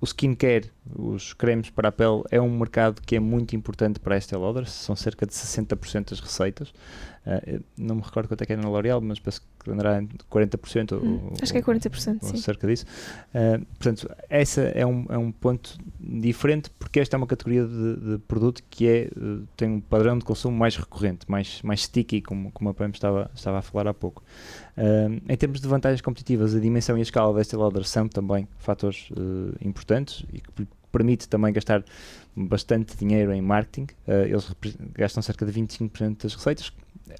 O 0.00 0.06
skincare, 0.06 0.70
os 0.96 1.34
cremes 1.34 1.68
para 1.68 1.90
a 1.90 1.92
pele, 1.92 2.22
é 2.30 2.40
um 2.40 2.58
mercado 2.58 3.02
que 3.02 3.16
é 3.16 3.20
muito 3.20 3.54
importante 3.54 4.00
para 4.00 4.14
a 4.14 4.18
Estée 4.18 4.38
Lauder, 4.38 4.66
são 4.66 4.96
cerca 4.96 5.26
de 5.26 5.32
60% 5.34 6.10
das 6.10 6.20
receitas. 6.20 6.72
Uh, 7.26 7.62
não 7.76 7.96
me 7.96 8.02
recordo 8.02 8.28
quanto 8.28 8.42
é 8.42 8.46
que 8.46 8.52
era 8.52 8.62
na 8.62 8.68
L'Oréal, 8.68 9.00
mas 9.00 9.20
penso 9.20 9.42
que 9.62 9.70
andará 9.70 10.00
em 10.00 10.08
40%. 10.08 10.92
Hum, 10.92 11.20
ou, 11.24 11.32
acho 11.40 11.52
que 11.52 11.58
é 11.58 11.62
40%, 11.62 12.18
ou, 12.22 12.28
sim. 12.28 12.36
cerca 12.38 12.66
disso. 12.66 12.86
Uh, 13.34 13.64
portanto, 13.76 14.10
essa 14.28 14.62
é 14.62 14.86
um, 14.86 15.06
é 15.08 15.18
um 15.18 15.30
ponto 15.30 15.76
diferente, 16.00 16.70
porque 16.78 16.98
esta 16.98 17.16
é 17.16 17.18
uma 17.18 17.26
categoria 17.26 17.66
de, 17.66 17.96
de 17.96 18.18
produto 18.26 18.62
que 18.70 18.88
é, 18.88 19.10
uh, 19.16 19.46
tem 19.54 19.68
um 19.68 19.80
padrão 19.80 20.18
de 20.18 20.24
consumo 20.24 20.56
mais 20.56 20.76
recorrente, 20.76 21.30
mais, 21.30 21.60
mais 21.62 21.82
sticky, 21.82 22.22
como, 22.22 22.50
como 22.52 22.70
a 22.70 22.74
Pam 22.74 22.88
estava, 22.88 23.30
estava 23.34 23.58
a 23.58 23.62
falar 23.62 23.88
há 23.88 23.94
pouco. 23.94 24.22
em 25.28 25.36
termos 25.36 25.60
de 25.60 25.68
vantagens 25.68 26.00
competitivas, 26.00 26.54
a 26.54 26.58
dimensão 26.58 26.96
e 26.96 27.00
a 27.00 27.02
escala 27.02 27.34
desta 27.36 27.56
Lauder 27.58 27.84
são 27.84 28.08
também 28.08 28.48
fatores 28.58 29.10
importantes 29.60 30.24
e 30.32 30.40
que 30.40 30.66
permite 30.90 31.28
também 31.28 31.52
gastar 31.52 31.84
bastante 32.34 32.96
dinheiro 32.96 33.32
em 33.32 33.42
marketing. 33.42 33.88
eles 34.06 34.50
gastam 34.94 35.22
cerca 35.22 35.44
de 35.44 35.52
25% 35.52 36.22
das 36.22 36.34
receitas, 36.34 36.72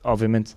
obviamente 0.05 0.55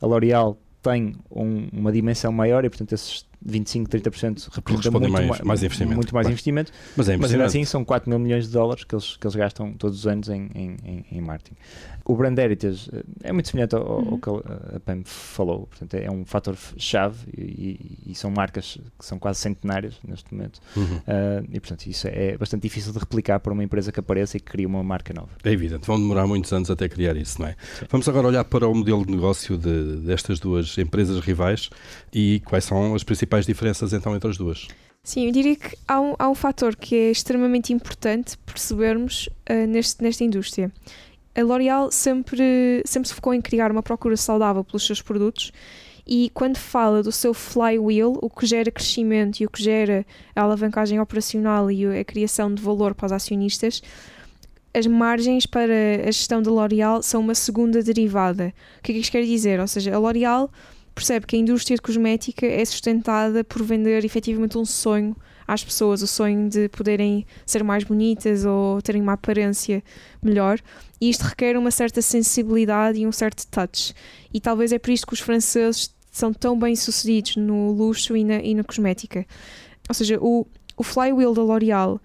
a 0.00 0.06
L'Oréal 0.06 0.56
tem 0.82 1.16
um, 1.30 1.68
uma 1.72 1.92
dimensão 1.92 2.32
maior 2.32 2.64
e 2.64 2.68
portanto 2.68 2.92
esses 2.92 3.26
25, 3.44 3.90
30% 3.90 4.48
representam 4.52 5.00
muito 5.00 5.12
mais, 5.12 5.40
mais, 5.40 5.62
investimento. 5.62 5.96
Muito 5.96 6.14
mais 6.14 6.24
claro. 6.24 6.32
investimento. 6.32 6.72
Mas, 6.96 7.08
é 7.08 7.16
mas 7.16 7.32
ainda 7.32 7.44
assim 7.44 7.64
são 7.64 7.84
4 7.84 8.08
mil 8.08 8.18
milhões 8.18 8.46
de 8.46 8.52
dólares 8.52 8.84
que 8.84 8.94
eles, 8.94 9.16
que 9.16 9.26
eles 9.26 9.36
gastam 9.36 9.72
todos 9.72 9.98
os 10.00 10.06
anos 10.06 10.28
em, 10.28 10.50
em, 10.54 11.04
em 11.10 11.20
marketing. 11.20 11.56
O 12.04 12.16
brand 12.16 12.36
heritage 12.36 12.90
eh, 12.92 13.02
é 13.24 13.32
muito 13.32 13.48
semelhante 13.48 13.74
ao, 13.74 13.82
uhum. 13.82 14.12
ao 14.12 14.18
que 14.18 14.30
a 14.76 14.80
Pam 14.80 15.02
falou, 15.04 15.66
portanto 15.66 15.94
é 15.94 16.10
um 16.10 16.24
fator 16.24 16.56
chave 16.76 17.18
e, 17.36 17.98
e, 18.06 18.14
são 18.14 18.30
marcas 18.30 18.78
que 18.98 19.04
são 19.04 19.18
quase 19.18 19.40
centenárias 19.40 19.94
neste 20.06 20.32
momento 20.34 20.60
uhum. 20.76 20.96
uh, 20.96 21.48
e 21.50 21.60
portanto 21.60 21.86
isso 21.86 22.08
é 22.08 22.36
bastante 22.36 22.62
difícil 22.62 22.92
de 22.92 22.98
replicar 22.98 23.38
para 23.40 23.52
uma 23.52 23.62
empresa 23.62 23.92
que 23.92 24.00
apareça 24.00 24.36
e 24.36 24.40
que 24.40 24.50
cria 24.50 24.66
uma 24.66 24.82
marca 24.82 25.14
nova. 25.14 25.30
É 25.44 25.52
evidente, 25.52 25.86
vão 25.86 25.98
demorar 25.98 26.26
muitos 26.26 26.52
anos 26.52 26.70
até 26.70 26.88
criar 26.88 27.16
isso, 27.16 27.40
não 27.40 27.48
é? 27.48 27.56
Sim. 27.78 27.86
Vamos 27.90 28.08
agora 28.08 28.26
olhar 28.26 28.44
para 28.44 28.66
o 28.66 28.74
modelo 28.74 29.06
de 29.06 29.12
negócio 29.12 29.56
de, 29.56 29.96
destas 29.96 30.40
duas 30.40 30.76
empresas 30.78 31.20
rivais 31.20 31.70
e 32.12 32.40
quais 32.44 32.64
são 32.64 32.94
as 32.94 33.04
principais 33.04 33.31
diferenças 33.40 33.92
então 33.92 34.14
entre 34.14 34.30
as 34.30 34.36
duas. 34.36 34.68
Sim, 35.02 35.26
eu 35.26 35.32
diria 35.32 35.56
que 35.56 35.76
há 35.88 36.00
um, 36.00 36.14
há 36.18 36.28
um 36.28 36.34
fator 36.34 36.76
que 36.76 36.94
é 36.94 37.10
extremamente 37.10 37.72
importante 37.72 38.38
percebermos 38.38 39.28
uh, 39.50 39.66
neste, 39.66 40.02
nesta 40.02 40.22
indústria 40.22 40.70
a 41.34 41.42
L'Oréal 41.42 41.90
sempre, 41.90 42.82
sempre 42.84 43.08
se 43.08 43.14
focou 43.14 43.32
em 43.32 43.40
criar 43.40 43.70
uma 43.70 43.82
procura 43.82 44.16
saudável 44.16 44.62
pelos 44.62 44.84
seus 44.84 45.00
produtos 45.00 45.52
e 46.06 46.30
quando 46.34 46.56
fala 46.56 47.02
do 47.02 47.12
seu 47.12 47.32
flywheel, 47.32 48.18
o 48.20 48.28
que 48.28 48.44
gera 48.44 48.70
crescimento 48.70 49.40
e 49.40 49.46
o 49.46 49.50
que 49.50 49.62
gera 49.62 50.04
a 50.34 50.42
alavancagem 50.42 51.00
operacional 51.00 51.70
e 51.70 51.86
a 51.86 52.04
criação 52.04 52.52
de 52.52 52.60
valor 52.60 52.94
para 52.94 53.06
os 53.06 53.12
acionistas, 53.12 53.82
as 54.74 54.86
margens 54.86 55.46
para 55.46 55.72
a 56.06 56.10
gestão 56.10 56.42
da 56.42 56.50
L'Oréal 56.50 57.02
são 57.02 57.20
uma 57.20 57.34
segunda 57.34 57.82
derivada. 57.82 58.52
O 58.78 58.82
que 58.82 58.92
é 58.92 58.94
que 58.94 59.00
isto 59.00 59.12
quer 59.12 59.24
dizer? 59.24 59.60
Ou 59.60 59.68
seja, 59.68 59.94
a 59.94 59.98
L'Oréal 59.98 60.50
percebe 60.94 61.26
que 61.26 61.36
a 61.36 61.38
indústria 61.38 61.76
de 61.76 61.82
cosmética 61.82 62.46
é 62.46 62.64
sustentada 62.64 63.42
por 63.44 63.62
vender 63.62 64.04
efetivamente 64.04 64.58
um 64.58 64.64
sonho 64.64 65.16
às 65.46 65.64
pessoas, 65.64 66.02
o 66.02 66.06
sonho 66.06 66.48
de 66.48 66.68
poderem 66.68 67.26
ser 67.44 67.64
mais 67.64 67.84
bonitas 67.84 68.44
ou 68.44 68.80
terem 68.80 69.02
uma 69.02 69.14
aparência 69.14 69.82
melhor. 70.22 70.58
E 71.00 71.10
isto 71.10 71.22
requer 71.22 71.56
uma 71.56 71.70
certa 71.70 72.00
sensibilidade 72.00 73.00
e 73.00 73.06
um 73.06 73.12
certo 73.12 73.46
touch. 73.48 73.94
E 74.32 74.40
talvez 74.40 74.72
é 74.72 74.78
por 74.78 74.90
isto 74.90 75.06
que 75.06 75.14
os 75.14 75.20
franceses 75.20 75.94
são 76.10 76.32
tão 76.32 76.58
bem 76.58 76.76
sucedidos 76.76 77.36
no 77.36 77.72
luxo 77.72 78.16
e 78.16 78.22
na, 78.22 78.36
e 78.36 78.54
na 78.54 78.62
cosmética. 78.62 79.26
Ou 79.88 79.94
seja, 79.94 80.18
o, 80.20 80.46
o 80.76 80.82
flywheel 80.82 81.34
da 81.34 81.42
L'Oréal 81.42 82.00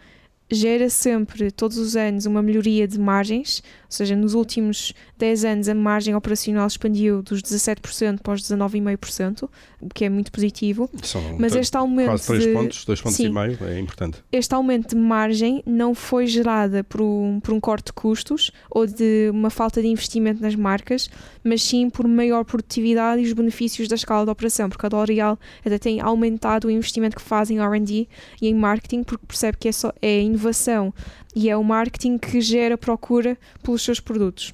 gera 0.49 0.89
sempre, 0.89 1.51
todos 1.51 1.77
os 1.77 1.95
anos, 1.95 2.25
uma 2.25 2.41
melhoria 2.41 2.87
de 2.87 2.99
margens, 2.99 3.61
ou 3.83 3.91
seja, 3.91 4.15
nos 4.15 4.33
últimos 4.33 4.93
10 5.17 5.45
anos 5.45 5.69
a 5.69 5.75
margem 5.75 6.15
operacional 6.15 6.67
expandiu 6.67 7.21
dos 7.21 7.41
17% 7.41 8.21
para 8.21 8.33
os 8.33 8.41
19,5%, 8.41 9.49
o 9.81 9.89
que 9.89 10.05
é 10.05 10.09
muito 10.09 10.31
positivo. 10.31 10.89
São 11.03 11.21
Mas 11.37 11.55
este 11.55 11.75
aumento 11.75 12.07
quase 12.07 12.27
3 12.27 12.43
de, 12.43 12.53
pontos, 12.53 12.85
2 12.85 13.01
pontos 13.01 13.17
Sim. 13.17 13.25
e 13.25 13.29
meio, 13.29 13.57
é 13.61 13.79
importante. 13.79 14.23
este 14.31 14.53
aumento 14.53 14.95
de 14.95 14.95
margem 14.95 15.61
não 15.65 15.93
foi 15.93 16.27
gerada 16.27 16.83
por 16.83 17.01
um, 17.01 17.39
por 17.39 17.53
um 17.53 17.59
corte 17.59 17.87
de 17.87 17.93
custos 17.93 18.51
ou 18.69 18.85
de 18.85 19.29
uma 19.31 19.49
falta 19.49 19.81
de 19.81 19.87
investimento 19.87 20.41
nas 20.41 20.55
marcas, 20.55 21.09
mas 21.43 21.61
sim 21.61 21.89
por 21.89 22.07
maior 22.07 22.43
produtividade 22.43 23.21
e 23.21 23.25
os 23.25 23.33
benefícios 23.33 23.87
da 23.87 23.95
escala 23.95 24.25
de 24.25 24.31
operação, 24.31 24.69
porque 24.69 24.85
a 24.85 24.89
L'Oréal 24.89 25.39
até 25.65 25.77
tem 25.77 25.99
aumentado 25.99 26.67
o 26.67 26.71
investimento 26.71 27.15
que 27.15 27.21
faz 27.21 27.49
em 27.49 27.59
R&D 27.59 28.07
e 28.41 28.47
em 28.47 28.53
marketing, 28.53 29.03
porque 29.03 29.25
percebe 29.25 29.57
que 29.57 29.67
é, 29.67 29.71
só, 29.71 29.93
é 30.01 30.21
inovação 30.37 30.93
e 31.35 31.49
é 31.49 31.57
o 31.57 31.63
marketing 31.63 32.17
que 32.17 32.39
gera 32.39 32.77
procura 32.77 33.37
pelos 33.63 33.81
seus 33.81 33.99
produtos. 33.99 34.53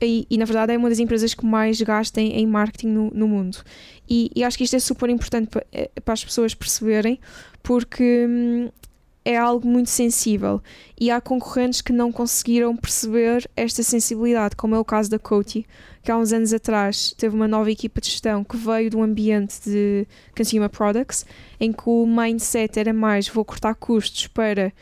E, 0.00 0.26
e, 0.28 0.36
na 0.36 0.44
verdade 0.44 0.72
é 0.72 0.76
uma 0.76 0.88
das 0.88 0.98
empresas 0.98 1.32
que 1.32 1.46
mais 1.46 1.80
gastem 1.80 2.32
em 2.32 2.44
marketing 2.44 2.88
no, 2.88 3.10
no 3.12 3.28
mundo. 3.28 3.58
E, 4.08 4.30
e 4.34 4.42
acho 4.42 4.58
que 4.58 4.64
isto 4.64 4.74
é 4.74 4.80
super 4.80 5.08
importante 5.08 5.48
para, 5.48 5.64
para 6.04 6.14
as 6.14 6.24
pessoas 6.24 6.54
perceberem, 6.54 7.20
porque 7.62 8.26
hum, 8.28 8.68
é 9.24 9.36
algo 9.36 9.66
muito 9.66 9.90
sensível 9.90 10.60
e 11.00 11.10
há 11.10 11.20
concorrentes 11.20 11.80
que 11.80 11.92
não 11.92 12.10
conseguiram 12.10 12.76
perceber 12.76 13.48
esta 13.56 13.82
sensibilidade, 13.82 14.56
como 14.56 14.74
é 14.74 14.78
o 14.78 14.84
caso 14.84 15.10
da 15.10 15.18
Coty, 15.18 15.66
que 16.02 16.10
há 16.10 16.16
uns 16.16 16.32
anos 16.32 16.52
atrás 16.52 17.14
teve 17.16 17.34
uma 17.34 17.46
nova 17.46 17.70
equipa 17.70 18.00
de 18.00 18.10
gestão 18.10 18.42
que 18.42 18.56
veio 18.56 18.90
de 18.90 18.96
um 18.96 19.02
ambiente 19.02 19.60
de 19.64 20.06
consumer 20.36 20.68
products, 20.68 21.24
em 21.60 21.72
que 21.72 21.82
o 21.86 22.06
mindset 22.06 22.78
era 22.78 22.92
mais 22.92 23.28
vou 23.28 23.44
cortar 23.44 23.74
custos 23.74 24.26
para 24.26 24.72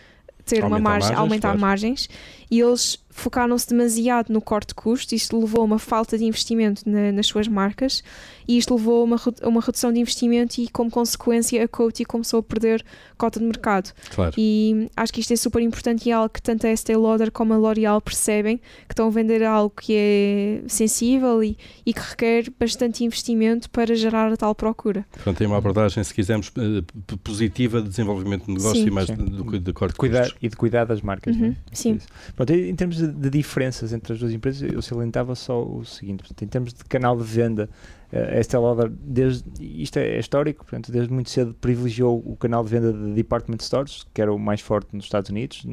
ter 0.46 0.64
uma 0.64 0.76
Aumentar 0.76 0.81
margem, 0.81 1.09
margens, 1.09 1.18
aumentar 1.18 1.48
claro. 1.48 1.61
margens, 1.61 2.09
e 2.50 2.60
eles 2.60 2.98
focaram-se 3.12 3.68
demasiado 3.68 4.32
no 4.32 4.40
corte 4.40 4.68
de 4.68 4.74
custos, 4.74 5.12
isto 5.12 5.38
levou 5.38 5.60
a 5.60 5.64
uma 5.64 5.78
falta 5.78 6.16
de 6.16 6.24
investimento 6.24 6.88
na- 6.88 7.12
nas 7.12 7.26
suas 7.26 7.46
marcas 7.48 8.02
e 8.48 8.56
isto 8.56 8.74
levou 8.74 9.00
a 9.02 9.04
uma, 9.04 9.20
a 9.42 9.48
uma 9.48 9.60
redução 9.60 9.92
de 9.92 10.00
investimento 10.00 10.60
e 10.60 10.68
como 10.68 10.90
consequência 10.90 11.62
a 11.62 11.68
Coty 11.68 12.04
começou 12.04 12.40
a 12.40 12.42
perder 12.42 12.84
cota 13.18 13.38
de 13.38 13.44
mercado. 13.44 13.92
Claro. 14.14 14.32
E 14.38 14.88
acho 14.96 15.12
que 15.12 15.20
isto 15.20 15.32
é 15.32 15.36
super 15.36 15.60
importante 15.60 16.06
e 16.08 16.12
é 16.12 16.14
algo 16.14 16.30
que 16.30 16.40
tanto 16.40 16.66
a 16.66 16.70
Estée 16.72 16.96
Lauder 16.96 17.30
como 17.30 17.52
a 17.52 17.56
L'Oréal 17.58 18.00
percebem, 18.00 18.56
que 18.56 18.92
estão 18.92 19.08
a 19.08 19.10
vender 19.10 19.42
algo 19.44 19.74
que 19.76 19.92
é 19.94 20.62
sensível 20.68 21.42
e, 21.44 21.58
e 21.84 21.92
que 21.92 22.00
requer 22.00 22.50
bastante 22.58 23.04
investimento 23.04 23.68
para 23.70 23.94
gerar 23.94 24.32
a 24.32 24.36
tal 24.36 24.54
procura. 24.54 25.04
Portanto, 25.12 25.36
tem 25.36 25.46
uma 25.46 25.58
abordagem, 25.58 26.02
se 26.02 26.14
quisermos, 26.14 26.50
eh, 26.56 26.82
positiva 27.22 27.82
de 27.82 27.88
desenvolvimento 27.88 28.46
de 28.46 28.52
negócio 28.54 28.80
Sim. 28.80 28.86
e 28.86 28.90
mais 28.90 29.08
Sim. 29.08 29.14
do 29.16 29.44
que 29.44 29.58
de 29.58 29.72
corte 29.72 29.92
de 29.92 29.98
Cuidar, 29.98 30.22
custos. 30.22 30.38
e 30.42 30.48
de 30.48 30.56
cuidar 30.56 30.84
das 30.86 31.02
marcas. 31.02 31.34
Uhum, 31.36 31.42
não 31.42 31.48
é? 31.50 31.56
sim. 31.72 31.98
Pronto, 32.40 32.55
em 32.55 32.74
termos 32.74 32.96
de, 32.96 33.29
diferenças 33.29 33.92
entre 33.92 34.14
as 34.14 34.18
duas 34.18 34.33
empresas, 34.33 34.62
eu 34.72 34.81
salientava 34.81 35.35
só 35.35 35.62
o 35.62 35.85
seguinte: 35.85 36.20
portanto, 36.20 36.42
em 36.42 36.46
termos 36.46 36.72
de 36.72 36.83
canal 36.85 37.14
de 37.14 37.22
venda, 37.22 37.68
eh, 38.11 38.38
a 38.38 38.40
Estée 38.40 38.59
Lauder, 38.59 38.88
desde, 38.88 39.44
isto 39.61 39.98
é, 39.98 40.16
é 40.16 40.18
histórico, 40.18 40.64
portanto, 40.64 40.90
desde 40.90 41.12
muito 41.12 41.29
cedo 41.29 41.53
privilegiou 41.61 42.18
o 42.24 42.35
canal 42.37 42.64
de 42.64 42.70
venda 42.70 42.94
de 42.94 43.12
department 43.12 43.59
stores, 43.61 44.07
que 44.14 44.22
era 44.22 44.33
o 44.33 44.38
mais 44.38 44.62
forte 44.62 44.88
nos 44.96 45.05
Estados 45.05 45.29
Unidos, 45.29 45.66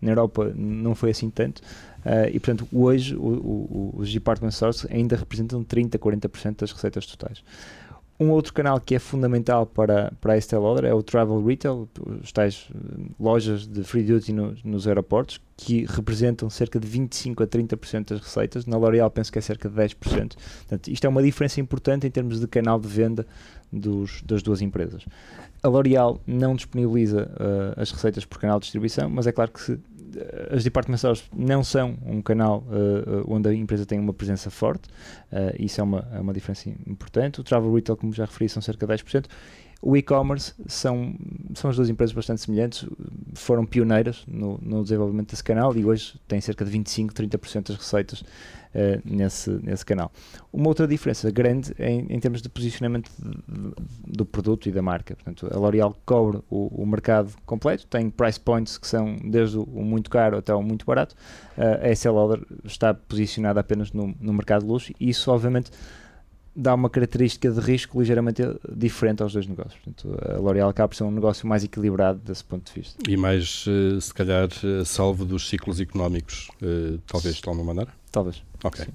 na 0.00 0.10
Europa 0.10 0.50
não 0.56 0.94
foi 0.94 1.10
assim 1.10 1.28
tanto, 1.28 1.60
eh, 2.02 2.30
e 2.32 2.40
portanto, 2.40 2.66
hoje 2.72 3.14
o- 3.14 3.20
o- 3.20 3.94
os 3.98 4.10
department 4.10 4.52
stores 4.52 4.86
ainda 4.90 5.14
representam 5.14 5.62
30, 5.62 5.98
40% 5.98 6.60
das 6.60 6.72
receitas 6.72 7.04
totais. 7.04 7.44
Um 8.20 8.30
outro 8.30 8.52
canal 8.52 8.80
que 8.80 8.96
é 8.96 8.98
fundamental 8.98 9.64
para, 9.64 10.12
para 10.20 10.32
a 10.32 10.36
Estée 10.36 10.56
é 10.84 10.92
o 10.92 11.02
Travel 11.04 11.44
Retail, 11.44 11.88
os 12.20 12.32
tais 12.32 12.68
eh, 12.74 13.02
lojas 13.20 13.64
de 13.64 13.84
free 13.84 14.02
duty 14.02 14.32
no- 14.32 14.56
nos 14.64 14.88
aeroportos, 14.88 15.40
que 15.56 15.84
representam 15.86 16.50
cerca 16.50 16.80
de 16.80 16.86
25 16.88 17.44
a 17.44 17.46
30% 17.46 18.08
das 18.08 18.20
receitas. 18.20 18.66
Na 18.66 18.76
L'Oréal 18.76 19.08
penso 19.08 19.30
que 19.30 19.38
é 19.38 19.42
cerca 19.42 19.68
de 19.68 19.74
10%. 19.76 19.94
Portanto, 20.36 20.88
isto 20.88 21.04
é 21.04 21.08
uma 21.08 21.22
diferença 21.22 21.60
importante 21.60 22.08
em 22.08 22.10
termos 22.10 22.40
de 22.40 22.48
canal 22.48 22.80
de 22.80 22.88
venda 22.88 23.24
dos, 23.72 24.20
das 24.22 24.42
duas 24.42 24.60
empresas. 24.62 25.04
A 25.62 25.68
L'Oréal 25.68 26.20
não 26.26 26.56
disponibiliza 26.56 27.30
eh, 27.38 27.80
as 27.80 27.92
receitas 27.92 28.24
por 28.24 28.40
canal 28.40 28.58
de 28.58 28.64
distribuição, 28.64 29.08
mas 29.08 29.28
é 29.28 29.32
claro 29.32 29.52
que 29.52 29.60
se, 29.60 29.78
as 30.50 30.64
department 30.64 30.96
stores 30.96 31.24
não 31.34 31.62
são 31.62 31.96
um 32.04 32.22
canal 32.22 32.64
eh, 32.70 32.74
eh, 32.74 33.24
onde 33.26 33.48
a 33.48 33.54
empresa 33.54 33.84
tem 33.84 33.98
uma 33.98 34.12
presença 34.12 34.50
forte, 34.50 34.88
eh, 35.30 35.56
isso 35.58 35.80
é 35.80 35.84
uma, 35.84 36.08
é 36.12 36.20
uma 36.20 36.32
diferença 36.32 36.68
importante. 36.86 37.40
O 37.40 37.44
Travel 37.44 37.72
Retail, 37.74 37.96
como 37.96 38.12
já 38.12 38.24
referi, 38.24 38.48
são 38.48 38.62
cerca 38.62 38.86
de 38.86 38.92
10%. 38.92 39.26
O 39.80 39.96
e-commerce 39.96 40.54
são, 40.66 41.14
são 41.54 41.70
as 41.70 41.76
duas 41.76 41.88
empresas 41.88 42.12
bastante 42.12 42.40
semelhantes, 42.40 42.84
foram 43.34 43.64
pioneiras 43.64 44.24
no, 44.26 44.58
no 44.60 44.82
desenvolvimento 44.82 45.30
desse 45.30 45.44
canal 45.44 45.76
e 45.76 45.84
hoje 45.84 46.14
têm 46.26 46.40
cerca 46.40 46.64
de 46.64 46.70
25, 46.72 47.14
30% 47.14 47.68
das 47.68 47.76
receitas 47.76 48.24
eh, 48.74 49.00
nesse, 49.04 49.50
nesse 49.62 49.86
canal. 49.86 50.10
Uma 50.52 50.66
outra 50.66 50.84
diferença 50.86 51.30
grande 51.30 51.72
é 51.78 51.92
em, 51.92 52.06
em 52.10 52.18
termos 52.18 52.42
de 52.42 52.48
posicionamento 52.48 53.08
de- 53.18 53.72
do 54.04 54.26
produto 54.26 54.68
e 54.68 54.72
da 54.72 54.82
marca. 54.82 55.14
Portanto, 55.14 55.48
a 55.48 55.56
L'Oréal 55.56 55.96
cobre 56.04 56.42
o, 56.50 56.82
o 56.82 56.84
mercado 56.84 57.30
completo, 57.46 57.86
tem 57.86 58.10
price 58.10 58.40
points 58.40 58.78
que 58.78 58.86
são 58.86 59.16
desde 59.30 59.58
o, 59.58 59.62
o 59.62 59.84
muito 59.84 60.10
caro 60.10 60.38
até 60.38 60.52
o 60.52 60.60
muito 60.60 60.84
barato. 60.84 61.14
Eh, 61.56 61.80
a 61.84 61.90
Estée 61.92 62.10
Lauder 62.10 62.44
está 62.64 62.92
posicionada 62.92 63.60
apenas 63.60 63.92
no, 63.92 64.12
no 64.20 64.32
mercado 64.32 64.62
de 64.62 64.68
luxo 64.72 64.92
e 64.98 65.08
isso, 65.08 65.30
obviamente, 65.30 65.70
dá 66.58 66.74
uma 66.74 66.90
característica 66.90 67.48
de 67.48 67.60
risco 67.60 68.00
ligeiramente 68.00 68.42
diferente 68.68 69.22
aos 69.22 69.32
dois 69.32 69.46
negócios. 69.46 69.76
Portanto, 69.84 70.18
a 70.28 70.38
L'Oréal 70.38 70.68
acaba 70.68 70.88
por 70.88 70.96
ser 70.96 71.04
um 71.04 71.10
negócio 71.12 71.46
mais 71.46 71.62
equilibrado 71.62 72.18
desse 72.18 72.42
ponto 72.42 72.66
de 72.66 72.80
vista. 72.80 72.98
E 73.08 73.16
mais, 73.16 73.64
eh, 73.68 74.00
se 74.00 74.12
calhar, 74.12 74.48
eh, 74.64 74.84
salvo 74.84 75.24
dos 75.24 75.48
ciclos 75.48 75.78
económicos, 75.78 76.48
eh, 76.60 76.98
talvez 77.06 77.36
de 77.36 77.48
alguma 77.48 77.72
maneira? 77.72 77.92
Talvez. 78.10 78.42
Ok. 78.64 78.84
Sim. 78.84 78.92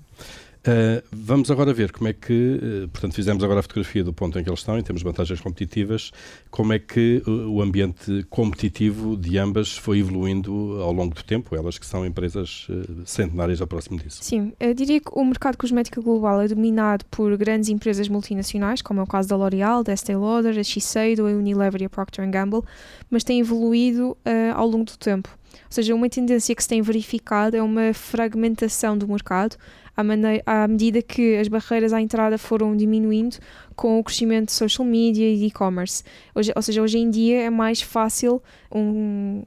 Uh, 0.65 1.03
vamos 1.11 1.51
agora 1.51 1.73
ver 1.73 1.91
como 1.91 2.07
é 2.07 2.13
que, 2.13 2.57
uh, 2.83 2.87
portanto, 2.87 3.13
fizemos 3.13 3.43
agora 3.43 3.59
a 3.59 3.63
fotografia 3.63 4.01
do 4.01 4.13
ponto 4.13 4.39
em 4.39 4.43
que 4.43 4.49
eles 4.49 4.61
estão, 4.61 4.79
em 4.79 4.81
termos 4.81 5.01
de 5.01 5.05
vantagens 5.05 5.41
competitivas, 5.41 6.11
como 6.49 6.71
é 6.71 6.79
que 6.79 7.21
uh, 7.27 7.49
o 7.49 7.61
ambiente 7.61 8.25
competitivo 8.29 9.17
de 9.17 9.37
ambas 9.37 9.75
foi 9.75 9.99
evoluindo 9.99 10.81
ao 10.81 10.93
longo 10.93 11.13
do 11.13 11.21
tempo, 11.21 11.53
elas 11.53 11.77
que 11.77 11.85
são 11.85 12.05
empresas 12.05 12.65
uh, 12.69 13.05
centenárias 13.05 13.59
ao 13.59 13.67
próximo 13.67 13.99
disso. 13.99 14.19
Sim, 14.23 14.53
eu 14.57 14.73
diria 14.73 15.01
que 15.01 15.09
o 15.11 15.25
mercado 15.25 15.57
cosmético 15.57 16.01
global 16.01 16.41
é 16.41 16.47
dominado 16.47 17.03
por 17.11 17.35
grandes 17.35 17.67
empresas 17.67 18.07
multinacionais, 18.07 18.81
como 18.81 19.01
é 19.01 19.03
o 19.03 19.07
caso 19.07 19.27
da 19.27 19.35
L'Oréal, 19.35 19.83
da 19.83 19.91
Estée 19.91 20.15
Lauder, 20.15 20.57
a 20.57 20.63
Shiseido, 20.63 21.27
a 21.27 21.31
Unilever 21.31 21.81
e 21.81 21.85
a 21.85 21.89
Procter 21.89 22.29
Gamble, 22.29 22.61
mas 23.09 23.25
tem 23.25 23.41
evoluído 23.41 24.15
eh, 24.23 24.51
ao 24.51 24.67
longo 24.67 24.85
do 24.85 24.97
tempo. 24.97 25.29
Ou 25.53 25.59
seja, 25.69 25.93
uma 25.93 26.09
tendência 26.09 26.55
que 26.55 26.63
se 26.63 26.69
tem 26.69 26.81
verificado 26.81 27.55
é 27.55 27.61
uma 27.61 27.93
fragmentação 27.93 28.97
do 28.97 29.07
mercado 29.07 29.55
à, 29.95 30.03
manei- 30.03 30.41
à 30.45 30.67
medida 30.67 31.01
que 31.01 31.35
as 31.37 31.47
barreiras 31.47 31.93
à 31.93 32.01
entrada 32.01 32.37
foram 32.37 32.75
diminuindo 32.75 33.37
com 33.75 33.99
o 33.99 34.03
crescimento 34.03 34.47
de 34.47 34.51
social 34.53 34.87
media 34.87 35.27
e 35.27 35.37
de 35.37 35.45
e-commerce. 35.45 36.03
Ou 36.35 36.61
seja, 36.61 36.81
hoje 36.81 36.97
em 36.99 37.09
dia 37.09 37.41
é 37.43 37.49
mais 37.49 37.81
fácil 37.81 38.41
um, 38.71 39.43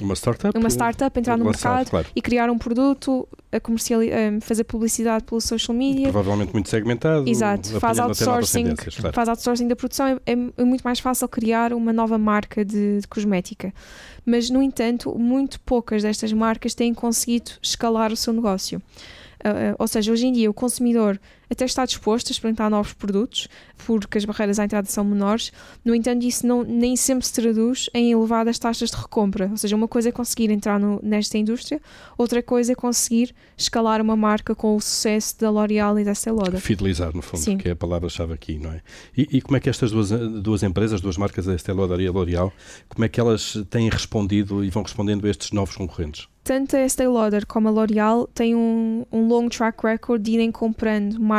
Uma 0.00 0.14
startup? 0.14 0.58
uma 0.58 0.68
startup 0.70 1.18
entrar 1.20 1.36
no 1.36 1.44
lançar, 1.44 1.70
mercado 1.76 1.90
Claro. 1.90 2.08
e 2.16 2.22
criar 2.22 2.50
um 2.50 2.56
produto, 2.58 3.28
a 3.52 3.60
comerciali- 3.60 4.10
a 4.12 4.40
fazer 4.40 4.64
publicidade 4.64 5.24
pelo 5.24 5.40
social 5.40 5.76
media, 5.76 6.10
Provavelmente 6.10 6.52
muito 6.52 6.68
segmentado. 6.70 7.28
Exato, 7.28 7.78
faz 7.80 7.98
outsourcing, 7.98 8.74
claro. 8.74 9.14
faz 9.14 9.28
outsourcing 9.28 9.68
da 9.68 9.76
produção, 9.76 10.06
é, 10.08 10.20
é 10.26 10.64
muito 10.64 10.82
mais 10.82 10.98
fácil 11.00 11.28
criar 11.28 11.72
uma 11.74 11.92
nova 11.92 12.16
marca 12.18 12.64
de, 12.64 13.00
de 13.00 13.08
cosmética. 13.08 13.72
Mas, 14.26 14.48
no 14.48 14.62
entanto, 14.62 15.14
muito 15.18 15.60
poucas 15.60 16.02
destas 16.02 16.32
marcas 16.32 16.74
têm 16.74 16.94
conseguido 16.94 17.52
escalar 17.62 18.10
o 18.10 18.16
seu 18.16 18.32
negócio. 18.32 18.80
Ah, 19.44 19.72
ah, 19.72 19.76
ou 19.78 19.86
seja, 19.86 20.10
hoje 20.10 20.26
em 20.26 20.32
dia 20.32 20.50
o 20.50 20.54
consumidor 20.54 21.20
até 21.50 21.64
está 21.64 21.84
disposto 21.84 22.28
a 22.28 22.32
experimentar 22.32 22.70
novos 22.70 22.92
produtos, 22.92 23.48
porque 23.86 24.18
as 24.18 24.24
barreiras 24.24 24.58
à 24.58 24.64
entrada 24.64 24.88
são 24.88 25.04
menores, 25.04 25.52
no 25.84 25.94
entanto, 25.94 26.24
isso 26.24 26.46
não, 26.46 26.62
nem 26.62 26.96
sempre 26.96 27.26
se 27.26 27.32
traduz 27.32 27.88
em 27.94 28.12
elevadas 28.12 28.58
taxas 28.58 28.90
de 28.90 28.96
recompra. 28.96 29.48
Ou 29.50 29.56
seja, 29.56 29.76
uma 29.76 29.88
coisa 29.88 30.08
é 30.08 30.12
conseguir 30.12 30.50
entrar 30.50 30.78
no- 30.80 31.00
nesta 31.02 31.36
indústria, 31.38 31.80
outra 32.16 32.42
coisa 32.42 32.72
é 32.72 32.74
conseguir 32.74 33.34
escalar 33.56 34.00
uma 34.00 34.16
marca 34.16 34.54
com 34.54 34.76
o 34.76 34.80
sucesso 34.80 35.38
da 35.40 35.50
L'Oréal 35.50 35.98
e 35.98 36.04
da 36.04 36.12
Lauder. 36.26 36.60
Fidelizar, 36.60 37.14
no 37.14 37.22
fundo, 37.22 37.40
Sim. 37.42 37.58
que 37.58 37.68
é 37.68 37.72
a 37.72 37.76
palavra-chave 37.76 38.32
aqui, 38.32 38.58
não 38.58 38.72
é? 38.72 38.80
E, 39.16 39.28
e 39.38 39.40
como 39.42 39.56
é 39.56 39.60
que 39.60 39.68
estas 39.68 39.90
duas, 39.90 40.10
duas 40.10 40.62
empresas, 40.62 41.00
duas 41.00 41.16
marcas, 41.16 41.46
a 41.48 41.54
Estée 41.54 41.72
Lauder 41.74 42.00
e 42.00 42.06
a 42.06 42.10
L'Oréal, 42.10 42.52
como 42.88 43.04
é 43.04 43.08
que 43.08 43.20
elas 43.20 43.56
têm 43.70 43.88
respondido 43.88 44.64
e 44.64 44.70
vão 44.70 44.82
respondendo 44.82 45.26
a 45.26 45.30
estes 45.30 45.52
novos 45.52 45.76
concorrentes? 45.76 46.28
tanto 46.44 46.76
a 46.76 46.84
Estée 46.84 47.08
Lauder 47.08 47.46
como 47.46 47.68
a 47.68 47.70
L'Oréal 47.70 48.26
têm 48.34 48.54
um, 48.54 49.06
um 49.10 49.26
longo 49.26 49.48
track 49.48 49.82
record 49.82 50.20
de 50.20 50.32
irem 50.32 50.52
comprando 50.52 51.18
marcas 51.18 51.33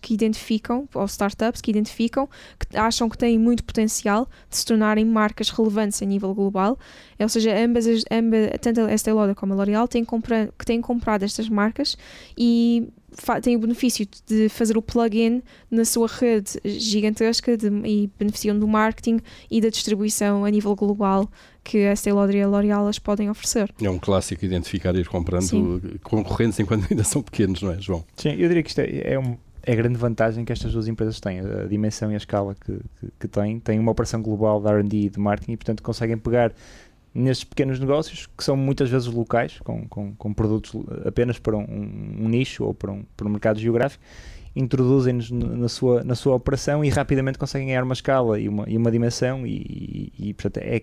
que 0.00 0.14
identificam, 0.14 0.88
ou 0.94 1.04
startups 1.06 1.60
que 1.60 1.70
identificam, 1.70 2.28
que 2.58 2.76
acham 2.76 3.08
que 3.08 3.18
têm 3.18 3.38
muito 3.38 3.62
potencial 3.64 4.28
de 4.48 4.56
se 4.56 4.64
tornarem 4.64 5.04
marcas 5.04 5.50
relevantes 5.50 6.02
a 6.02 6.06
nível 6.06 6.34
global. 6.34 6.78
Ou 7.18 7.28
seja, 7.28 7.56
ambas, 7.56 7.86
as- 7.86 8.04
ambas 8.10 8.50
tanto 8.60 8.80
a 8.80 8.92
Estée 8.94 9.12
Lauder 9.12 9.34
como 9.34 9.52
a 9.52 9.56
L'Oréal 9.56 9.86
têm, 9.88 10.04
que 10.04 10.64
têm 10.64 10.80
comprado 10.80 11.22
estas 11.24 11.48
marcas 11.48 11.96
e 12.36 12.88
têm 13.42 13.54
o 13.54 13.60
benefício 13.60 14.06
de 14.26 14.48
fazer 14.48 14.76
o 14.76 14.82
plug-in 14.82 15.40
na 15.70 15.84
sua 15.84 16.08
rede 16.08 16.58
gigantesca 16.64 17.56
de- 17.56 17.68
e 17.84 18.10
beneficiam 18.18 18.58
do 18.58 18.66
marketing 18.66 19.20
e 19.50 19.60
da 19.60 19.68
distribuição 19.68 20.44
a 20.44 20.50
nível 20.50 20.74
global 20.74 21.30
que 21.64 21.86
a 21.86 21.92
Estée 21.92 22.12
e 22.12 22.42
a 22.42 22.46
L'Oréal 22.46 22.86
as 22.86 22.98
podem 22.98 23.30
oferecer. 23.30 23.72
É 23.82 23.90
um 23.90 23.98
clássico 23.98 24.44
identificar 24.44 24.94
e 24.94 25.00
ir 25.00 25.08
comprando 25.08 25.42
Sim. 25.42 25.80
concorrentes 26.02 26.60
enquanto 26.60 26.86
ainda 26.90 27.02
são 27.02 27.22
pequenos, 27.22 27.62
não 27.62 27.72
é, 27.72 27.80
João? 27.80 28.04
Sim, 28.16 28.30
eu 28.32 28.46
diria 28.48 28.62
que 28.62 28.68
isto 28.68 28.80
é, 28.80 29.14
é, 29.14 29.18
um, 29.18 29.36
é 29.62 29.72
a 29.72 29.74
grande 29.74 29.96
vantagem 29.96 30.44
que 30.44 30.52
estas 30.52 30.72
duas 30.72 30.86
empresas 30.86 31.18
têm, 31.18 31.40
a 31.40 31.64
dimensão 31.64 32.10
e 32.12 32.14
a 32.14 32.18
escala 32.18 32.54
que, 32.54 32.72
que, 32.72 33.12
que 33.20 33.28
têm. 33.28 33.58
Têm 33.58 33.80
uma 33.80 33.90
operação 33.90 34.20
global 34.20 34.60
de 34.60 34.68
R&D 34.68 34.96
e 34.96 35.08
de 35.08 35.18
marketing 35.18 35.52
e, 35.52 35.56
portanto, 35.56 35.82
conseguem 35.82 36.18
pegar 36.18 36.52
nestes 37.14 37.44
pequenos 37.44 37.78
negócios, 37.78 38.26
que 38.26 38.42
são 38.42 38.56
muitas 38.56 38.90
vezes 38.90 39.06
locais, 39.06 39.58
com, 39.60 39.86
com, 39.88 40.14
com 40.14 40.34
produtos 40.34 40.74
apenas 41.06 41.38
para 41.38 41.56
um, 41.56 41.62
um, 41.62 42.28
nicho 42.28 42.64
ou 42.64 42.74
para 42.74 42.90
um, 42.90 43.04
para 43.16 43.26
um 43.26 43.30
mercado 43.30 43.60
geográfico, 43.60 44.02
introduzem-nos 44.56 45.30
na 45.30 45.68
sua, 45.68 46.04
na 46.04 46.14
sua 46.14 46.34
operação 46.34 46.84
e 46.84 46.88
rapidamente 46.88 47.38
conseguem 47.38 47.68
ganhar 47.68 47.84
uma 47.84 47.94
escala 47.94 48.38
e 48.38 48.48
uma, 48.48 48.64
e 48.68 48.76
uma 48.76 48.90
dimensão 48.90 49.46
e, 49.46 50.12
e, 50.18 50.28
e 50.30 50.34
portanto, 50.34 50.58
é, 50.58 50.82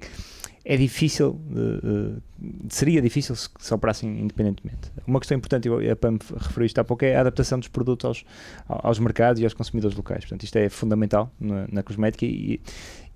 é 0.64 0.78
difícil, 0.78 1.40
uh, 1.52 2.22
seria 2.70 3.02
difícil 3.02 3.36
se, 3.36 3.50
se 3.60 3.74
operassem 3.74 4.20
independentemente. 4.20 4.92
Uma 5.08 5.20
questão 5.20 5.38
importante, 5.38 5.68
e 5.68 5.90
a 5.90 5.96
Pam 5.96 6.18
referiu 6.38 6.66
isto 6.66 6.80
há 6.80 6.84
pouco, 6.84 7.04
é 7.04 7.16
a 7.16 7.22
adaptação 7.22 7.60
dos 7.60 7.68
produtos 7.68 8.06
aos, 8.06 8.26
aos 8.68 9.00
mercados 9.00 9.42
e 9.42 9.44
aos 9.44 9.54
consumidores 9.54 9.96
locais. 9.96 10.24
Portanto, 10.24 10.44
isto 10.44 10.56
é 10.58 10.70
fundamental 10.70 11.32
na, 11.40 11.68
na 11.72 11.84
cosmética 11.84 12.26
e, 12.26 12.62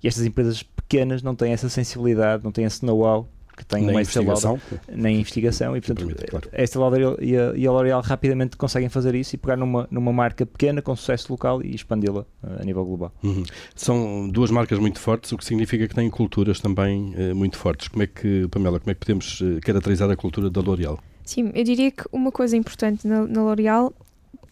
e 0.02 0.08
estas 0.08 0.24
empresas 0.24 0.62
pequenas 0.62 1.22
não 1.22 1.34
têm 1.34 1.52
essa 1.52 1.68
sensibilidade, 1.68 2.42
não 2.42 2.52
têm 2.52 2.64
esse 2.64 2.84
know-how 2.84 3.28
que 3.56 3.64
tem 3.64 3.80
nem 3.82 3.90
uma 3.90 4.00
investigação, 4.02 4.60
nem 4.88 5.20
investigação 5.20 5.76
e 5.76 5.80
portanto 5.80 5.98
Permite, 5.98 6.26
claro. 6.26 6.48
a 6.52 6.62
Estée 6.62 6.78
Lauder 6.78 7.16
e 7.20 7.36
a, 7.36 7.52
e 7.56 7.66
a 7.66 7.72
L'Oréal 7.72 8.02
rapidamente 8.02 8.56
conseguem 8.56 8.88
fazer 8.88 9.14
isso 9.14 9.34
e 9.34 9.38
pegar 9.38 9.56
numa, 9.56 9.88
numa 9.90 10.12
marca 10.12 10.44
pequena 10.44 10.82
com 10.82 10.94
sucesso 10.94 11.32
local 11.32 11.62
e 11.62 11.74
expandi-la 11.74 12.20
uh, 12.20 12.60
a 12.60 12.64
nível 12.64 12.84
global. 12.84 13.12
Uhum. 13.22 13.44
São 13.74 14.28
duas 14.28 14.50
marcas 14.50 14.78
muito 14.78 15.00
fortes, 15.00 15.32
o 15.32 15.38
que 15.38 15.44
significa 15.44 15.88
que 15.88 15.94
têm 15.94 16.10
culturas 16.10 16.60
também 16.60 17.14
uh, 17.14 17.34
muito 17.34 17.56
fortes. 17.56 17.88
Como 17.88 18.02
é 18.02 18.06
que, 18.06 18.46
Pamela, 18.50 18.78
como 18.78 18.90
é 18.90 18.94
que 18.94 19.00
podemos 19.00 19.40
uh, 19.40 19.58
caracterizar 19.62 20.10
a 20.10 20.16
cultura 20.16 20.50
da 20.50 20.60
L'Oréal? 20.60 20.98
Sim, 21.24 21.50
eu 21.54 21.64
diria 21.64 21.90
que 21.90 22.04
uma 22.12 22.30
coisa 22.30 22.56
importante 22.56 23.08
na, 23.08 23.26
na 23.26 23.42
L'Oréal 23.42 23.92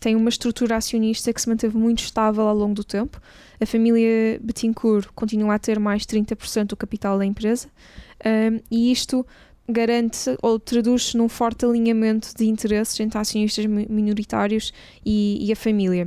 tem 0.01 0.17
uma 0.17 0.29
estrutura 0.29 0.77
acionista 0.77 1.33
que 1.33 1.41
se 1.41 1.49
manteve 1.49 1.77
muito 1.77 2.01
estável 2.01 2.47
ao 2.47 2.55
longo 2.55 2.75
do 2.75 2.85
tempo. 2.85 3.21
A 3.61 3.67
família 3.67 4.39
Bettencourt 4.43 5.09
continua 5.15 5.55
a 5.55 5.59
ter 5.59 5.79
mais 5.79 6.05
30% 6.05 6.67
do 6.67 6.77
capital 6.77 7.17
da 7.17 7.25
empresa 7.25 7.69
um, 8.25 8.61
e 8.71 8.93
isto 8.93 9.27
garante 9.69 10.37
ou 10.43 10.59
traduz-se 10.59 11.17
num 11.17 11.29
forte 11.29 11.65
alinhamento 11.65 12.35
de 12.37 12.47
interesses 12.47 12.99
entre 13.01 13.19
acionistas 13.19 13.65
minoritários 13.65 14.73
e, 15.05 15.39
e, 15.41 15.53
a 15.53 15.57
família. 15.57 16.07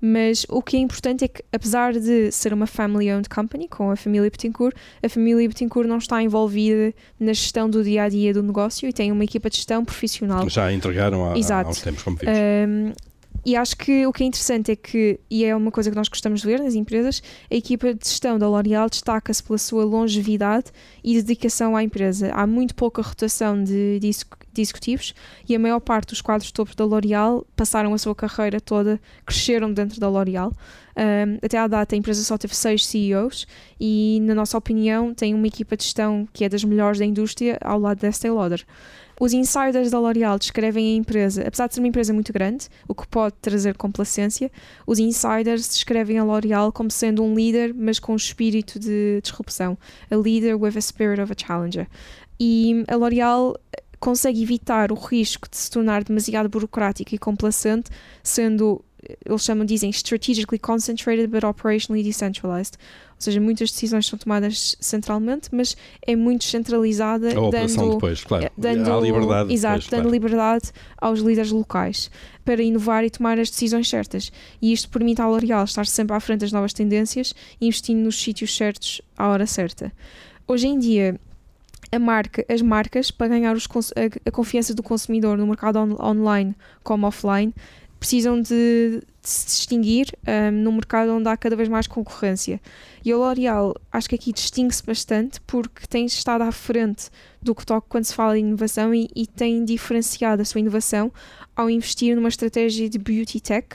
Mas 0.00 0.44
o 0.48 0.62
que 0.62 0.76
é 0.76 0.80
importante 0.80 1.24
é 1.24 1.28
que, 1.28 1.42
apesar 1.52 1.94
de 1.94 2.30
ser 2.30 2.52
uma 2.52 2.66
family-owned 2.66 3.28
company, 3.28 3.68
com 3.68 3.90
a 3.90 3.96
família 3.96 4.30
Bettencourt, 4.30 4.74
a 5.02 5.08
família 5.08 5.46
Bettencourt 5.48 5.88
não 5.88 5.98
está 5.98 6.22
envolvida 6.22 6.94
na 7.18 7.32
gestão 7.32 7.68
do 7.68 7.82
dia 7.82 8.04
a 8.04 8.08
dia 8.08 8.32
do 8.32 8.42
negócio 8.42 8.88
e 8.88 8.92
tem 8.92 9.10
uma 9.12 9.24
equipa 9.24 9.48
de 9.48 9.56
gestão 9.56 9.84
profissional. 9.84 10.48
Já 10.48 10.72
entregaram 10.72 11.24
há, 11.24 11.32
há 11.32 11.68
uns 11.68 11.80
tempos, 11.80 12.02
como 12.02 12.16
vimos. 12.16 12.36
Um, 12.36 12.92
e 13.44 13.56
acho 13.56 13.76
que 13.76 14.06
o 14.06 14.12
que 14.12 14.24
é 14.24 14.26
interessante 14.26 14.72
é 14.72 14.76
que, 14.76 15.20
e 15.30 15.44
é 15.44 15.54
uma 15.54 15.70
coisa 15.70 15.90
que 15.90 15.96
nós 15.96 16.08
gostamos 16.08 16.40
de 16.40 16.46
ver 16.46 16.60
nas 16.60 16.74
empresas, 16.74 17.22
a 17.50 17.54
equipa 17.54 17.92
de 17.92 18.08
gestão 18.08 18.38
da 18.38 18.48
L'Oréal 18.48 18.88
destaca-se 18.88 19.42
pela 19.42 19.58
sua 19.58 19.84
longevidade 19.84 20.66
e 21.02 21.14
dedicação 21.20 21.76
à 21.76 21.82
empresa. 21.82 22.32
Há 22.32 22.46
muito 22.46 22.74
pouca 22.74 23.02
rotação 23.02 23.62
de, 23.62 23.98
de, 24.00 24.10
executivos 24.56 25.14
e 25.48 25.54
a 25.54 25.58
maior 25.58 25.80
parte 25.80 26.10
dos 26.10 26.22
quadros 26.22 26.50
topo 26.52 26.74
da 26.74 26.84
L'Oréal 26.84 27.46
passaram 27.54 27.92
a 27.92 27.98
sua 27.98 28.14
carreira 28.14 28.60
toda, 28.60 28.98
cresceram 29.26 29.72
dentro 29.72 30.00
da 30.00 30.08
L'Oréal. 30.08 30.52
Um, 30.96 31.38
até 31.44 31.58
à 31.58 31.66
data, 31.66 31.94
a 31.94 31.98
empresa 31.98 32.22
só 32.22 32.38
teve 32.38 32.54
seis 32.54 32.86
CEOs 32.86 33.46
e, 33.80 34.20
na 34.22 34.34
nossa 34.34 34.56
opinião, 34.56 35.12
tem 35.12 35.34
uma 35.34 35.46
equipa 35.46 35.76
de 35.76 35.82
gestão 35.82 36.26
que 36.32 36.44
é 36.44 36.48
das 36.48 36.64
melhores 36.64 36.98
da 36.98 37.04
indústria 37.04 37.58
ao 37.60 37.78
lado 37.78 38.00
da 38.00 38.08
Estée 38.08 38.30
Lauder. 38.30 38.64
Os 39.20 39.32
insiders 39.32 39.90
da 39.90 39.98
L'Oréal 39.98 40.38
descrevem 40.38 40.94
a 40.94 40.96
empresa, 40.96 41.46
apesar 41.46 41.68
de 41.68 41.74
ser 41.74 41.80
uma 41.80 41.88
empresa 41.88 42.12
muito 42.12 42.32
grande, 42.32 42.68
o 42.88 42.94
que 42.94 43.06
pode 43.06 43.36
trazer 43.40 43.76
complacência, 43.76 44.50
os 44.86 44.98
insiders 44.98 45.68
descrevem 45.68 46.18
a 46.18 46.24
L'Oréal 46.24 46.72
como 46.72 46.90
sendo 46.90 47.22
um 47.22 47.34
líder, 47.34 47.72
mas 47.72 47.98
com 47.98 48.12
um 48.12 48.16
espírito 48.16 48.78
de 48.78 49.20
disrupção. 49.22 49.78
A 50.10 50.16
leader 50.16 50.60
with 50.60 50.76
a 50.76 50.80
spirit 50.80 51.20
of 51.20 51.32
a 51.32 51.36
challenger. 51.36 51.86
E 52.40 52.84
a 52.88 52.96
L'Oréal 52.96 53.56
consegue 54.00 54.42
evitar 54.42 54.92
o 54.92 54.94
risco 54.94 55.48
de 55.48 55.56
se 55.56 55.70
tornar 55.70 56.04
demasiado 56.04 56.48
burocrática 56.48 57.14
e 57.14 57.18
complacente, 57.18 57.90
sendo 58.22 58.84
eles 59.24 59.42
chamam, 59.42 59.64
dizem 59.64 59.90
strategically 59.90 60.58
concentrated 60.58 61.28
but 61.28 61.44
operationally 61.44 62.02
decentralized. 62.02 62.76
Ou 63.10 63.20
seja, 63.20 63.40
muitas 63.40 63.70
decisões 63.70 64.06
são 64.06 64.18
tomadas 64.18 64.76
centralmente, 64.80 65.48
mas 65.52 65.76
é 66.06 66.16
muito 66.16 66.42
descentralizada. 66.42 67.34
A 67.34 67.40
operação 67.40 67.84
dando, 67.84 67.94
depois, 67.94 68.24
claro. 68.24 68.44
É, 68.46 68.50
dando, 68.56 68.92
Há 68.92 69.00
liberdade. 69.00 69.52
Exato, 69.52 69.84
depois, 69.84 69.90
dando 69.90 70.02
claro. 70.02 70.12
liberdade 70.12 70.72
aos 71.00 71.20
líderes 71.20 71.50
locais 71.50 72.10
para 72.44 72.62
inovar 72.62 73.04
e 73.04 73.10
tomar 73.10 73.38
as 73.38 73.50
decisões 73.50 73.88
certas. 73.88 74.32
E 74.60 74.72
isto 74.72 74.88
permite 74.90 75.20
à 75.20 75.26
L'Oréal 75.26 75.64
estar 75.64 75.86
sempre 75.86 76.16
à 76.16 76.20
frente 76.20 76.40
das 76.40 76.52
novas 76.52 76.72
tendências 76.72 77.34
e 77.60 77.66
investindo 77.66 77.98
nos 77.98 78.20
sítios 78.20 78.54
certos 78.54 79.00
à 79.16 79.28
hora 79.28 79.46
certa. 79.46 79.92
Hoje 80.46 80.66
em 80.66 80.78
dia, 80.78 81.18
a 81.90 81.98
marca, 81.98 82.44
as 82.48 82.60
marcas, 82.60 83.10
para 83.10 83.28
ganhar 83.28 83.56
os, 83.56 83.66
a, 83.66 84.28
a, 84.28 84.30
confiança 84.30 84.74
do 84.74 84.82
consumidor 84.82 85.38
no 85.38 85.46
mercado 85.46 85.78
on, 85.78 85.96
online 86.04 86.54
como 86.82 87.06
offline, 87.06 87.54
precisam 88.04 88.38
de, 88.38 89.00
de 89.00 89.02
se 89.22 89.46
distinguir 89.46 90.08
um, 90.28 90.50
num 90.50 90.72
mercado 90.72 91.10
onde 91.10 91.26
há 91.26 91.34
cada 91.38 91.56
vez 91.56 91.70
mais 91.70 91.86
concorrência. 91.86 92.60
E 93.02 93.10
a 93.10 93.16
L'Oréal 93.16 93.74
acho 93.90 94.10
que 94.10 94.14
aqui 94.14 94.30
distingue-se 94.30 94.84
bastante 94.84 95.40
porque 95.46 95.86
tem 95.86 96.04
estado 96.04 96.42
à 96.42 96.52
frente 96.52 97.08
do 97.40 97.54
que 97.54 97.64
toca 97.64 97.86
quando 97.88 98.04
se 98.04 98.14
fala 98.14 98.38
em 98.38 98.42
inovação 98.42 98.94
e, 98.94 99.08
e 99.16 99.26
tem 99.26 99.64
diferenciado 99.64 100.42
a 100.42 100.44
sua 100.44 100.60
inovação 100.60 101.10
ao 101.56 101.70
investir 101.70 102.14
numa 102.14 102.28
estratégia 102.28 102.90
de 102.90 102.98
beauty 102.98 103.40
tech. 103.40 103.68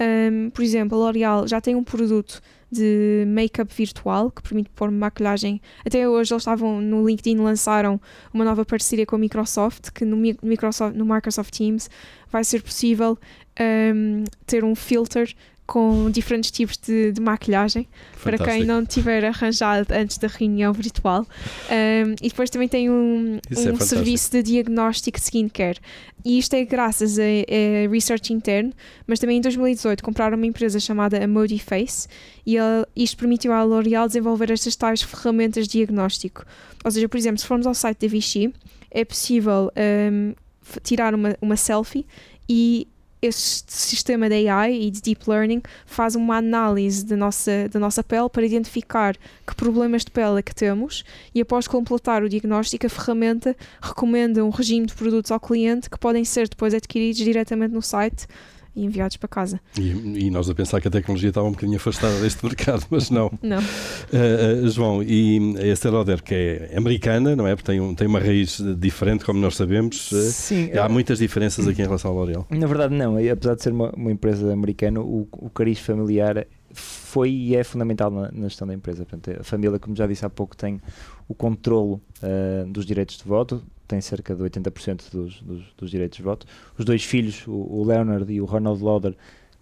Um, 0.00 0.50
por 0.50 0.64
exemplo, 0.64 0.98
a 0.98 1.04
L'Oréal 1.04 1.46
já 1.46 1.60
tem 1.60 1.76
um 1.76 1.84
produto 1.84 2.42
de 2.72 3.24
make-up 3.28 3.72
virtual 3.74 4.30
que 4.30 4.42
permite 4.42 4.70
pôr 4.70 4.90
maquilhagem. 4.90 5.60
Até 5.84 6.08
hoje 6.08 6.32
eles 6.32 6.40
estavam 6.40 6.80
no 6.80 7.06
LinkedIn 7.06 7.36
lançaram 7.36 8.00
uma 8.32 8.46
nova 8.46 8.64
parceria 8.64 9.04
com 9.04 9.14
a 9.14 9.18
Microsoft, 9.18 9.90
que 9.90 10.06
no 10.06 10.16
Microsoft, 10.16 10.96
no 10.96 11.04
Microsoft 11.04 11.54
Teams 11.54 11.90
vai 12.30 12.42
ser 12.42 12.62
possível 12.62 13.18
um, 13.60 14.24
ter 14.46 14.64
um 14.64 14.74
filter 14.74 15.34
com 15.72 16.10
diferentes 16.10 16.50
tipos 16.50 16.76
de, 16.76 17.12
de 17.12 17.20
maquilhagem 17.20 17.88
Fantástico. 18.12 18.44
para 18.44 18.52
quem 18.52 18.64
não 18.64 18.84
tiver 18.84 19.24
arranjado 19.24 19.86
antes 19.92 20.18
da 20.18 20.28
reunião 20.28 20.72
virtual. 20.72 21.22
Um, 21.22 22.14
e 22.20 22.28
depois 22.28 22.50
também 22.50 22.68
tem 22.68 22.90
um, 22.90 23.38
Isso 23.48 23.70
um 23.70 23.76
é 23.76 23.80
serviço 23.80 24.32
de 24.32 24.42
diagnóstico 24.42 25.18
de 25.18 25.24
skincare. 25.24 25.78
E 26.24 26.38
isto 26.38 26.54
é 26.54 26.64
graças 26.64 27.18
a, 27.18 27.22
a, 27.22 27.90
research 27.90 28.32
interno, 28.32 28.72
mas 29.06 29.18
também 29.18 29.38
em 29.38 29.40
2018 29.40 30.02
compraram 30.02 30.36
uma 30.36 30.46
empresa 30.46 30.78
chamada 30.78 31.18
Face 31.64 32.06
e 32.44 32.58
a, 32.58 32.86
isto 32.94 33.16
permitiu 33.16 33.52
à 33.52 33.62
L'Oréal 33.62 34.06
desenvolver 34.06 34.50
estas 34.50 34.76
tais 34.76 35.00
ferramentas 35.00 35.66
de 35.66 35.78
diagnóstico. 35.78 36.44
Ou 36.84 36.90
seja, 36.90 37.08
por 37.08 37.16
exemplo, 37.16 37.38
se 37.38 37.46
formos 37.46 37.66
ao 37.66 37.74
site 37.74 38.00
da 38.00 38.08
Vichy, 38.08 38.52
é 38.90 39.04
possível 39.04 39.70
um, 40.12 40.34
tirar 40.82 41.14
uma, 41.14 41.34
uma 41.40 41.56
selfie 41.56 42.04
e 42.48 42.86
este 43.22 43.72
sistema 43.72 44.28
de 44.28 44.48
AI 44.48 44.82
e 44.82 44.90
de 44.90 45.00
deep 45.00 45.30
learning 45.30 45.62
faz 45.86 46.16
uma 46.16 46.38
análise 46.38 47.06
da 47.06 47.16
nossa, 47.16 47.68
da 47.70 47.78
nossa 47.78 48.02
pele 48.02 48.28
para 48.28 48.44
identificar 48.44 49.16
que 49.46 49.54
problemas 49.54 50.04
de 50.04 50.10
pele 50.10 50.40
é 50.40 50.42
que 50.42 50.52
temos 50.52 51.04
e 51.32 51.40
após 51.40 51.68
completar 51.68 52.24
o 52.24 52.28
diagnóstico, 52.28 52.84
a 52.84 52.90
ferramenta 52.90 53.56
recomenda 53.80 54.44
um 54.44 54.50
regime 54.50 54.86
de 54.86 54.94
produtos 54.94 55.30
ao 55.30 55.38
cliente 55.38 55.88
que 55.88 55.98
podem 55.98 56.24
ser 56.24 56.48
depois 56.48 56.74
adquiridos 56.74 57.18
diretamente 57.18 57.72
no 57.72 57.80
site 57.80 58.26
e 58.74 58.84
enviados 58.84 59.16
para 59.16 59.28
casa. 59.28 59.60
E, 59.78 60.26
e, 60.26 60.30
nós 60.30 60.48
a 60.48 60.54
pensar 60.54 60.80
que 60.80 60.88
a 60.88 60.90
tecnologia 60.90 61.28
estava 61.28 61.46
um 61.46 61.52
bocadinho 61.52 61.76
afastada 61.76 62.18
deste 62.20 62.44
mercado, 62.46 62.86
mas 62.90 63.10
não. 63.10 63.30
Não. 63.42 63.58
Uh, 63.58 64.64
uh, 64.64 64.68
João, 64.68 65.02
e 65.02 65.54
a 65.58 65.66
Estée 65.66 65.90
Lauder, 65.90 66.22
que 66.22 66.34
é 66.34 66.74
americana, 66.76 67.36
não 67.36 67.46
é? 67.46 67.54
Porque 67.54 67.70
tem, 67.70 67.80
um, 67.80 67.94
tem 67.94 68.06
uma 68.06 68.20
raiz 68.20 68.62
diferente, 68.78 69.24
como 69.24 69.40
nós 69.40 69.56
sabemos. 69.56 70.10
Sim. 70.32 70.70
Há 70.72 70.88
muitas 70.88 71.18
diferenças 71.18 71.68
aqui 71.68 71.82
em 71.82 71.84
relação 71.84 72.10
ao 72.10 72.16
L'Oréal. 72.16 72.46
Na 72.50 72.66
verdade, 72.66 72.94
não. 72.94 73.16
Apesar 73.30 73.54
de 73.54 73.62
ser 73.62 73.72
uma, 73.72 73.90
uma 73.90 74.10
empresa 74.10 74.52
americana, 74.52 75.00
o, 75.00 75.28
o 75.32 75.50
cariz 75.50 75.78
familiar 75.78 76.46
foi 76.72 77.30
e 77.30 77.56
é 77.56 77.62
fundamental 77.62 78.10
na, 78.10 78.30
na, 78.32 78.48
gestão 78.48 78.66
da 78.66 78.74
empresa. 78.74 79.04
Portanto, 79.04 79.40
a 79.40 79.44
família, 79.44 79.78
como 79.78 79.94
já 79.94 80.06
disse 80.06 80.24
há 80.24 80.30
pouco, 80.30 80.56
tem 80.56 80.80
o 81.28 81.34
controlo 81.34 82.00
uh, 82.22 82.70
dos 82.70 82.86
direitos 82.86 83.18
de 83.18 83.24
voto, 83.24 83.62
tem 83.92 84.00
cerca 84.00 84.34
de 84.34 84.42
80% 84.42 85.10
dos, 85.12 85.42
dos, 85.42 85.62
dos, 85.76 85.90
direitos 85.90 86.16
de 86.16 86.22
voto. 86.22 86.46
Os 86.78 86.84
dois 86.84 87.04
filhos, 87.04 87.46
o, 87.46 87.52
o 87.52 87.84
Leonard 87.84 88.32
e 88.32 88.40
o 88.40 88.46
Ronald 88.46 88.82
Lauder, 88.82 89.14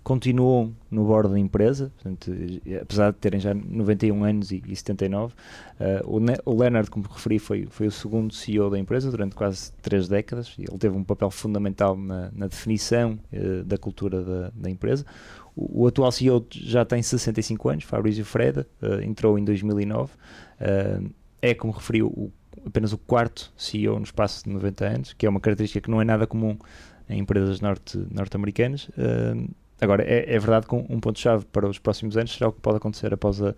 continuam 0.05 0.73
no 0.89 1.05
bordo 1.05 1.31
da 1.31 1.39
empresa, 1.39 1.93
portanto, 1.97 2.33
apesar 2.81 3.11
de 3.11 3.19
terem 3.19 3.41
já 3.41 3.53
91 3.53 4.25
anos 4.25 4.53
e, 4.53 4.63
e 4.67 4.77
79. 4.77 5.35
Uh, 5.35 6.17
o, 6.17 6.21
ne 6.21 6.37
o 6.47 6.55
Leonard, 6.55 6.89
como 6.89 7.07
referi, 7.07 7.41
foi, 7.41 7.67
foi 7.69 7.89
o 7.89 7.91
segundo 7.91 8.33
CEO 8.33 8.71
da 8.71 8.79
empresa 8.79 9.11
durante 9.11 9.35
quase 9.35 9.73
três 9.83 10.09
décadas 10.09 10.55
ele 10.57 10.79
teve 10.79 10.97
um 10.97 11.05
papel 11.05 11.31
fundamental 11.31 11.97
na, 11.97 12.31
na 12.33 12.47
definição 12.47 13.19
uh, 13.33 13.65
da 13.65 13.77
cultura 13.77 14.23
da, 14.23 14.53
da 14.55 14.71
empresa. 14.71 15.05
O, 15.57 15.83
o, 15.83 15.87
atual 15.89 16.13
CEO 16.13 16.47
já 16.53 16.85
tem 16.85 17.03
65 17.03 17.69
anos, 17.69 17.85
Fabrício 17.85 18.25
Freda, 18.25 18.67
uh, 18.81 19.03
entrou 19.03 19.37
em 19.37 19.45
2009. 19.45 20.13
é, 21.43 21.53
como 21.53 21.73
referiu, 21.73 22.07
o 22.07 22.31
apenas 22.67 22.93
o 22.93 22.99
quarto 22.99 23.53
CEO 23.57 23.97
no 23.97 24.05
espaço 24.05 24.45
de 24.45 24.51
90 24.51 24.85
anos, 24.85 25.13
que 25.13 25.27
é 25.27 25.29
uma 25.29 25.41
característica 25.41 25.81
que 25.81 25.91
não 25.91 26.01
é 26.01 26.05
nada 26.05 26.27
comum 26.27 26.57
em 27.09 27.19
empresas 27.19 27.61
norte, 27.61 27.99
norte-americanas. 28.11 28.89
Uh, 28.91 29.51
agora, 29.81 30.05
é, 30.05 30.35
é, 30.35 30.39
verdade 30.39 30.67
que 30.67 30.75
um, 30.75 31.01
ponto-chave 31.01 31.45
para 31.47 31.69
os 31.69 31.79
próximos 31.79 32.17
anos 32.17 32.33
será 32.33 32.49
o 32.49 32.53
que 32.53 32.61
pode 32.61 32.77
acontecer 32.77 33.13
após 33.13 33.43
a, 33.43 33.51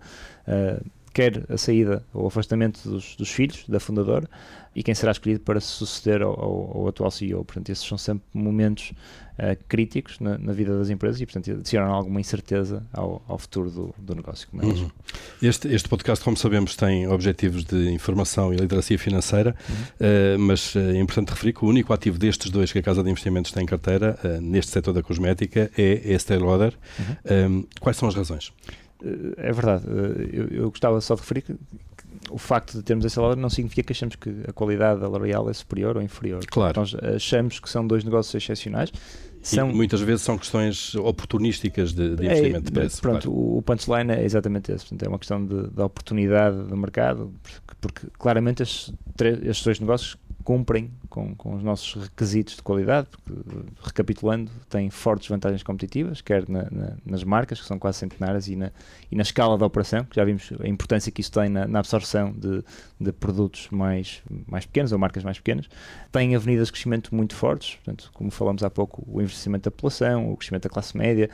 a 0.47 0.79
quer 1.13 1.45
a 1.47 1.57
saída 1.57 2.03
ou 2.13 2.27
afastamento 2.27 2.89
dos, 2.89 3.15
dos, 3.15 3.29
filhos 3.29 3.63
da 3.67 3.79
fundadora 3.79 4.27
e 4.75 4.81
quem 4.81 4.95
será 4.95 5.11
escolhido 5.11 5.41
para 5.41 5.59
suceder 5.59 6.23
ao, 6.23 6.31
ao, 6.31 6.77
ao 6.77 6.87
atual 6.87 7.11
CEO. 7.11 7.45
Portanto, 7.45 7.69
esses 7.69 7.85
são 7.85 7.97
sempre 7.97 8.25
momentos 8.33 8.91
uh, 9.33 9.63
críticos 9.67 10.19
na, 10.19 10.37
na, 10.39 10.51
vida 10.51 10.75
das 10.75 10.89
empresas 10.89 11.21
e, 11.21 11.25
portanto, 11.27 11.51
adicionam 11.51 11.93
alguma 11.93 12.19
incerteza 12.19 12.83
ao, 12.91 13.23
ao 13.27 13.37
futuro 13.37 13.69
do, 13.69 13.95
do 13.99 14.15
negócio. 14.15 14.47
É 14.59 14.65
uhum. 14.65 14.89
este, 15.43 15.67
este 15.67 15.87
podcast, 15.87 16.23
como 16.23 16.35
sabemos, 16.35 16.75
tem 16.75 17.07
objetivos 17.07 17.63
de 17.63 17.91
informação 17.91 18.51
e 18.51 18.57
literacia 18.57 18.97
financeira, 18.97 19.55
uhum. 19.69 19.75
uh, 19.75 20.39
mas 20.39 20.73
uh, 20.73 20.79
é 20.79 20.99
importante 20.99 21.29
referir 21.29 21.53
que 21.53 21.63
o 21.63 21.67
único 21.67 21.93
ativo 21.93 22.17
destes 22.17 22.49
dois 22.49 22.71
que 22.71 22.79
a 22.79 22.83
Casa 22.83 23.03
de 23.03 23.11
Investimentos 23.11 23.51
tem 23.51 23.63
em 23.63 23.67
carteira, 23.67 24.19
neste 24.41 24.71
setor 24.71 24.93
da 24.93 25.03
cosmética, 25.03 25.71
é 25.77 26.01
a 26.05 26.13
Estée 26.13 26.39
Lauder. 26.39 26.73
Uhum. 27.29 27.65
quais 27.79 27.97
são 27.97 28.07
as 28.07 28.15
razões? 28.15 28.51
É 29.37 29.51
verdade. 29.51 29.85
Eu, 30.31 30.47
eu, 30.47 30.69
gostava 30.69 30.99
só 31.01 31.15
de 31.15 31.21
referir 31.21 31.41
que, 31.41 31.55
o 32.29 32.37
facto 32.37 32.77
de 32.77 32.83
termos 32.83 33.05
essa 33.05 33.21
loja 33.21 33.35
não 33.35 33.49
significa 33.49 33.83
que 33.83 33.93
achamos 33.93 34.15
que 34.15 34.29
a 34.47 34.53
qualidade 34.53 35.01
da 35.01 35.07
L'Oréal 35.07 35.49
é 35.49 35.53
superior 35.53 35.97
ou 35.97 36.03
inferior. 36.03 36.45
Claro. 36.45 36.79
Nós 36.79 36.95
achamos 36.95 37.59
que 37.59 37.69
são 37.69 37.85
dois 37.85 38.03
negócios 38.03 38.33
excepcionais. 38.35 38.91
São... 39.41 39.69
E 39.69 39.73
muitas 39.73 39.99
vezes 39.99 40.21
são 40.21 40.37
questões 40.37 40.95
oportunísticas 40.95 41.91
de, 41.91 42.15
de 42.15 42.25
investimento 42.25 42.57
é, 42.57 42.61
de 42.61 42.71
preço. 42.71 43.01
Pronto, 43.01 43.29
claro. 43.29 43.57
o 43.57 43.61
punchline 43.61 44.13
é 44.13 44.23
exatamente 44.23 44.71
esse. 44.71 44.85
Portanto, 44.85 45.03
é 45.03 45.09
uma 45.09 45.19
questão 45.19 45.45
de, 45.45 45.67
de 45.69 45.81
oportunidade 45.81 46.63
do 46.63 46.77
mercado, 46.77 47.33
porque, 47.43 47.75
porque 47.81 48.07
claramente 48.17 48.63
estes, 48.63 48.93
estes 49.43 49.63
dois 49.65 49.79
negócios 49.81 50.17
cumprem 50.43 50.91
com, 51.09 51.35
com 51.35 51.55
os 51.55 51.63
nossos 51.63 52.03
requisitos 52.03 52.55
de 52.55 52.61
qualidade, 52.61 53.07
porque, 53.09 53.33
recapitulando, 53.83 54.51
têm 54.69 54.89
fortes 54.89 55.27
vantagens 55.27 55.63
competitivas, 55.63 56.21
quer 56.21 56.47
na, 56.49 56.63
na, 56.71 56.93
nas 57.05 57.23
marcas, 57.23 57.61
que 57.61 57.67
são 57.67 57.79
quase 57.79 57.99
centenárias, 57.99 58.47
e 58.47 58.55
na, 58.55 58.71
e 59.11 59.15
na 59.15 59.21
escala 59.21 59.57
da 59.57 59.65
operação, 59.65 60.03
que 60.03 60.15
já 60.15 60.25
vimos 60.25 60.51
a 60.59 60.67
importância 60.67 61.11
que 61.11 61.21
isso 61.21 61.31
tem 61.31 61.49
na, 61.49 61.67
na 61.67 61.79
absorção 61.79 62.31
de, 62.31 62.63
de 62.99 63.11
produtos 63.11 63.67
mais, 63.71 64.21
mais 64.47 64.65
pequenos 64.65 64.91
ou 64.91 64.99
marcas 64.99 65.23
mais 65.23 65.37
pequenas. 65.37 65.69
Têm 66.11 66.35
avenidas 66.35 66.67
de 66.67 66.73
crescimento 66.73 67.13
muito 67.15 67.35
fortes, 67.35 67.75
portanto, 67.75 68.11
como 68.13 68.29
falamos 68.31 68.63
há 68.63 68.69
pouco, 68.69 69.03
o 69.07 69.21
investimento 69.21 69.65
da 69.65 69.71
população, 69.71 70.31
o 70.31 70.37
crescimento 70.37 70.63
da 70.63 70.69
classe 70.69 70.97
média, 70.97 71.29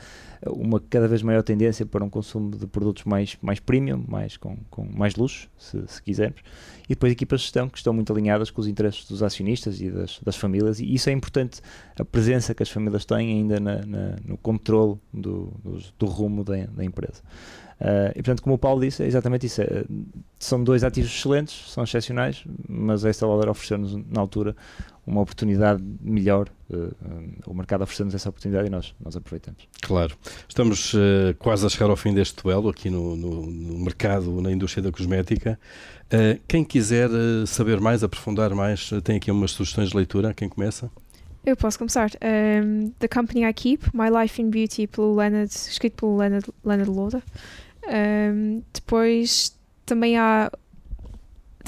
uma 0.46 0.80
cada 0.80 1.06
vez 1.08 1.22
maior 1.22 1.42
tendência 1.42 1.84
para 1.84 2.04
um 2.04 2.08
consumo 2.08 2.50
de 2.50 2.66
produtos 2.66 3.04
mais, 3.04 3.36
mais 3.42 3.60
premium, 3.60 4.04
mais, 4.06 4.36
com, 4.36 4.56
com 4.70 4.84
mais 4.84 5.14
luxo, 5.16 5.48
se, 5.58 5.82
se 5.86 6.02
quisermos, 6.02 6.40
e 6.84 6.88
depois 6.94 7.12
equipas 7.12 7.40
de 7.40 7.46
gestão 7.46 7.68
que 7.68 7.78
estão 7.78 7.92
muito 7.92 8.12
alinhadas 8.12 8.50
com 8.50 8.60
os 8.60 8.66
interesses 8.66 8.99
dos 9.04 9.22
acionistas 9.22 9.80
e 9.80 9.90
das, 9.90 10.20
das 10.22 10.36
famílias, 10.36 10.80
e 10.80 10.94
isso 10.94 11.08
é 11.08 11.12
importante, 11.12 11.60
a 11.98 12.04
presença 12.04 12.54
que 12.54 12.62
as 12.62 12.70
famílias 12.70 13.04
têm 13.04 13.38
ainda 13.38 13.60
na, 13.60 13.84
na, 13.84 14.16
no 14.24 14.36
controle 14.36 14.98
do, 15.12 15.52
do, 15.62 15.78
do 15.98 16.06
rumo 16.06 16.44
da, 16.44 16.66
da 16.66 16.84
empresa. 16.84 17.22
Uh, 17.80 18.10
e 18.10 18.14
portanto, 18.16 18.42
como 18.42 18.56
o 18.56 18.58
Paulo 18.58 18.82
disse, 18.82 19.02
é 19.02 19.06
exatamente 19.06 19.46
isso. 19.46 19.62
É, 19.62 19.86
são 20.38 20.62
dois 20.62 20.84
ativos 20.84 21.10
excelentes, 21.10 21.72
são 21.72 21.82
excepcionais, 21.82 22.44
mas 22.68 23.06
esta 23.06 23.26
Lauder 23.26 23.48
ofereceu-nos 23.48 23.96
na 24.06 24.20
altura 24.20 24.54
uma 25.10 25.20
oportunidade 25.20 25.82
melhor. 26.00 26.48
Uh, 26.70 26.94
o 27.46 27.54
mercado 27.54 27.82
ofereceu-nos 27.82 28.14
essa 28.14 28.28
oportunidade 28.28 28.68
e 28.68 28.70
nós, 28.70 28.94
nós 29.00 29.16
aproveitamos. 29.16 29.68
Claro. 29.82 30.16
Estamos 30.48 30.94
uh, 30.94 31.34
quase 31.38 31.66
a 31.66 31.68
chegar 31.68 31.90
ao 31.90 31.96
fim 31.96 32.14
deste 32.14 32.42
duelo 32.42 32.68
aqui 32.68 32.88
no, 32.88 33.16
no, 33.16 33.46
no 33.46 33.78
mercado, 33.78 34.40
na 34.40 34.50
indústria 34.52 34.82
da 34.82 34.92
cosmética. 34.92 35.58
quem 36.46 36.64
quiser 36.64 37.10
saber 37.46 37.80
mais, 37.80 38.02
aprofundar 38.02 38.54
mais, 38.54 38.90
tem 39.04 39.16
aqui 39.16 39.30
umas 39.30 39.50
sugestões 39.52 39.90
de 39.90 39.96
leitura. 39.96 40.32
Quem 40.32 40.48
começa? 40.48 40.90
Eu 41.44 41.56
posso 41.56 41.78
começar. 41.78 42.10
Um, 42.22 42.90
The 42.98 43.08
Company 43.08 43.44
I 43.44 43.52
Keep, 43.52 43.90
My 43.94 44.10
Life 44.10 44.40
in 44.40 44.50
Beauty, 44.50 44.86
pelo 44.86 45.16
Leonard, 45.16 45.50
escrito 45.50 45.96
pelo 45.96 46.16
Leonard, 46.16 46.46
Leonard 46.64 46.90
Loda. 46.90 47.22
Um, 47.88 48.62
depois 48.72 49.58
também 49.86 50.18
há 50.18 50.50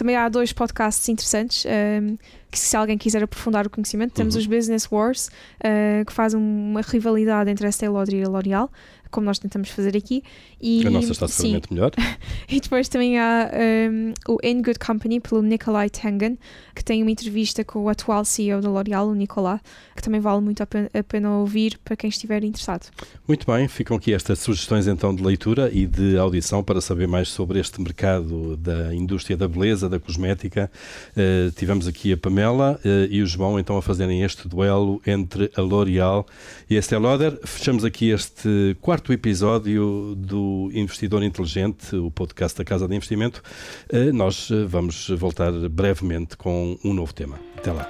também 0.03 0.17
há 0.17 0.29
dois 0.29 0.53
podcasts 0.53 1.09
interessantes 1.09 1.65
um, 1.65 2.17
que 2.51 2.59
se 2.59 2.77
alguém 2.77 2.99
quiser 2.99 3.23
aprofundar 3.23 3.65
o 3.69 3.71
conhecimento 3.71 4.13
temos 4.13 4.35
uhum. 4.35 4.41
os 4.41 4.47
Business 4.49 4.91
Wars 4.91 5.29
uh, 5.29 6.05
que 6.05 6.13
fazem 6.13 6.41
uma 6.41 6.81
rivalidade 6.81 7.49
entre 7.49 7.67
a 7.67 7.69
Estée 7.69 7.89
Lauder 7.89 8.17
e 8.17 8.25
a 8.25 8.29
L'Oréal 8.29 8.69
como 9.13 9.27
nós 9.27 9.39
tentamos 9.39 9.69
fazer 9.69 9.97
aqui. 9.97 10.25
E, 10.61 10.85
a 10.85 10.91
nossa 10.91 11.13
está 11.13 11.29
seguramente 11.29 11.73
melhor. 11.73 11.93
e 12.49 12.61
depois 12.61 12.89
também 12.89 13.19
há 13.19 13.51
um, 13.91 14.15
o 14.29 14.39
In 14.43 14.63
Good 14.63 14.79
Company, 14.79 15.21
pelo 15.21 15.43
Nikolai 15.43 15.89
Tangen, 15.91 16.39
que 16.75 16.83
tem 16.83 17.03
uma 17.03 17.11
entrevista 17.11 17.65
com 17.65 17.85
o 17.85 17.89
atual 17.89 18.25
CEO 18.25 18.61
da 18.61 18.69
L'Oréal, 18.69 19.09
o 19.09 19.15
Nicolas, 19.15 19.61
que 19.95 20.03
também 20.03 20.21
vale 20.21 20.41
muito 20.41 20.63
a 20.63 20.67
pena, 20.67 20.91
a 20.93 21.03
pena 21.03 21.31
ouvir 21.31 21.79
para 21.85 21.95
quem 21.95 22.09
estiver 22.09 22.43
interessado. 22.43 22.87
Muito 23.29 23.47
bem, 23.47 23.69
ficam 23.69 23.97
aqui 23.97 24.13
estas 24.13 24.39
sugestões 24.39 24.87
então 24.87 25.15
de 25.15 25.23
leitura 25.23 25.71
e 25.73 25.87
de 25.87 26.17
audição 26.17 26.65
para 26.65 26.81
saber 26.81 27.07
mais 27.07 27.29
sobre 27.29 27.61
este 27.61 27.81
mercado 27.81 28.57
da 28.57 28.95
indústria 28.95 29.37
da 29.37 29.47
beleza, 29.47 29.89
da 29.89 30.01
cosmética. 30.01 30.71
Uh, 31.17 31.51
tivemos 31.53 31.87
aqui 31.87 32.13
a 32.13 32.17
Pamela 32.17 32.81
uh, 32.85 32.89
e 33.11 33.23
o 33.23 33.27
João 33.27 33.59
então 33.59 33.77
a 33.77 33.83
fazerem 33.83 34.23
este 34.23 34.49
duelo 34.49 35.01
entre 35.07 35.51
a 35.55 35.61
L'Oréal 35.61 36.27
e 36.71 36.77
a 36.77 36.79
Estée 36.79 36.99
Lauder. 36.99 37.39
Fechamos 37.45 37.85
aqui 37.85 38.11
este 38.11 38.77
quarto 38.81 39.02
quarto 39.03 39.13
episódio 39.13 40.15
do 40.17 40.71
Investidor 40.73 41.25
Inteligente, 41.25 41.97
o 41.97 42.09
podcast 42.09 42.57
da 42.57 42.65
Casa 42.65 42.87
de 42.87 42.95
Investimento. 42.95 43.43
Eh, 43.89 44.13
nós 44.13 44.49
eh, 44.51 44.65
vamos 44.65 45.09
voltar 45.09 45.51
brevemente 45.69 46.37
com 46.37 46.79
um 46.85 46.95
novo 46.95 47.13
tema. 47.13 47.37
Até 47.57 47.73
lá. 47.73 47.89